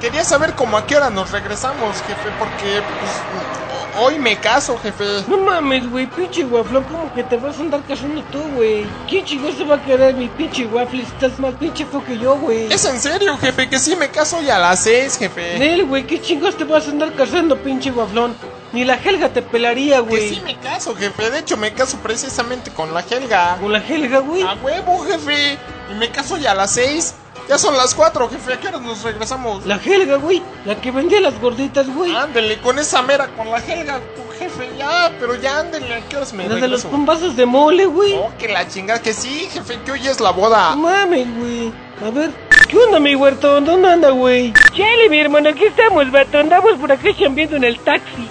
quería 0.00 0.22
saber 0.22 0.54
cómo 0.54 0.76
a 0.76 0.86
qué 0.86 0.96
hora 0.96 1.10
nos 1.10 1.32
regresamos, 1.32 1.96
jefe, 2.02 2.30
porque 2.38 2.80
pues, 3.00 3.61
hoy 3.98 4.18
me 4.18 4.36
caso, 4.36 4.78
jefe. 4.78 5.04
No 5.28 5.38
mames, 5.38 5.88
güey, 5.90 6.06
pinche 6.06 6.44
guaflón, 6.44 6.84
¿cómo 6.84 7.12
que 7.14 7.22
te 7.24 7.36
vas 7.36 7.58
a 7.58 7.60
andar 7.60 7.82
casando 7.86 8.22
tú, 8.30 8.40
güey? 8.56 8.86
¿Quién 9.08 9.24
chingón 9.24 9.56
se 9.56 9.64
va 9.64 9.76
a 9.76 9.82
querer 9.84 10.14
mi 10.14 10.28
pinche 10.28 10.66
waffle 10.66 11.04
si 11.04 11.06
estás 11.12 11.38
más 11.38 11.54
pinche 11.54 11.84
feo 11.86 12.04
que 12.04 12.18
yo, 12.18 12.36
güey? 12.36 12.72
Es 12.72 12.84
en 12.84 12.98
serio, 13.00 13.36
jefe, 13.38 13.68
que 13.68 13.78
sí 13.78 13.94
me 13.96 14.08
caso 14.08 14.38
hoy 14.38 14.50
a 14.50 14.58
las 14.58 14.82
seis, 14.84 15.16
jefe. 15.18 15.58
Nel, 15.58 15.84
güey, 15.86 16.06
¿qué 16.06 16.20
chingos 16.20 16.56
te 16.56 16.64
vas 16.64 16.86
a 16.88 16.90
andar 16.90 17.12
casando, 17.14 17.56
pinche 17.58 17.90
guaflón? 17.90 18.34
Ni 18.72 18.84
la 18.84 18.94
Helga 18.94 19.28
te 19.28 19.42
pelaría, 19.42 19.96
Que 19.96 20.02
güey. 20.02 20.28
sí 20.30 20.40
me 20.42 20.56
caso, 20.58 20.94
jefe. 20.96 21.30
De 21.30 21.40
hecho, 21.40 21.56
me 21.58 21.72
caso 21.74 21.98
precisamente 21.98 22.70
con 22.70 22.94
la 22.94 23.00
Helga. 23.00 23.58
Con 23.60 23.70
la 23.72 23.78
Helga, 23.86 24.20
güey. 24.20 24.42
A 24.42 24.54
huevo, 24.54 25.04
jefe. 25.04 25.58
Y 25.90 25.94
me 25.98 26.08
caso 26.10 26.38
ya 26.38 26.52
a 26.52 26.54
las 26.54 26.72
seis. 26.72 27.14
Ya 27.48 27.58
son 27.58 27.76
las 27.76 27.94
cuatro, 27.94 28.28
jefe. 28.30 28.54
¿A 28.54 28.60
qué 28.60 28.68
hora 28.68 28.78
nos 28.78 29.02
regresamos? 29.02 29.66
La 29.66 29.76
Helga, 29.76 30.16
güey. 30.16 30.42
La 30.64 30.80
que 30.80 30.90
vendía 30.90 31.20
las 31.20 31.38
gorditas, 31.40 31.86
güey. 31.94 32.14
Ándele, 32.14 32.58
con 32.60 32.78
esa 32.78 33.02
mera, 33.02 33.28
con 33.36 33.50
la 33.50 33.58
Helga, 33.58 34.00
tu 34.16 34.22
jefe. 34.38 34.70
Ya, 34.78 35.12
pero 35.20 35.34
ya 35.34 35.58
ándele. 35.58 35.94
¿A 35.94 36.00
qué 36.08 36.16
horas 36.16 36.32
me 36.32 36.44
La 36.48 36.54
de 36.54 36.60
los 36.62 36.82
regreso? 36.82 36.88
bombazos 36.88 37.36
de 37.36 37.44
mole, 37.44 37.86
güey. 37.86 38.14
Oh, 38.14 38.30
que 38.38 38.48
la 38.48 38.66
chingada. 38.68 39.02
Que 39.02 39.12
sí, 39.12 39.48
jefe, 39.52 39.78
que 39.84 39.92
hoy 39.92 40.06
es 40.06 40.20
la 40.20 40.30
boda. 40.30 40.70
No 40.70 40.82
mames, 40.82 41.26
güey. 41.36 41.72
A 42.06 42.10
ver, 42.10 42.30
¿qué 42.68 42.78
onda, 42.78 42.98
mi 43.00 43.14
huertón? 43.14 43.64
¿Dónde 43.64 43.88
anda, 43.90 44.10
güey? 44.10 44.52
Chale, 44.74 45.08
mi 45.10 45.18
hermano, 45.18 45.50
aquí 45.50 45.64
estamos, 45.64 46.10
vato. 46.10 46.38
Andamos 46.38 46.74
por 46.78 46.90
acá 46.92 47.08
chambeando 47.18 47.56
en 47.56 47.64
el 47.64 47.78
taxi. 47.80 48.28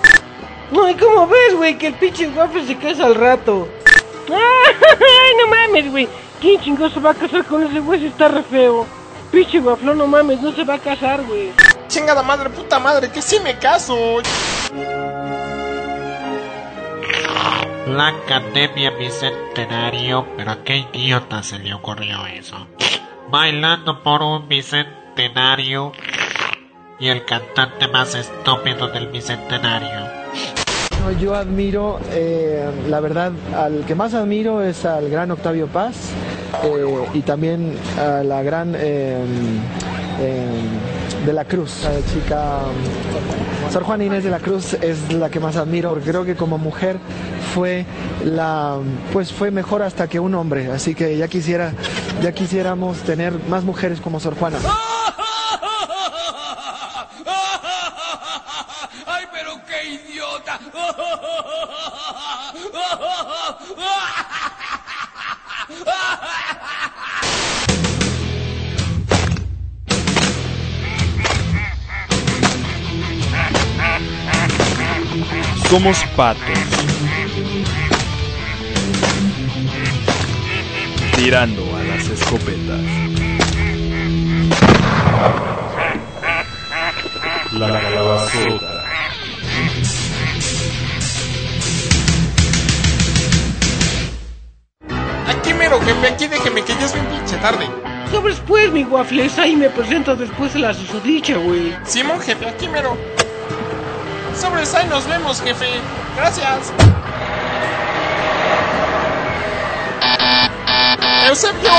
No, 0.71 0.89
¿y 0.89 0.95
cómo 0.95 1.27
ves, 1.27 1.55
güey? 1.57 1.77
Que 1.77 1.87
el 1.87 1.93
pinche 1.95 2.27
waffle 2.29 2.65
se 2.65 2.77
casa 2.77 3.05
al 3.05 3.15
rato. 3.15 3.67
Ay, 4.29 5.33
no 5.37 5.47
mames, 5.47 5.91
güey. 5.91 6.07
¿Quién 6.39 6.59
chingón 6.61 6.91
se 6.93 6.99
va 6.99 7.11
a 7.11 7.13
casar 7.13 7.45
con 7.45 7.61
ese 7.63 7.79
güey 7.81 7.99
si 7.99 8.05
está 8.07 8.27
re 8.29 8.41
feo? 8.43 8.87
Pinche 9.31 9.59
guaflón, 9.59 9.97
no 9.97 10.07
mames, 10.07 10.41
no 10.41 10.51
se 10.51 10.65
va 10.65 10.73
a 10.73 10.79
casar, 10.79 11.23
güey. 11.23 11.53
Chingada 11.87 12.21
madre, 12.21 12.49
puta 12.49 12.79
madre, 12.79 13.09
que 13.09 13.21
sí 13.21 13.39
me 13.39 13.57
caso. 13.57 13.95
La 17.87 18.07
Academia 18.07 18.91
Bicentenario, 18.91 20.27
pero 20.35 20.51
a 20.51 20.63
qué 20.63 20.85
idiota 20.93 21.43
se 21.43 21.59
le 21.59 21.73
ocurrió 21.73 22.25
eso. 22.27 22.67
Bailando 23.29 24.03
por 24.03 24.21
un 24.21 24.49
bicentenario 24.49 25.93
y 26.99 27.07
el 27.07 27.23
cantante 27.23 27.87
más 27.87 28.13
estúpido 28.15 28.89
del 28.89 29.07
bicentenario. 29.07 30.09
Yo 31.19 31.35
admiro, 31.35 31.99
eh, 32.11 32.69
la 32.89 32.99
verdad, 32.99 33.31
al 33.55 33.85
que 33.85 33.95
más 33.95 34.13
admiro 34.13 34.61
es 34.61 34.85
al 34.85 35.09
gran 35.09 35.29
Octavio 35.29 35.67
Paz 35.67 35.95
eh, 36.63 36.85
y 37.13 37.21
también 37.21 37.75
a 37.99 38.23
la 38.23 38.41
gran 38.43 38.73
eh, 38.77 39.19
de 41.25 41.33
la 41.33 41.45
Cruz, 41.45 41.83
la 41.83 42.13
chica 42.13 42.59
Sor 43.71 43.83
Juana 43.83 44.05
Inés 44.05 44.23
de 44.23 44.29
la 44.29 44.39
Cruz 44.39 44.73
es 44.75 45.13
la 45.13 45.29
que 45.29 45.39
más 45.39 45.57
admiro, 45.57 45.93
creo 46.03 46.23
que 46.23 46.35
como 46.35 46.57
mujer 46.57 46.97
fue 47.53 47.85
la, 48.25 48.77
pues 49.13 49.31
fue 49.31 49.51
mejor 49.51 49.81
hasta 49.83 50.07
que 50.07 50.19
un 50.19 50.33
hombre, 50.33 50.71
así 50.71 50.95
que 50.95 51.17
ya 51.17 51.27
quisiera, 51.27 51.73
ya 52.23 52.31
quisiéramos 52.31 52.97
tener 52.99 53.33
más 53.49 53.63
mujeres 53.63 53.99
como 54.01 54.19
Sor 54.19 54.35
Juana. 54.35 54.57
Somos 75.71 76.03
patos. 76.17 76.43
Tirando 81.15 81.63
a 81.77 81.83
las 81.83 82.09
escopetas. 82.09 82.81
La 87.53 87.81
calabazota. 87.81 88.83
Aquí 95.29 95.53
mero, 95.53 95.79
jefe, 95.79 96.07
aquí 96.07 96.27
déjeme 96.27 96.63
que 96.65 96.73
ya 96.73 96.85
es 96.85 96.93
bien 96.93 97.05
pinche 97.05 97.37
tarde. 97.37 97.65
Sobres 98.11 98.41
pues, 98.45 98.69
mi 98.73 98.83
waffles, 98.83 99.39
ahí 99.39 99.55
me 99.55 99.69
presento 99.69 100.17
después 100.17 100.53
de 100.53 100.59
la 100.59 100.73
susodicha, 100.73 101.37
güey. 101.37 101.73
Simón, 101.85 102.19
jefe, 102.19 102.45
aquí 102.45 102.67
mero. 102.67 102.97
Sobres, 104.41 104.73
ahí 104.73 104.87
nos 104.87 105.07
vemos, 105.07 105.39
jefe. 105.39 105.67
Gracias. 106.17 106.73
Eusebio. 111.27 111.71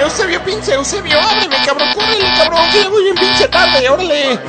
Eusebio, 0.00 0.42
pinche 0.42 0.74
Eusebio, 0.74 1.16
ábreme, 1.20 1.56
cabrón, 1.64 1.88
córrele, 1.94 2.24
cabrón, 2.36 2.60
que 2.72 2.82
ya 2.82 2.88
voy 2.88 3.04
bien 3.04 3.14
pinche 3.14 3.46
tarde, 3.46 3.88
órale. 3.88 4.40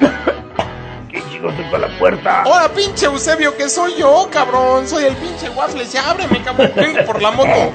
¿Qué 1.10 1.24
chicos 1.28 1.56
toca 1.56 1.78
la 1.78 1.98
puerta? 1.98 2.44
Hola, 2.46 2.68
pinche 2.68 3.06
Eusebio, 3.06 3.56
que 3.56 3.68
soy 3.68 3.96
yo, 3.96 4.28
cabrón. 4.30 4.86
Soy 4.86 5.06
el 5.06 5.16
pinche 5.16 5.48
Waffles, 5.48 5.90
ya 5.90 6.08
ábreme, 6.08 6.40
cabrón. 6.40 6.70
Vengo 6.76 7.04
por 7.04 7.20
la 7.20 7.30
moto. 7.32 7.72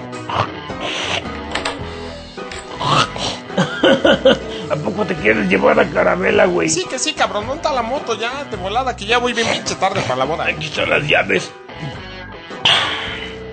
¿A 4.75 4.77
poco 4.83 5.05
te 5.05 5.15
quieres 5.15 5.47
llevar 5.47 5.79
a 5.79 5.89
Carabela, 5.89 6.45
güey? 6.45 6.69
Sí, 6.69 6.85
que 6.89 6.99
sí, 6.99 7.13
cabrón, 7.13 7.47
monta 7.47 7.71
la 7.71 7.81
moto 7.81 8.19
ya, 8.19 8.43
de 8.43 8.57
volada, 8.57 8.95
que 8.95 9.05
ya 9.05 9.19
voy 9.19 9.31
bien 9.31 9.47
pinche 9.47 9.75
tarde 9.75 10.01
para 10.01 10.17
la 10.17 10.25
boda. 10.25 10.45
Aquí 10.47 10.65
están 10.65 10.89
las 10.89 11.07
llaves. 11.07 11.49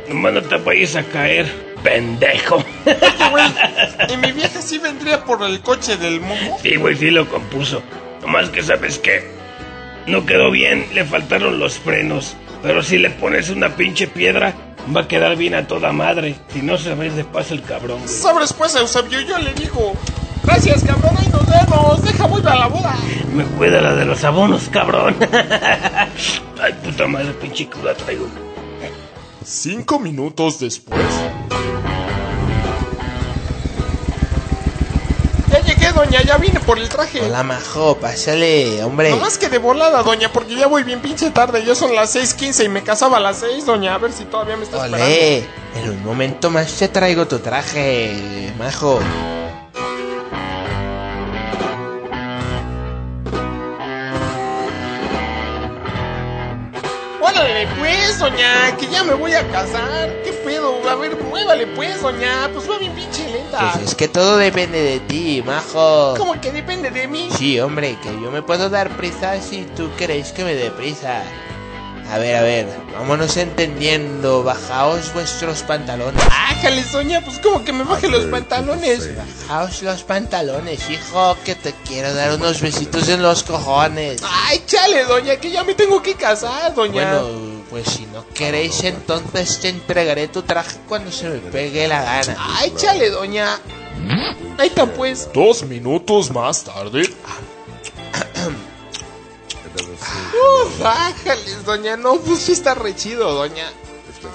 Nomás 0.09 0.33
no 0.33 0.43
te 0.43 0.57
vayas 0.57 0.97
a 0.97 1.05
caer, 1.05 1.47
pendejo. 1.83 2.57
Oye, 2.57 3.31
güey, 3.31 3.45
¿y 4.13 4.17
mi 4.17 4.33
vieja 4.33 4.61
sí 4.61 4.79
vendría 4.79 5.25
por 5.25 5.43
el 5.45 5.61
coche 5.61 5.97
del 5.97 6.21
momo? 6.21 6.59
Sí, 6.61 6.75
güey, 6.75 6.97
sí 6.97 7.11
lo 7.11 7.29
compuso. 7.29 7.83
Nomás 8.21 8.51
que 8.51 8.63
sabes 8.63 8.99
qué. 8.99 9.31
No 10.07 10.27
quedó 10.27 10.51
bien, 10.51 10.87
le 10.93 11.05
faltaron 11.05 11.61
los 11.61 11.79
frenos. 11.79 12.37
Pero 12.63 12.83
si 12.83 12.99
le 12.99 13.11
pones 13.11 13.49
una 13.51 13.77
pinche 13.77 14.09
piedra, 14.09 14.55
va 14.95 15.03
a 15.03 15.09
quedar 15.09 15.37
bien 15.37 15.55
a 15.55 15.69
toda 15.69 15.93
madre. 15.93 16.35
Si 16.53 16.63
no 16.63 16.79
se 16.79 16.95
ve 16.97 17.11
de 17.11 17.25
paso 17.25 17.55
el 17.55 17.63
cabrón, 17.63 18.01
güey. 18.01 18.13
Sobres 18.13 18.53
pues, 18.53 18.75
Eusebio, 18.75 19.21
yo 19.21 19.39
le 19.39 19.55
digo. 19.55 19.95
Gracias, 20.45 20.83
cabrón, 20.85 21.15
ahí 21.19 21.29
nos 21.29 21.47
vemos. 21.47 22.03
Deja, 22.03 22.27
voy 22.27 22.43
a 22.45 22.55
la 22.55 22.67
boda. 22.67 22.95
Me 23.33 23.45
cuida 23.45 23.81
la 23.81 23.95
de 23.95 24.05
los 24.05 24.23
abonos, 24.25 24.69
cabrón. 24.71 25.17
Ay, 26.61 26.73
puta 26.85 27.07
madre, 27.07 27.33
pinche 27.35 27.69
cruda 27.69 27.95
traigo. 27.95 28.27
Cinco 29.45 29.99
minutos 29.99 30.61
después. 30.61 31.01
Ya 35.49 35.61
llegué, 35.61 35.93
doña, 35.93 36.23
ya 36.23 36.37
vine 36.39 36.61
por 36.61 36.79
el 36.79 36.89
traje. 36.89 37.21
Hola, 37.21 37.43
majo, 37.43 37.97
pásale, 37.99 38.83
hombre. 38.85 39.11
No 39.11 39.17
más 39.19 39.39
que 39.39 39.49
de 39.49 39.59
volada, 39.59 40.03
doña, 40.03 40.33
porque 40.33 40.55
ya 40.55 40.67
voy 40.67 40.83
bien 40.83 41.01
pinche 41.01 41.31
tarde. 41.31 41.65
Ya 41.65 41.75
son 41.75 41.95
las 41.95 42.15
6:15 42.15 42.65
y 42.65 42.69
me 42.69 42.83
casaba 42.83 43.17
a 43.19 43.21
las 43.21 43.39
6, 43.39 43.67
doña. 43.67 43.95
A 43.95 43.99
ver 43.99 44.13
si 44.13 44.25
todavía 44.25 44.57
me 44.57 44.65
está 44.65 44.85
esperando. 44.85 45.05
Olé, 45.05 45.39
en 45.77 45.91
un 45.91 46.05
momento 46.05 46.51
más 46.51 46.73
te 46.75 46.89
traigo 46.89 47.27
tu 47.27 47.39
traje, 47.41 48.53
majo. 48.59 49.01
Órale, 57.43 57.67
pues, 57.77 58.21
doña, 58.21 58.77
que 58.77 58.87
ya 58.87 59.03
me 59.03 59.15
voy 59.15 59.33
a 59.35 59.45
casar. 59.49 60.23
¿Qué 60.23 60.33
pedo? 60.33 60.89
A 60.89 60.95
ver, 60.95 61.17
muévale, 61.25 61.67
pues, 61.67 62.01
doña. 62.01 62.49
Pues 62.53 62.71
va 62.71 62.79
bien 62.79 62.93
pinche 62.93 63.29
lenta. 63.33 63.73
Pues 63.73 63.89
es 63.89 63.95
que 63.97 64.07
todo 64.07 64.37
depende 64.37 64.81
de 64.81 65.01
ti, 65.01 65.43
majo. 65.45 66.15
¿Cómo 66.17 66.41
que 66.41 66.53
depende 66.53 66.93
de 66.93 67.09
mí? 67.09 67.31
Sí, 67.37 67.59
hombre, 67.59 67.99
que 68.01 68.11
yo 68.23 68.31
me 68.31 68.43
puedo 68.43 68.71
dar 68.71 68.97
prisa 68.97 69.41
si 69.41 69.65
tú 69.77 69.91
queréis 69.99 70.31
que 70.31 70.45
me 70.45 70.55
dé 70.55 70.71
prisa. 70.71 71.25
A 72.11 72.19
ver, 72.19 72.37
a 72.37 72.43
ver, 72.43 72.67
vámonos 72.93 73.37
entendiendo. 73.37 74.43
Bajaos 74.43 75.13
vuestros 75.15 75.63
pantalones. 75.63 76.23
Ájale, 76.31 76.83
doña, 76.93 77.23
pues 77.23 77.39
como 77.39 77.65
que 77.65 77.73
me 77.73 77.85
baje 77.85 78.09
los 78.09 78.25
pantalones. 78.27 79.11
Bajaos 79.17 79.83
los 79.83 80.03
pantalones, 80.03 80.91
hijo, 80.91 81.37
que 81.45 81.55
te 81.55 81.73
quiero 81.87 82.13
dar 82.13 82.35
unos 82.35 82.61
besitos 82.61 83.09
en 83.09 83.23
los 83.23 83.43
cojones. 83.43 84.21
Ay, 84.25 84.63
chale, 84.67 85.05
doña, 85.05 85.37
que 85.37 85.51
ya 85.51 85.65
me 85.65 85.75
tengo 85.75 86.03
que 86.03 86.15
casar, 86.15 86.75
doña. 86.75 87.21
Bueno, 87.21 87.63
pues 87.71 87.87
si 87.89 88.05
no 88.07 88.27
queréis, 88.35 88.85
entonces 88.85 89.61
te 89.61 89.71
entregaré 89.71 90.29
tu 90.29 90.43
traje 90.43 90.77
cuando 90.87 91.11
se 91.11 91.29
me 91.29 91.39
pegue 91.39 91.89
la 91.89 92.03
gana. 92.03 92.37
Ay, 92.39 92.75
chale, 92.77 93.09
doña. 93.09 93.59
Ahí 94.59 94.69
está, 94.69 94.87
pues. 94.87 95.31
Dos 95.33 95.63
minutos 95.63 96.31
más 96.31 96.65
tarde. 96.65 97.03
Uf, 100.03 100.85
ájales, 100.85 101.65
doña. 101.65 101.97
No, 101.97 102.17
pues 102.17 102.41
sí 102.41 102.53
está 102.53 102.75
re 102.75 102.95
chido, 102.95 103.33
doña. 103.33 103.71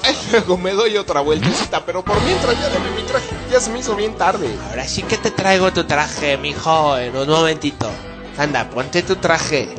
Ay, 0.04 0.18
luego 0.32 0.58
me 0.58 0.74
doy 0.74 0.98
otra 0.98 1.22
vueltecita, 1.22 1.86
pero 1.86 2.04
por 2.04 2.22
mientras 2.24 2.60
ya 2.60 2.70
dame 2.70 2.92
mi 2.92 3.04
traje. 3.04 3.30
Ya 3.52 3.60
se 3.60 3.70
me 3.70 3.80
hizo 3.80 3.96
bien 3.96 4.16
tarde. 4.16 4.50
Ahora 4.70 4.88
sí 4.88 5.04
que 5.04 5.18
te 5.18 5.32
traigo 5.32 5.72
tu 5.72 5.86
traje, 5.86 6.38
mijo, 6.38 6.98
en 6.98 7.16
un 7.16 7.28
momentito. 7.28 7.90
Anda, 8.38 8.70
ponte 8.70 9.04
tu 9.04 9.16
traje. 9.16 9.74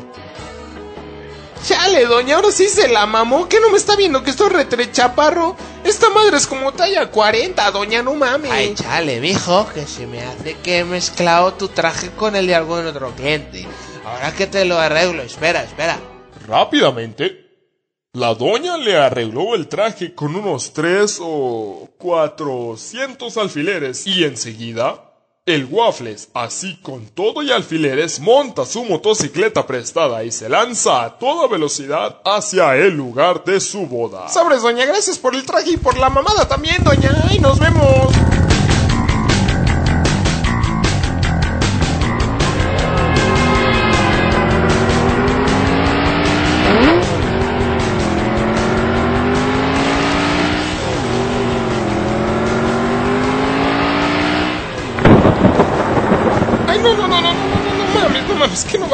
Chale, 1.65 2.05
doña, 2.05 2.37
ahora 2.37 2.51
sí 2.51 2.67
se 2.69 2.87
la 2.87 3.05
mamó. 3.05 3.47
¿Qué 3.47 3.59
no 3.59 3.69
me 3.69 3.77
está 3.77 3.95
viendo 3.95 4.23
que 4.23 4.31
estoy 4.31 4.49
retrechaparro? 4.49 5.55
Esta 5.83 6.09
madre 6.09 6.37
es 6.37 6.47
como 6.47 6.71
talla 6.73 7.09
40, 7.11 7.71
doña, 7.71 8.01
no 8.01 8.15
mames. 8.15 8.51
Ay, 8.51 8.73
chale, 8.75 9.19
mijo, 9.19 9.67
que 9.73 9.85
se 9.85 10.07
me 10.07 10.23
hace 10.23 10.55
que 10.57 10.79
he 10.79 10.83
mezclado 10.85 11.53
tu 11.53 11.67
traje 11.67 12.11
con 12.11 12.35
el 12.35 12.47
de 12.47 12.55
algún 12.55 12.87
otro 12.87 13.11
cliente. 13.11 13.67
Ahora 14.05 14.33
que 14.33 14.47
te 14.47 14.65
lo 14.65 14.77
arreglo, 14.77 15.21
espera, 15.21 15.63
espera. 15.63 15.99
Rápidamente, 16.47 17.49
la 18.13 18.33
doña 18.33 18.77
le 18.77 18.97
arregló 18.97 19.55
el 19.55 19.67
traje 19.67 20.15
con 20.15 20.35
unos 20.35 20.73
tres 20.73 21.19
o 21.21 21.89
cuatrocientos 21.97 23.37
alfileres 23.37 24.07
y 24.07 24.23
enseguida 24.23 25.09
el 25.45 25.65
Waffles, 25.65 26.29
así 26.33 26.77
con 26.81 27.07
todo 27.07 27.41
y 27.41 27.51
alfileres, 27.51 28.19
monta 28.19 28.65
su 28.65 28.83
motocicleta 28.85 29.65
prestada 29.65 30.23
y 30.23 30.31
se 30.31 30.47
lanza 30.47 31.03
a 31.03 31.17
toda 31.17 31.47
velocidad 31.47 32.21
hacia 32.23 32.75
el 32.75 32.95
lugar 32.95 33.43
de 33.43 33.59
su 33.59 33.87
boda. 33.87 34.29
Sobres, 34.29 34.61
doña, 34.61 34.85
gracias 34.85 35.17
por 35.17 35.35
el 35.35 35.45
traje 35.45 35.71
y 35.71 35.77
por 35.77 35.97
la 35.97 36.09
mamada 36.09 36.47
también, 36.47 36.83
doña. 36.83 37.11
Ay, 37.29 37.39
nos 37.39 37.59
vemos. 37.59 38.13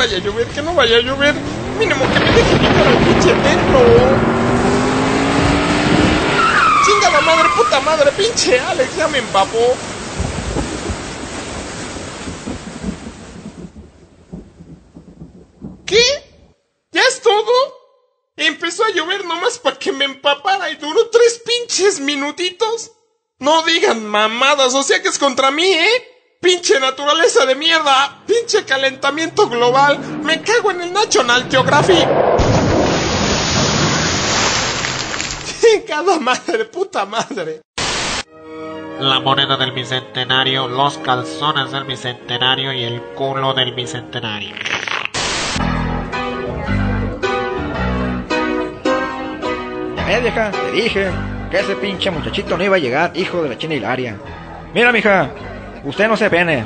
Vaya 0.05 0.17
a 0.17 0.19
llover, 0.19 0.47
que 0.47 0.61
no 0.61 0.75
vaya 0.75 0.97
a 0.97 1.01
llover. 1.01 1.33
Mínimo 1.79 2.05
que 2.13 2.19
me 2.19 2.31
deje 2.31 2.59
llegar 2.59 2.87
al 2.87 2.97
pinche 2.97 3.33
templo. 3.33 3.79
Chinga 6.85 7.09
la 7.09 7.21
madre, 7.21 7.49
puta 7.57 7.79
madre, 7.79 8.11
pinche 8.11 8.59
Alex, 8.59 8.95
ya 8.95 9.07
me 9.07 9.17
empapó. 9.17 9.75
¿Qué? 15.87 16.03
¿Ya 16.91 17.01
es 17.01 17.21
todo? 17.21 17.53
Empezó 18.37 18.83
a 18.83 18.91
llover 18.91 19.25
nomás 19.25 19.57
para 19.57 19.79
que 19.79 19.91
me 19.91 20.05
empapara 20.05 20.69
y 20.69 20.75
duró 20.75 21.09
tres 21.09 21.41
pinches 21.43 21.99
minutitos. 21.99 22.91
No 23.39 23.63
digan 23.63 24.05
mamadas, 24.05 24.75
o 24.75 24.83
sea 24.83 25.01
que 25.01 25.07
es 25.07 25.17
contra 25.17 25.49
mí, 25.49 25.65
¿eh? 25.65 26.14
Pinche 26.39 26.79
naturaleza 26.79 27.45
de 27.45 27.55
mierda, 27.55 28.23
pinche 28.25 28.63
calentamiento 28.65 29.49
global, 29.49 29.97
me 30.23 30.41
cago 30.41 30.71
en 30.71 30.81
el 30.81 30.93
National 30.93 31.47
Geographic. 31.49 32.07
Cada 35.87 36.19
madre, 36.19 36.65
puta 36.65 37.05
madre. 37.05 37.61
La 38.99 39.19
moneda 39.19 39.57
del 39.57 39.71
bicentenario, 39.71 40.67
los 40.67 40.97
calzones 40.99 41.71
del 41.71 41.83
bicentenario 41.83 42.71
y 42.71 42.83
el 42.83 43.01
culo 43.15 43.53
del 43.53 43.73
bicentenario. 43.73 44.55
ves, 50.05 50.21
vieja? 50.21 50.51
Te 50.51 50.71
dije 50.71 51.07
que 51.51 51.59
ese 51.59 51.75
pinche 51.75 52.11
muchachito 52.11 52.57
no 52.57 52.63
iba 52.63 52.75
a 52.75 52.79
llegar, 52.79 53.11
hijo 53.15 53.41
de 53.43 53.49
la 53.49 53.57
china 53.57 53.73
Hilaria. 53.73 54.17
Mira, 54.73 54.91
mija, 54.91 55.31
usted 55.85 56.07
no 56.07 56.17
se 56.17 56.29
pene. 56.29 56.63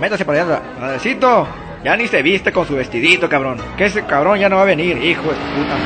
Métase 0.00 0.24
para 0.24 0.42
allá, 0.42 0.62
padrecito. 0.78 1.46
Ya 1.84 1.96
ni 1.96 2.06
se 2.08 2.22
viste 2.22 2.52
con 2.52 2.66
su 2.66 2.74
vestidito, 2.74 3.28
cabrón. 3.28 3.58
Que 3.76 3.86
ese 3.86 4.04
cabrón 4.04 4.38
ya 4.38 4.48
no 4.48 4.56
va 4.56 4.62
a 4.62 4.66
venir, 4.66 5.02
hijo 5.02 5.22
de 5.22 5.28
su 5.28 5.62
puta. 5.62 5.76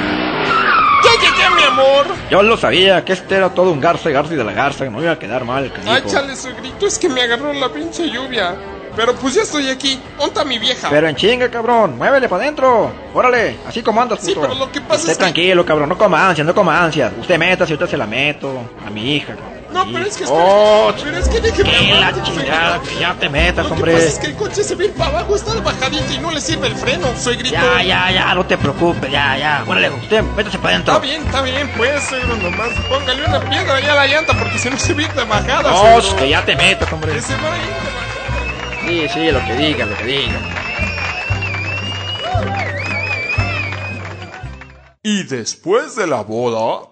Ya 1.05 1.11
llegué, 1.21 1.55
mi 1.57 1.63
amor. 1.63 2.07
Yo 2.31 2.43
lo 2.43 2.57
sabía, 2.57 3.05
que 3.05 3.13
este 3.13 3.37
era 3.37 3.51
todo 3.51 3.71
un 3.71 3.81
garza 3.81 4.11
y 4.11 4.13
garza 4.13 4.33
y 4.35 4.37
de 4.37 4.45
la 4.45 4.53
garza, 4.53 4.85
que 4.85 4.91
no 4.91 5.01
iba 5.03 5.13
a 5.13 5.19
quedar 5.19 5.45
mal. 5.45 5.73
Ay, 5.87 6.03
chale, 6.07 6.35
suegrito, 6.35 6.87
es 6.87 6.99
que 6.99 7.09
me 7.09 7.23
agarró 7.23 7.53
la 7.53 7.69
pinche 7.69 8.09
lluvia. 8.11 8.55
Pero 8.97 9.13
pues 9.17 9.35
ya 9.35 9.43
estoy 9.43 9.69
aquí. 9.69 10.01
¿Onta 10.19 10.45
mi 10.45 10.57
vieja? 10.59 10.89
Pero 10.89 11.09
en 11.09 11.17
chinga, 11.17 11.49
cabrón, 11.51 11.97
muévele 11.99 12.29
para 12.29 12.45
adentro. 12.45 12.93
Órale, 13.13 13.57
así 13.67 13.83
como 13.83 14.01
andas, 14.01 14.21
puto. 14.21 14.31
Sí, 14.33 14.39
pero 14.41 14.55
lo 14.55 14.71
que 14.71 14.81
pasa 14.81 14.95
Usted 15.01 15.13
es 15.13 15.19
que- 15.19 15.25
tranquilo, 15.25 15.67
cabrón, 15.67 15.89
no 15.89 15.99
coma 15.99 16.29
ansias, 16.29 16.47
no 16.47 16.55
coma 16.55 16.83
ansias. 16.83 17.13
Usted 17.21 17.37
meta, 17.39 17.67
si 17.67 17.73
ahorita 17.73 17.89
se 17.91 17.97
la 17.97 18.07
meto 18.07 18.53
a 18.87 18.91
mi 18.91 19.17
hija. 19.17 19.35
No, 19.75 19.85
pero 19.93 20.07
es 20.07 20.17
que 20.17 20.25
Oh, 20.29 20.91
espere, 20.91 21.11
pero 21.11 21.19
es 21.23 21.29
que 21.29 21.41
déjeme 21.41 21.71
que 21.71 21.93
la 21.95 22.07
hablar, 22.09 22.23
chingada, 22.23 22.81
que 22.83 22.95
ya 23.01 23.15
te 23.15 23.29
metas, 23.29 23.57
Lo 23.65 23.71
que 23.71 23.73
hombre. 23.75 23.93
pasa 23.95 24.07
es 24.07 24.19
que 24.21 24.27
el 24.29 24.35
coche 24.37 24.63
se 24.63 24.75
ve 24.77 24.89
para 24.91 25.11
abajo, 25.11 25.35
está 25.35 25.53
bajadito 25.55 26.13
y 26.15 26.19
no 26.19 26.31
le 26.31 26.41
sirve 26.41 26.69
el 26.69 26.77
freno, 26.77 27.09
suegrito. 27.21 27.55
Ya, 27.57 27.83
ya, 27.83 28.11
ya, 28.13 28.35
no 28.37 28.47
te 28.47 28.57
preocupes, 28.57 29.11
ya, 29.11 29.37
ya. 29.37 29.65
Órale, 29.67 29.91
usted, 29.91 30.23
métase 30.23 30.59
para 30.59 30.75
adentro. 30.77 30.95
Está 30.95 31.05
bien, 31.05 31.23
está 31.27 31.43
bien, 31.43 31.69
pues, 31.77 32.05
suegro, 32.05 32.37
nomás 32.37 32.69
póngale 32.89 33.25
una 33.27 33.41
piedra 33.41 33.75
ahí 33.75 33.85
a 33.87 33.95
la 33.97 34.07
llanta 34.07 34.33
porque 34.39 34.59
si 34.59 34.71
no 34.71 34.79
se 34.79 34.95
ve 34.95 35.09
de 35.09 35.25
bajada, 35.25 35.71
No, 35.71 36.01
suegro. 36.01 36.17
que 36.19 36.29
ya 36.29 36.45
te 36.45 36.55
metas, 36.55 36.93
hombre. 36.93 37.13
Que 37.13 37.21
se 37.21 37.35
va 37.35 37.53
a 37.53 37.57
ir 37.59 37.65
de 37.65 37.71
bajada. 37.71 38.87
Sí, 38.87 39.09
sí, 39.13 39.31
lo 39.33 39.45
que 39.45 39.55
diga, 39.57 39.87
lo 39.87 39.97
que 39.97 40.05
diga. 40.05 40.41
Y 45.03 45.25
después 45.25 45.97
de 45.97 46.07
la 46.07 46.23
boda... 46.23 46.89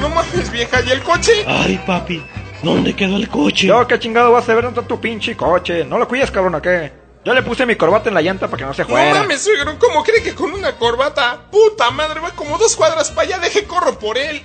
No 0.00 0.08
mames, 0.08 0.50
vieja, 0.50 0.80
¿y 0.86 0.90
el 0.90 1.02
coche? 1.02 1.44
Ay, 1.46 1.80
papi, 1.86 2.22
¿dónde 2.62 2.94
quedó 2.94 3.16
el 3.16 3.28
coche? 3.28 3.66
Yo, 3.66 3.86
qué 3.86 3.98
chingado 3.98 4.32
vas 4.32 4.48
a 4.48 4.54
ver 4.54 4.64
dónde 4.64 4.80
está 4.80 4.88
tu 4.88 5.00
pinche 5.00 5.36
coche. 5.36 5.84
¿No 5.84 5.98
lo 5.98 6.08
cuidas, 6.08 6.30
cabrón, 6.30 6.54
o 6.54 6.62
qué? 6.62 6.92
Yo 7.24 7.34
le 7.34 7.42
puse 7.42 7.66
mi 7.66 7.76
corbata 7.76 8.08
en 8.08 8.14
la 8.14 8.22
llanta 8.22 8.46
para 8.48 8.58
que 8.58 8.64
no 8.64 8.72
se 8.72 8.82
No 8.82 8.88
fuera. 8.88 9.14
mames, 9.20 9.42
suegro, 9.42 9.78
¿cómo 9.78 10.02
cree 10.02 10.22
que 10.22 10.34
con 10.34 10.52
una 10.52 10.72
corbata? 10.76 11.38
Puta 11.50 11.90
madre, 11.90 12.20
va 12.20 12.30
como 12.30 12.56
dos 12.56 12.74
cuadras 12.76 13.10
para 13.10 13.28
allá, 13.28 13.38
deje 13.40 13.64
corro 13.64 13.98
por 13.98 14.16
él. 14.16 14.42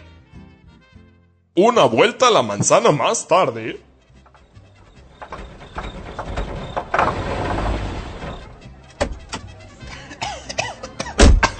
Una 1.55 1.85
vuelta 1.85 2.27
a 2.27 2.31
la 2.31 2.41
manzana 2.41 2.91
más 2.91 3.27
tarde... 3.27 3.81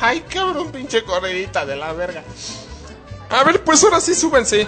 Ay, 0.01 0.21
cabrón, 0.21 0.71
pinche 0.71 1.03
corredita 1.03 1.65
de 1.65 1.77
la 1.77 1.93
verga. 1.93 2.23
A 3.29 3.43
ver, 3.43 3.63
pues 3.63 3.83
ahora 3.83 3.99
sí 3.99 4.13
súbense. 4.13 4.67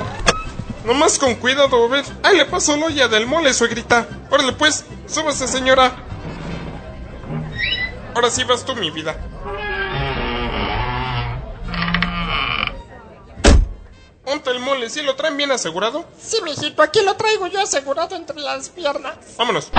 Nomás 0.83 1.19
con 1.19 1.35
cuidado, 1.35 1.85
a 1.85 1.87
ver. 1.89 2.05
Ahí 2.23 2.37
le 2.37 2.45
pasó 2.45 2.75
la 2.75 2.87
olla 2.87 3.07
del 3.07 3.27
mole, 3.27 3.53
suegrita. 3.53 4.07
Órale, 4.31 4.53
pues, 4.53 4.85
súbase, 5.05 5.47
señora. 5.47 5.95
Ahora 8.15 8.31
sí 8.31 8.45
vas 8.45 8.65
tú, 8.65 8.75
mi 8.75 8.89
vida. 8.89 9.15
Ponte 14.27 14.51
el 14.51 14.59
mole, 14.59 14.89
¿sí 14.89 15.01
lo 15.03 15.15
traen 15.15 15.37
bien 15.37 15.51
asegurado? 15.51 16.03
Sí, 16.19 16.41
mijito, 16.43 16.83
aquí 16.83 16.99
lo 17.01 17.15
traigo 17.15 17.47
yo 17.47 17.61
asegurado 17.61 18.13
entre 18.13 18.37
las 18.41 18.67
piernas. 18.67 19.15
Vámonos. 19.37 19.71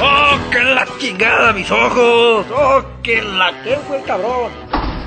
¡Oh, 0.00 0.38
que 0.50 0.58
la 0.64 0.88
chingada, 0.98 1.52
mis 1.52 1.70
ojos! 1.70 2.46
¡Oh, 2.50 2.82
que 3.02 3.20
la... 3.20 3.62
¿Qué 3.62 3.76
fue 3.86 3.98
el 3.98 4.04
cabrón? 4.04 4.50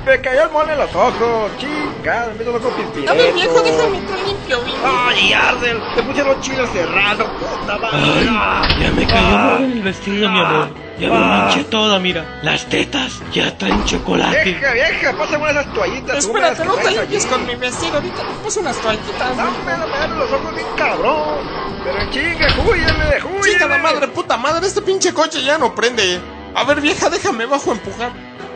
Me 0.06 0.20
cayó 0.20 0.44
el 0.44 0.50
mole 0.50 0.74
en 0.74 0.78
los 0.78 0.94
ojos, 0.94 1.50
chingada, 1.58 2.34
me 2.38 2.44
loco 2.44 2.68
pispireto. 2.70 3.10
A 3.10 3.14
ver, 3.16 3.34
viejo, 3.34 3.60
déjame 3.60 3.98
entrar 3.98 4.18
limpio, 4.20 4.62
bien. 4.62 4.78
¡Ay, 4.84 5.32
Ardel! 5.32 5.82
Te 5.96 6.02
pusieron 6.04 6.40
chiles 6.40 6.70
cerrados, 6.70 7.28
puta 7.30 7.78
madre. 7.78 8.28
Ah, 8.30 8.68
Ya 8.80 8.92
me 8.92 9.06
cayó 9.08 9.26
ah, 9.26 9.56
mal 9.58 9.64
el 9.64 9.82
vestido, 9.82 10.30
mi 10.30 10.38
amor. 10.38 10.68
Ya 11.00 11.08
me 11.08 11.16
ah. 11.16 11.20
manché 11.20 11.64
toda, 11.64 11.98
mira. 11.98 12.40
Las 12.42 12.66
tetas 12.66 13.22
ya 13.32 13.56
traen 13.56 13.82
chocolate. 13.86 14.44
Vieja, 14.44 14.72
vieja, 14.72 15.16
pásame 15.16 15.38
una 15.38 15.52
de 15.54 15.60
esas 15.60 15.74
toallitas 15.74 16.18
Espérate, 16.18 16.64
no 16.66 16.74
te 16.74 16.90
limpies 16.90 17.26
con 17.26 17.46
mi 17.46 17.54
vestido. 17.54 17.94
Ahorita 17.94 18.16
te 18.16 18.34
puse 18.44 18.60
unas 18.60 18.76
toallitas. 18.76 19.36
No, 19.36 19.50
me 19.64 19.86
me 19.86 19.98
dan 19.98 20.18
los 20.18 20.30
ojos 20.30 20.54
bien 20.54 20.66
cabrón. 20.76 21.48
Pero 21.82 22.10
chinga, 22.10 22.50
júyele, 22.52 23.20
júyele. 23.20 23.52
Chica 23.52 23.66
la 23.66 23.78
madre, 23.78 24.08
puta 24.08 24.36
madre, 24.36 24.66
este 24.66 24.82
pinche 24.82 25.14
coche 25.14 25.42
ya 25.42 25.56
no 25.56 25.74
prende. 25.74 26.20
A 26.54 26.64
ver, 26.64 26.82
vieja, 26.82 27.08
déjame 27.08 27.46
bajo 27.46 27.70
a 27.70 27.74
empujar. 27.74 28.12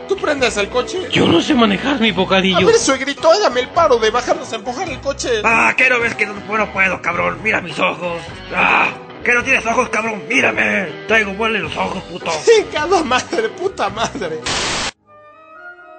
¿Tú 0.09 0.17
prendes 0.17 0.57
el 0.59 0.69
coche? 0.69 1.09
Yo 1.11 1.27
no 1.27 1.41
sé 1.41 1.55
manejar 1.55 1.99
mi 1.99 2.11
A 2.11 2.13
bocadillo. 2.13 2.67
ver, 2.67 2.77
suegrito, 2.77 3.31
hágame 3.31 3.61
el 3.61 3.69
paro 3.69 3.97
de 3.97 4.11
bajarnos 4.11 4.53
a 4.53 4.57
empujar 4.57 4.89
el 4.91 5.01
coche. 5.01 5.41
Ah, 5.45 5.73
que 5.77 5.89
no 5.89 5.99
ves 5.99 6.15
que 6.15 6.27
no, 6.27 6.35
no 6.35 6.73
puedo, 6.73 7.01
cabrón. 7.01 7.39
Mira 7.43 7.63
mis 7.63 7.79
ojos. 7.79 8.21
Ah, 8.55 8.89
que 9.25 9.33
no 9.33 9.43
tienes 9.43 9.67
ojos, 9.67 9.89
cabrón. 9.89 10.23
Mírame. 10.29 10.87
Traigo 11.09 11.47
en 11.47 11.63
los 11.63 11.77
ojos, 11.77 12.03
puto. 12.05 12.31
Cada 12.73 13.03
madre, 13.03 13.49
puta 13.49 13.89
madre. 13.89 14.41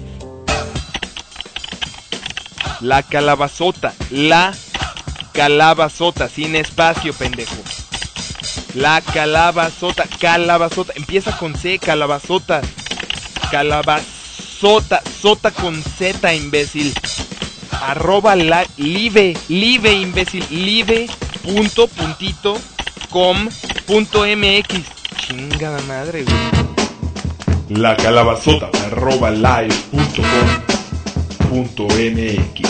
La 2.81 3.03
calabazota, 3.03 3.93
la 4.11 4.55
calabazota, 5.33 6.29
sin 6.29 6.55
espacio, 6.57 7.15
pendejo. 7.15 7.57
La 8.75 9.01
calabazota, 9.01 10.05
calabazota, 10.19 10.93
empieza 10.97 11.39
con 11.39 11.55
C, 11.55 11.79
calabazota. 11.79 12.61
Calabazota, 13.51 15.03
sota 15.21 15.51
con 15.51 15.83
Z, 15.83 16.35
imbécil 16.35 16.95
arroba 17.83 18.37
la, 18.37 18.65
live, 18.77 19.37
live 19.49 19.93
imbécil, 19.93 20.45
live 20.51 21.09
punto 21.43 21.89
puntito 21.89 22.57
com 23.11 23.49
punto 23.87 24.25
mx. 24.25 25.02
Chingada 25.27 25.79
madre, 25.83 26.25
güey. 26.25 27.81
La 27.81 27.97
calabazota 27.97 28.69
arroba 28.87 29.31
live 29.31 29.73
punto 29.93 30.21
com 30.21 31.49
punto 31.49 31.85
mx. 31.85 32.69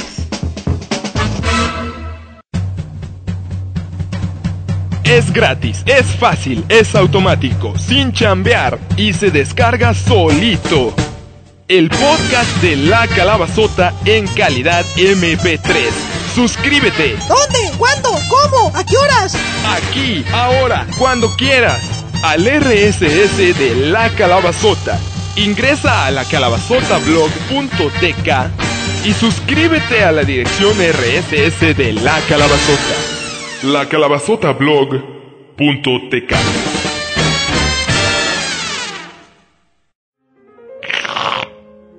Es 5.02 5.32
gratis, 5.32 5.82
es 5.86 6.04
fácil, 6.06 6.62
es 6.68 6.94
automático, 6.94 7.72
sin 7.78 8.12
chambear 8.12 8.78
y 8.98 9.14
se 9.14 9.30
descarga 9.30 9.94
solito. 9.94 10.94
El 11.68 11.88
podcast 11.88 12.54
de 12.60 12.76
La 12.76 13.06
Calabazota 13.08 13.94
en 14.04 14.26
calidad 14.26 14.84
MP3. 14.96 15.88
Suscríbete 16.34 17.16
¿Dónde? 17.28 17.78
¿Cuándo? 17.78 18.10
¿Cómo? 18.28 18.76
¿A 18.76 18.84
qué 18.84 18.96
horas? 18.98 19.36
aquí, 19.64 20.22
ahora, 20.32 20.86
cuando 20.98 21.34
quieras, 21.36 22.01
al 22.22 22.46
RSS 22.46 23.58
de 23.58 23.74
La 23.90 24.08
Calabazota. 24.10 25.00
Ingresa 25.36 26.06
a 26.06 26.10
lacalabazotablog.tk 26.10 29.04
y 29.04 29.12
suscríbete 29.12 30.04
a 30.04 30.12
la 30.12 30.22
dirección 30.22 30.74
RSS 30.74 31.76
de 31.76 31.92
La 31.94 32.20
Calabazota. 32.28 32.94
La 33.64 33.88
calabazota 33.88 34.52
blog.tk. 34.52 36.32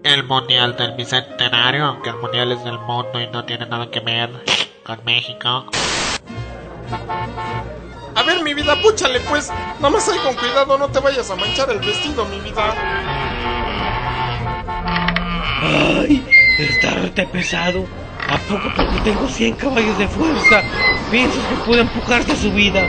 El 0.03 0.23
mundial 0.25 0.77
del 0.77 0.95
bicentenario, 0.95 1.85
aunque 1.85 2.09
el 2.09 2.17
mundial 2.17 2.51
es 2.51 2.63
del 2.63 2.77
mundo 2.79 3.21
y 3.21 3.27
no 3.27 3.45
tiene 3.45 3.65
nada 3.65 3.89
que 3.89 4.01
ver 4.01 4.29
con 4.83 5.03
México. 5.05 5.65
A 8.15 8.23
ver, 8.23 8.43
mi 8.43 8.53
vida, 8.53 8.79
púchale, 8.81 9.19
pues. 9.21 9.49
Nada 9.79 9.89
más 9.89 10.07
ahí 10.07 10.19
con 10.19 10.35
cuidado, 10.35 10.77
no 10.77 10.87
te 10.89 10.99
vayas 10.99 11.29
a 11.29 11.35
manchar 11.35 11.69
el 11.71 11.79
vestido, 11.79 12.25
mi 12.25 12.39
vida. 12.39 12.75
Ay, 15.61 16.25
está 16.59 16.91
rete 16.91 17.25
pesado. 17.27 17.85
¿A 18.29 18.37
poco 18.37 18.71
porque 18.75 18.99
tengo 19.03 19.27
100 19.27 19.55
caballos 19.55 19.97
de 19.97 20.07
fuerza? 20.07 20.61
¿Piensas 21.11 21.43
que 21.45 21.55
puedo 21.65 21.81
empujarte 21.81 22.35
su 22.35 22.51
vida? 22.51 22.81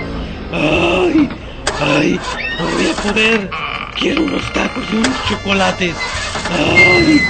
¡Ay! 0.52 1.28
¡Ay! 1.80 2.20
¡No 2.58 2.66
voy 2.66 2.90
a 2.90 3.02
poder! 3.02 3.50
Quiero 3.96 4.22
unos 4.22 4.52
tacos 4.52 4.84
y 4.92 4.96
unos 4.96 5.24
chocolates. 5.28 5.96
¡Ay! 6.50 7.20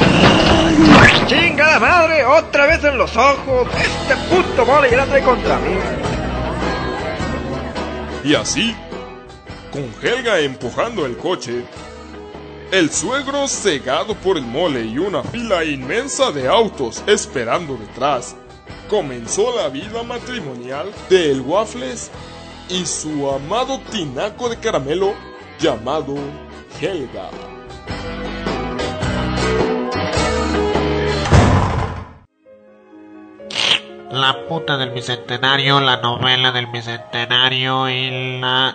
¡Ay! 0.00 1.26
¡Chingada 1.26 1.78
madre! 1.80 2.24
¡Otra 2.24 2.66
vez 2.66 2.82
en 2.84 2.98
los 2.98 3.16
ojos! 3.16 3.68
¡Este 3.78 4.16
puto 4.28 4.66
mole 4.66 4.90
ya 4.90 4.98
la 4.98 5.06
trae 5.06 5.22
contra 5.22 5.58
mí! 5.58 5.76
Y 8.24 8.34
así, 8.34 8.74
con 9.70 9.92
Helga 10.02 10.40
empujando 10.40 11.04
el 11.04 11.18
coche, 11.18 11.62
el 12.72 12.90
suegro 12.90 13.46
cegado 13.46 14.14
por 14.14 14.38
el 14.38 14.44
mole 14.44 14.82
y 14.82 14.98
una 14.98 15.22
fila 15.22 15.62
inmensa 15.62 16.32
de 16.32 16.48
autos 16.48 17.04
esperando 17.06 17.76
detrás, 17.76 18.34
comenzó 18.88 19.54
la 19.54 19.68
vida 19.68 20.02
matrimonial 20.02 20.90
de 21.10 21.32
el 21.32 21.42
Waffles 21.42 22.10
y 22.70 22.86
su 22.86 23.30
amado 23.30 23.78
tinaco 23.92 24.48
de 24.48 24.56
caramelo 24.58 25.12
llamado 25.60 26.16
Helga. 26.80 27.53
La 34.24 34.46
puta 34.48 34.78
del 34.78 34.88
bicentenario, 34.88 35.80
la 35.80 35.98
novela 35.98 36.50
del 36.50 36.66
bicentenario 36.68 37.90
y 37.90 38.40
la... 38.40 38.74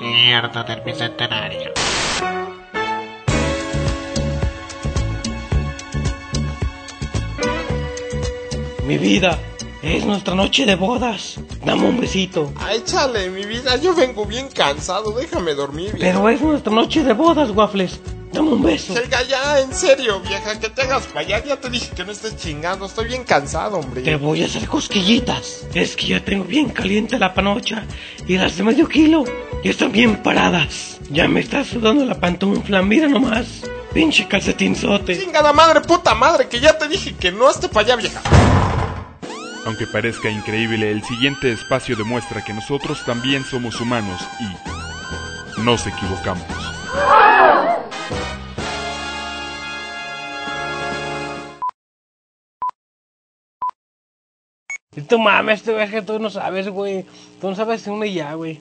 Mierda 0.00 0.62
del 0.62 0.80
bicentenario. 0.80 1.72
Mi 8.84 8.96
vida, 8.96 9.38
es 9.82 10.04
nuestra 10.04 10.34
noche 10.34 10.66
de 10.66 10.74
bodas. 10.74 11.38
Dame 11.64 11.88
un 11.88 12.00
besito. 12.00 12.52
Ay, 12.56 12.82
chale, 12.84 13.30
mi 13.30 13.44
vida, 13.44 13.76
yo 13.76 13.94
vengo 13.94 14.24
bien 14.24 14.48
cansado, 14.48 15.12
déjame 15.12 15.54
dormir. 15.54 15.92
vieja. 15.92 15.98
Pero 15.98 16.28
es 16.28 16.40
nuestra 16.40 16.72
noche 16.72 17.02
de 17.02 17.12
bodas, 17.12 17.50
Waffles. 17.50 18.00
Dame 18.32 18.50
un 18.50 18.62
beso. 18.62 18.96
Helga, 18.96 19.22
ya, 19.22 19.60
en 19.60 19.72
serio, 19.72 20.20
vieja, 20.20 20.58
que 20.60 20.68
te 20.68 20.82
hagas 20.82 21.06
para 21.06 21.20
allá. 21.20 21.44
Ya 21.44 21.56
te 21.56 21.70
dije 21.70 21.90
que 21.94 22.04
no 22.04 22.12
estés 22.12 22.36
chingando, 22.36 22.86
estoy 22.86 23.08
bien 23.08 23.24
cansado, 23.24 23.78
hombre. 23.78 24.02
Te 24.02 24.16
voy 24.16 24.42
a 24.42 24.46
hacer 24.46 24.66
cosquillitas. 24.68 25.66
Es 25.74 25.96
que 25.96 26.08
ya 26.08 26.24
tengo 26.24 26.44
bien 26.44 26.68
caliente 26.68 27.18
la 27.18 27.32
panocha 27.32 27.84
y 28.26 28.36
las 28.36 28.56
de 28.56 28.64
medio 28.64 28.88
kilo 28.88 29.24
ya 29.64 29.70
están 29.70 29.92
bien 29.92 30.22
paradas. 30.22 30.98
Ya 31.10 31.26
me 31.26 31.40
está 31.40 31.64
sudando 31.64 32.04
la 32.04 32.20
pantufla, 32.20 32.82
mira 32.82 33.08
nomás. 33.08 33.62
Pinche 33.94 34.28
calcetinzote. 34.28 35.18
Chingada 35.18 35.52
madre, 35.54 35.80
puta 35.80 36.14
madre, 36.14 36.48
que 36.48 36.60
ya 36.60 36.76
te 36.76 36.86
dije 36.86 37.14
que 37.14 37.32
no 37.32 37.48
esté 37.50 37.68
para 37.68 37.86
allá, 37.86 37.96
vieja. 37.96 38.20
Aunque 39.68 39.86
parezca 39.86 40.30
increíble, 40.30 40.90
el 40.90 41.02
siguiente 41.02 41.52
espacio 41.52 41.94
demuestra 41.94 42.42
que 42.42 42.54
nosotros 42.54 43.04
también 43.04 43.44
somos 43.44 43.78
humanos 43.82 44.26
y 44.40 45.60
nos 45.60 45.86
equivocamos. 45.86 46.46
Y 54.96 55.02
tú 55.02 55.18
mames, 55.18 55.60
este 55.60 55.74
güey, 55.74 55.90
que 55.90 56.00
tú 56.00 56.18
no 56.18 56.30
sabes, 56.30 56.66
güey. 56.70 57.04
Tú 57.38 57.50
no 57.50 57.54
sabes 57.54 57.86
una 57.88 58.06
y 58.06 58.14
ya, 58.14 58.32
güey. 58.32 58.60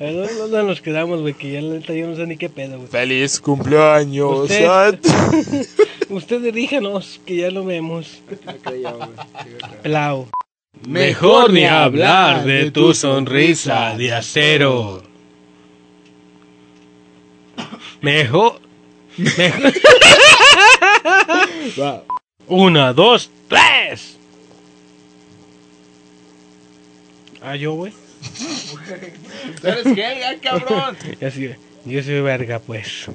A 0.00 0.04
ver, 0.04 0.36
¿Dónde 0.38 0.64
nos 0.64 0.80
quedamos, 0.80 1.20
güey? 1.20 1.34
Que 1.34 1.52
ya 1.52 1.62
la 1.62 1.74
neta 1.74 1.92
yo 1.92 2.08
no 2.08 2.16
sé 2.16 2.26
ni 2.26 2.36
qué 2.36 2.48
pedo, 2.48 2.78
güey. 2.78 2.88
Feliz 2.88 3.38
cumpleaños, 3.38 4.50
Usted- 6.08 6.40
diríjanos 6.42 7.20
que 7.26 7.36
ya 7.36 7.50
lo 7.50 7.64
vemos. 7.64 8.22
Pelao. 9.82 10.28
Mejor 10.86 11.52
ni 11.52 11.64
hablar 11.64 12.44
de 12.44 12.70
tu 12.70 12.94
sonrisa 12.94 13.96
de 13.96 14.14
acero. 14.14 15.02
Mejor. 18.00 18.60
Mejor. 19.16 19.72
Una, 22.46 22.92
dos, 22.92 23.30
tres. 23.48 24.16
Ah, 27.42 27.56
yo, 27.56 27.72
güey. 27.74 27.92
Tú 29.60 29.66
eres 29.68 29.86
Helga, 29.86 30.38
cabrón. 30.40 30.96
Ya 31.20 31.30
sí, 31.30 31.50
yo 31.84 32.02
soy 32.02 32.20
verga, 32.20 32.58
pues. 32.60 33.06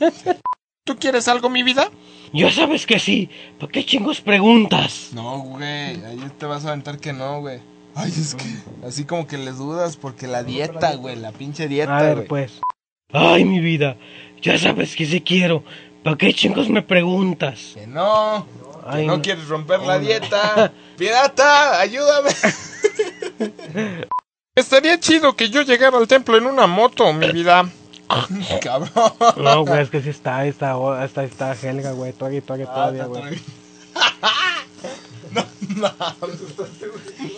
¿Tú 0.90 0.96
quieres 0.98 1.28
algo, 1.28 1.48
mi 1.48 1.62
vida? 1.62 1.88
Ya 2.32 2.50
sabes 2.50 2.84
que 2.84 2.98
sí. 2.98 3.30
¿Para 3.60 3.70
qué 3.70 3.86
chingos 3.86 4.20
preguntas? 4.20 5.10
No, 5.12 5.38
güey, 5.38 5.64
ahí 6.04 6.18
te 6.36 6.46
vas 6.46 6.64
a 6.64 6.70
aventar 6.70 6.98
que 6.98 7.12
no, 7.12 7.38
güey. 7.38 7.60
Ay, 7.94 8.10
es 8.10 8.34
que 8.34 8.44
así 8.84 9.04
como 9.04 9.28
que 9.28 9.38
les 9.38 9.58
dudas 9.58 9.96
porque 9.96 10.26
la 10.26 10.42
dieta, 10.42 10.96
güey, 10.96 11.14
la 11.14 11.30
pinche 11.30 11.68
dieta, 11.68 11.96
A 11.96 12.02
ver, 12.02 12.14
güey. 12.16 12.26
pues. 12.26 12.60
Ay, 13.12 13.44
mi 13.44 13.60
vida. 13.60 13.96
Ya 14.42 14.58
sabes 14.58 14.96
que 14.96 15.06
sí 15.06 15.20
quiero. 15.20 15.62
¿Para 16.02 16.16
qué 16.18 16.34
chingos 16.34 16.68
me 16.68 16.82
preguntas? 16.82 17.70
Que 17.74 17.86
no. 17.86 18.44
Ay, 18.84 19.02
que 19.02 19.06
no, 19.06 19.16
no. 19.18 19.22
quieres 19.22 19.46
romper 19.46 19.78
la 19.82 20.00
dieta. 20.00 20.72
Pirata, 20.98 21.78
ayúdame. 21.78 22.30
Estaría 24.56 24.98
chido 24.98 25.36
que 25.36 25.50
yo 25.50 25.62
llegara 25.62 25.98
al 25.98 26.08
templo 26.08 26.36
en 26.36 26.46
una 26.46 26.66
moto, 26.66 27.12
mi 27.12 27.30
vida. 27.30 27.70
Cabrón. 28.62 28.90
No, 29.36 29.64
güey, 29.64 29.82
es 29.82 29.90
que 29.90 30.02
sí 30.02 30.10
está, 30.10 30.46
está, 30.46 30.76
está, 31.04 31.24
está 31.24 31.52
Helga, 31.52 31.92
güey. 31.92 32.12
Todavía, 32.12 32.40
todavía, 32.42 32.66
todavía, 32.66 33.06
güey. 33.06 33.40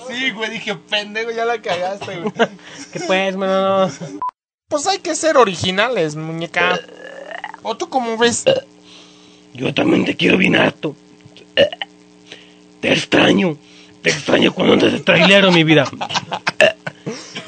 Sí, 0.08 0.30
güey, 0.30 0.50
dije, 0.50 0.74
pendejo, 0.74 1.30
ya 1.30 1.44
la 1.44 1.60
cagaste, 1.60 2.20
güey. 2.20 2.32
¿Qué 2.92 3.00
pues, 3.00 3.36
mano? 3.36 3.86
No. 3.86 3.92
Pues 4.68 4.86
hay 4.86 4.98
que 4.98 5.14
ser 5.14 5.36
originales, 5.36 6.16
muñeca. 6.16 6.80
¿O 7.62 7.76
tú 7.76 7.88
cómo 7.88 8.16
ves? 8.16 8.44
Yo 9.52 9.72
también 9.74 10.04
te 10.04 10.16
quiero 10.16 10.38
bien 10.38 10.56
harto. 10.56 10.96
Te 12.80 12.92
extraño. 12.92 13.56
Te 14.02 14.10
extraño 14.10 14.52
cuando 14.52 14.72
andas 14.74 14.92
de 14.92 15.00
trailero, 15.00 15.52
mi 15.52 15.62
vida. 15.62 15.84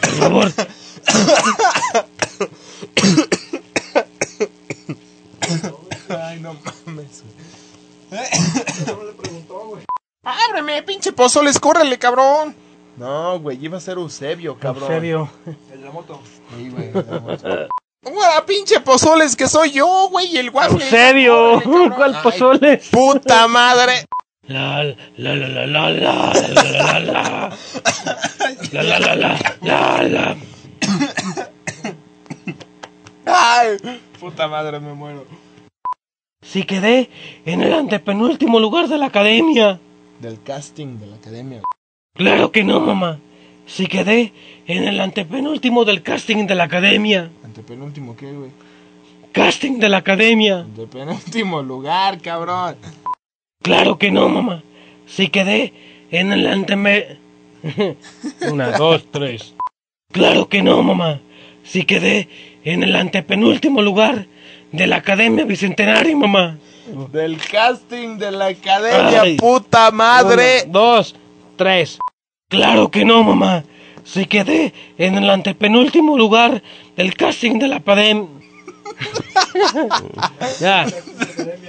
Por 0.01 0.11
favor. 0.11 0.53
Ay, 6.09 6.41
no 6.41 6.55
mames. 6.87 7.23
Ábreme, 10.23 10.83
pinche 10.83 11.13
pozoles, 11.13 11.59
córrele, 11.59 11.99
cabrón. 11.99 12.55
No, 12.97 13.41
güey, 13.41 13.59
iba 13.65 13.79
a 13.79 13.81
ser 13.81 13.99
Eusebio, 13.99 14.59
cabrón. 14.59 14.85
Eusebio. 14.85 15.31
El 15.73 15.81
de 15.81 15.85
la 15.87 15.93
moto. 15.93 16.21
Sí, 16.57 16.71
güey. 16.71 16.91
Hola, 18.07 18.45
pinche 18.47 18.81
pozoles, 18.81 19.35
que 19.35 19.49
soy 19.49 19.73
yo, 19.73 20.09
güey, 20.11 20.37
el 20.37 20.51
waffle. 20.51 20.85
Eusebio. 20.85 21.61
¿Cuál 21.97 22.21
pozoles? 22.23 22.87
Puta 22.91 23.49
madre. 23.49 24.07
La 24.47 24.85
la 24.85 24.95
la 25.17 25.35
la 25.35 25.67
la 25.67 25.91
la 25.91 25.91
la 25.91 26.33
la 26.35 27.01
la 27.01 27.01
la 27.01 27.49
la 28.73 28.89
la 28.89 28.99
la 28.99 29.15
la 29.17 29.39
la 29.63 30.03
la 30.03 30.37
Ay, 33.27 33.79
puta 34.21 34.49
madre, 34.49 34.81
me 34.81 34.93
muero. 34.93 35.25
Si 36.45 36.65
quedé 36.65 37.09
en 37.47 37.63
el 37.63 37.73
antepenúltimo 37.73 38.61
lugar 38.61 38.89
de 38.89 38.99
la 38.99 39.07
academia. 39.07 39.81
Del 40.21 40.43
casting 40.43 40.99
de 40.99 41.07
la 41.07 41.17
academia. 41.17 41.63
Claro 42.15 42.53
que 42.53 42.65
no, 42.65 42.81
mamá. 42.81 43.19
Si 43.67 43.87
quedé 43.87 44.33
en 44.67 44.85
el 44.85 45.01
antepenúltimo 45.01 45.85
del 45.85 46.03
casting 46.03 46.47
de 46.47 46.55
la 46.55 46.65
academia. 46.65 47.31
Antepenúltimo, 47.43 48.15
¿qué, 48.17 48.31
güey? 48.31 48.51
Casting 49.33 49.79
de 49.79 49.89
la 49.89 49.99
academia. 49.99 50.61
Antepenúltimo 50.61 51.63
lugar, 51.63 52.21
cabrón. 52.21 52.77
Claro 53.63 53.99
que 53.99 54.11
no, 54.11 54.29
mamá. 54.29 54.63
Si 55.07 55.29
quedé 55.29 55.73
en 56.11 56.33
el 56.33 56.47
anteme... 56.47 57.19
Una, 58.53 58.73
dos, 58.73 59.07
tres. 59.11 59.55
Claro 60.13 60.49
que 60.49 60.63
no, 60.63 60.83
mamá. 60.83 61.21
Si 61.65 61.85
quedé 61.85 62.29
en 62.65 62.83
el 62.83 62.97
antepenúltimo 62.97 63.83
lugar 63.83 64.27
de 64.73 64.87
la 64.87 64.97
Academia 64.97 65.45
Bicentenario, 65.45 66.17
mamá. 66.17 66.59
Del 67.13 67.39
casting 67.39 68.19
de 68.19 68.31
la 68.31 68.47
academia, 68.47 69.23
Ay. 69.23 69.37
puta 69.37 69.91
madre. 69.91 70.63
Una, 70.65 70.73
dos, 70.73 71.15
tres. 71.57 71.99
Claro 72.49 72.91
que 72.91 73.05
no, 73.05 73.23
mamá. 73.23 73.65
Si 74.05 74.27
quedé 74.27 74.75
en 74.99 75.17
el 75.17 75.31
antepenúltimo 75.31 76.19
lugar 76.19 76.63
del 76.97 77.15
casting 77.15 77.59
de 77.59 77.69
la 77.69 77.77
academia... 77.77 78.29
ya. 80.61 80.87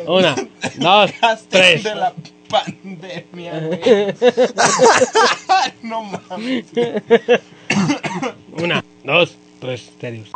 Una, 0.07 0.35
dos, 0.75 1.11
Casting 1.13 1.49
tres. 1.49 1.83
de 1.83 1.95
la 1.95 2.13
pandemia, 2.49 3.53
no 5.81 6.03
mames. 6.03 6.65
Una, 8.61 8.83
dos, 9.03 9.37
tres, 9.59 9.91
serios. 9.99 10.29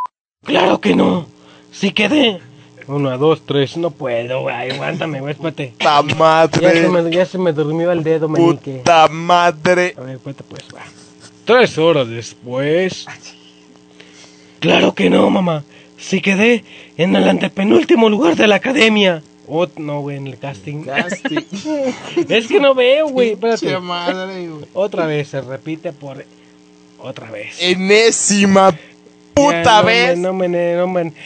Claro 0.43 0.79
que 0.79 0.95
no. 0.95 1.27
si 1.71 1.91
quedé. 1.91 2.39
Uno, 2.87 3.15
dos, 3.19 3.45
tres, 3.45 3.77
no 3.77 3.91
puedo, 3.91 4.41
güey, 4.41 4.71
aguántame, 4.71 5.19
güey, 5.19 5.33
espérate. 5.33 5.73
¡Ta 5.77 6.01
madre! 6.01 6.61
Ya 6.63 6.73
se, 6.73 6.89
me, 6.89 7.11
ya 7.11 7.25
se 7.25 7.37
me 7.37 7.53
durmió 7.53 7.91
el 7.91 8.03
dedo, 8.03 8.27
meñique. 8.27 8.77
¡Puta 8.77 9.07
madre! 9.09 9.93
A 9.95 10.01
ver, 10.01 10.15
espérate, 10.15 10.43
pues, 10.43 10.63
va. 10.75 10.81
Tres 11.45 11.77
horas 11.77 12.07
después. 12.09 13.05
Claro 14.59 14.95
que 14.95 15.11
no, 15.11 15.29
mamá. 15.29 15.63
Si 15.99 16.19
quedé 16.19 16.63
en 16.97 17.15
el 17.15 17.29
antepenúltimo 17.29 18.09
lugar 18.09 18.35
de 18.35 18.47
la 18.47 18.55
academia. 18.55 19.21
Oh, 19.47 19.67
no, 19.77 20.01
güey, 20.01 20.17
en 20.17 20.25
el 20.25 20.39
casting. 20.39 20.83
Casting. 20.83 21.41
es 22.29 22.47
que 22.47 22.59
no 22.59 22.73
veo, 22.73 23.09
güey, 23.09 23.31
espérate. 23.31 23.79
Madre, 23.79 24.47
güey. 24.47 24.65
Otra 24.73 25.05
vez, 25.05 25.27
se 25.27 25.41
repite 25.41 25.93
por... 25.93 26.25
Otra 26.97 27.29
vez. 27.29 27.55
Enésima 27.61 28.75
puta 29.33 29.81
vez. 29.81 30.17
no 30.17 30.37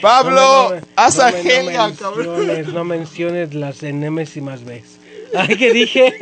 Pablo, 0.01 0.75
haz 0.95 1.19
a 1.19 1.31
cabrón. 1.31 2.73
no 2.73 2.83
menciones 2.83 3.53
las 3.53 3.83
enésimas 3.83 4.63
veces. 4.63 4.99
Ay, 5.35 5.57
¿qué 5.57 5.73
dije? 5.73 6.13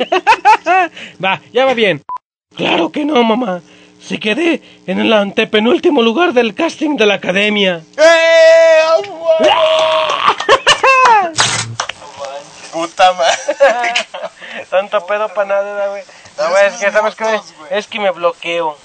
va, 1.24 1.40
ya 1.52 1.66
va 1.66 1.74
bien. 1.74 2.02
Claro 2.56 2.90
que 2.90 3.04
no, 3.04 3.22
mamá. 3.22 3.60
Si 4.00 4.18
quedé 4.18 4.62
en 4.86 5.00
el 5.00 5.12
antepenúltimo 5.12 6.02
lugar 6.02 6.32
del 6.32 6.54
casting 6.54 6.96
de 6.96 7.06
la 7.06 7.14
academia. 7.14 7.82
¡Eh! 7.98 8.62
Puta 12.72 13.12
madre. 13.12 13.94
Tanto 14.70 15.06
pedo 15.06 15.28
para 15.28 15.48
nada, 15.48 15.88
güey. 15.88 16.02
No, 16.38 16.58
es 16.58 16.74
que, 16.74 16.90
¿sabes 16.90 17.14
qué? 17.14 17.40
Es 17.70 17.86
que 17.86 18.00
me 18.00 18.10
bloqueo. 18.10 18.76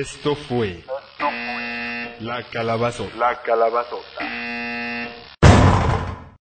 Esto 0.00 0.34
fue. 0.34 0.82
La 2.20 2.42
calabazota. 2.44 3.14
La 3.16 3.42
calabazota. 3.42 4.61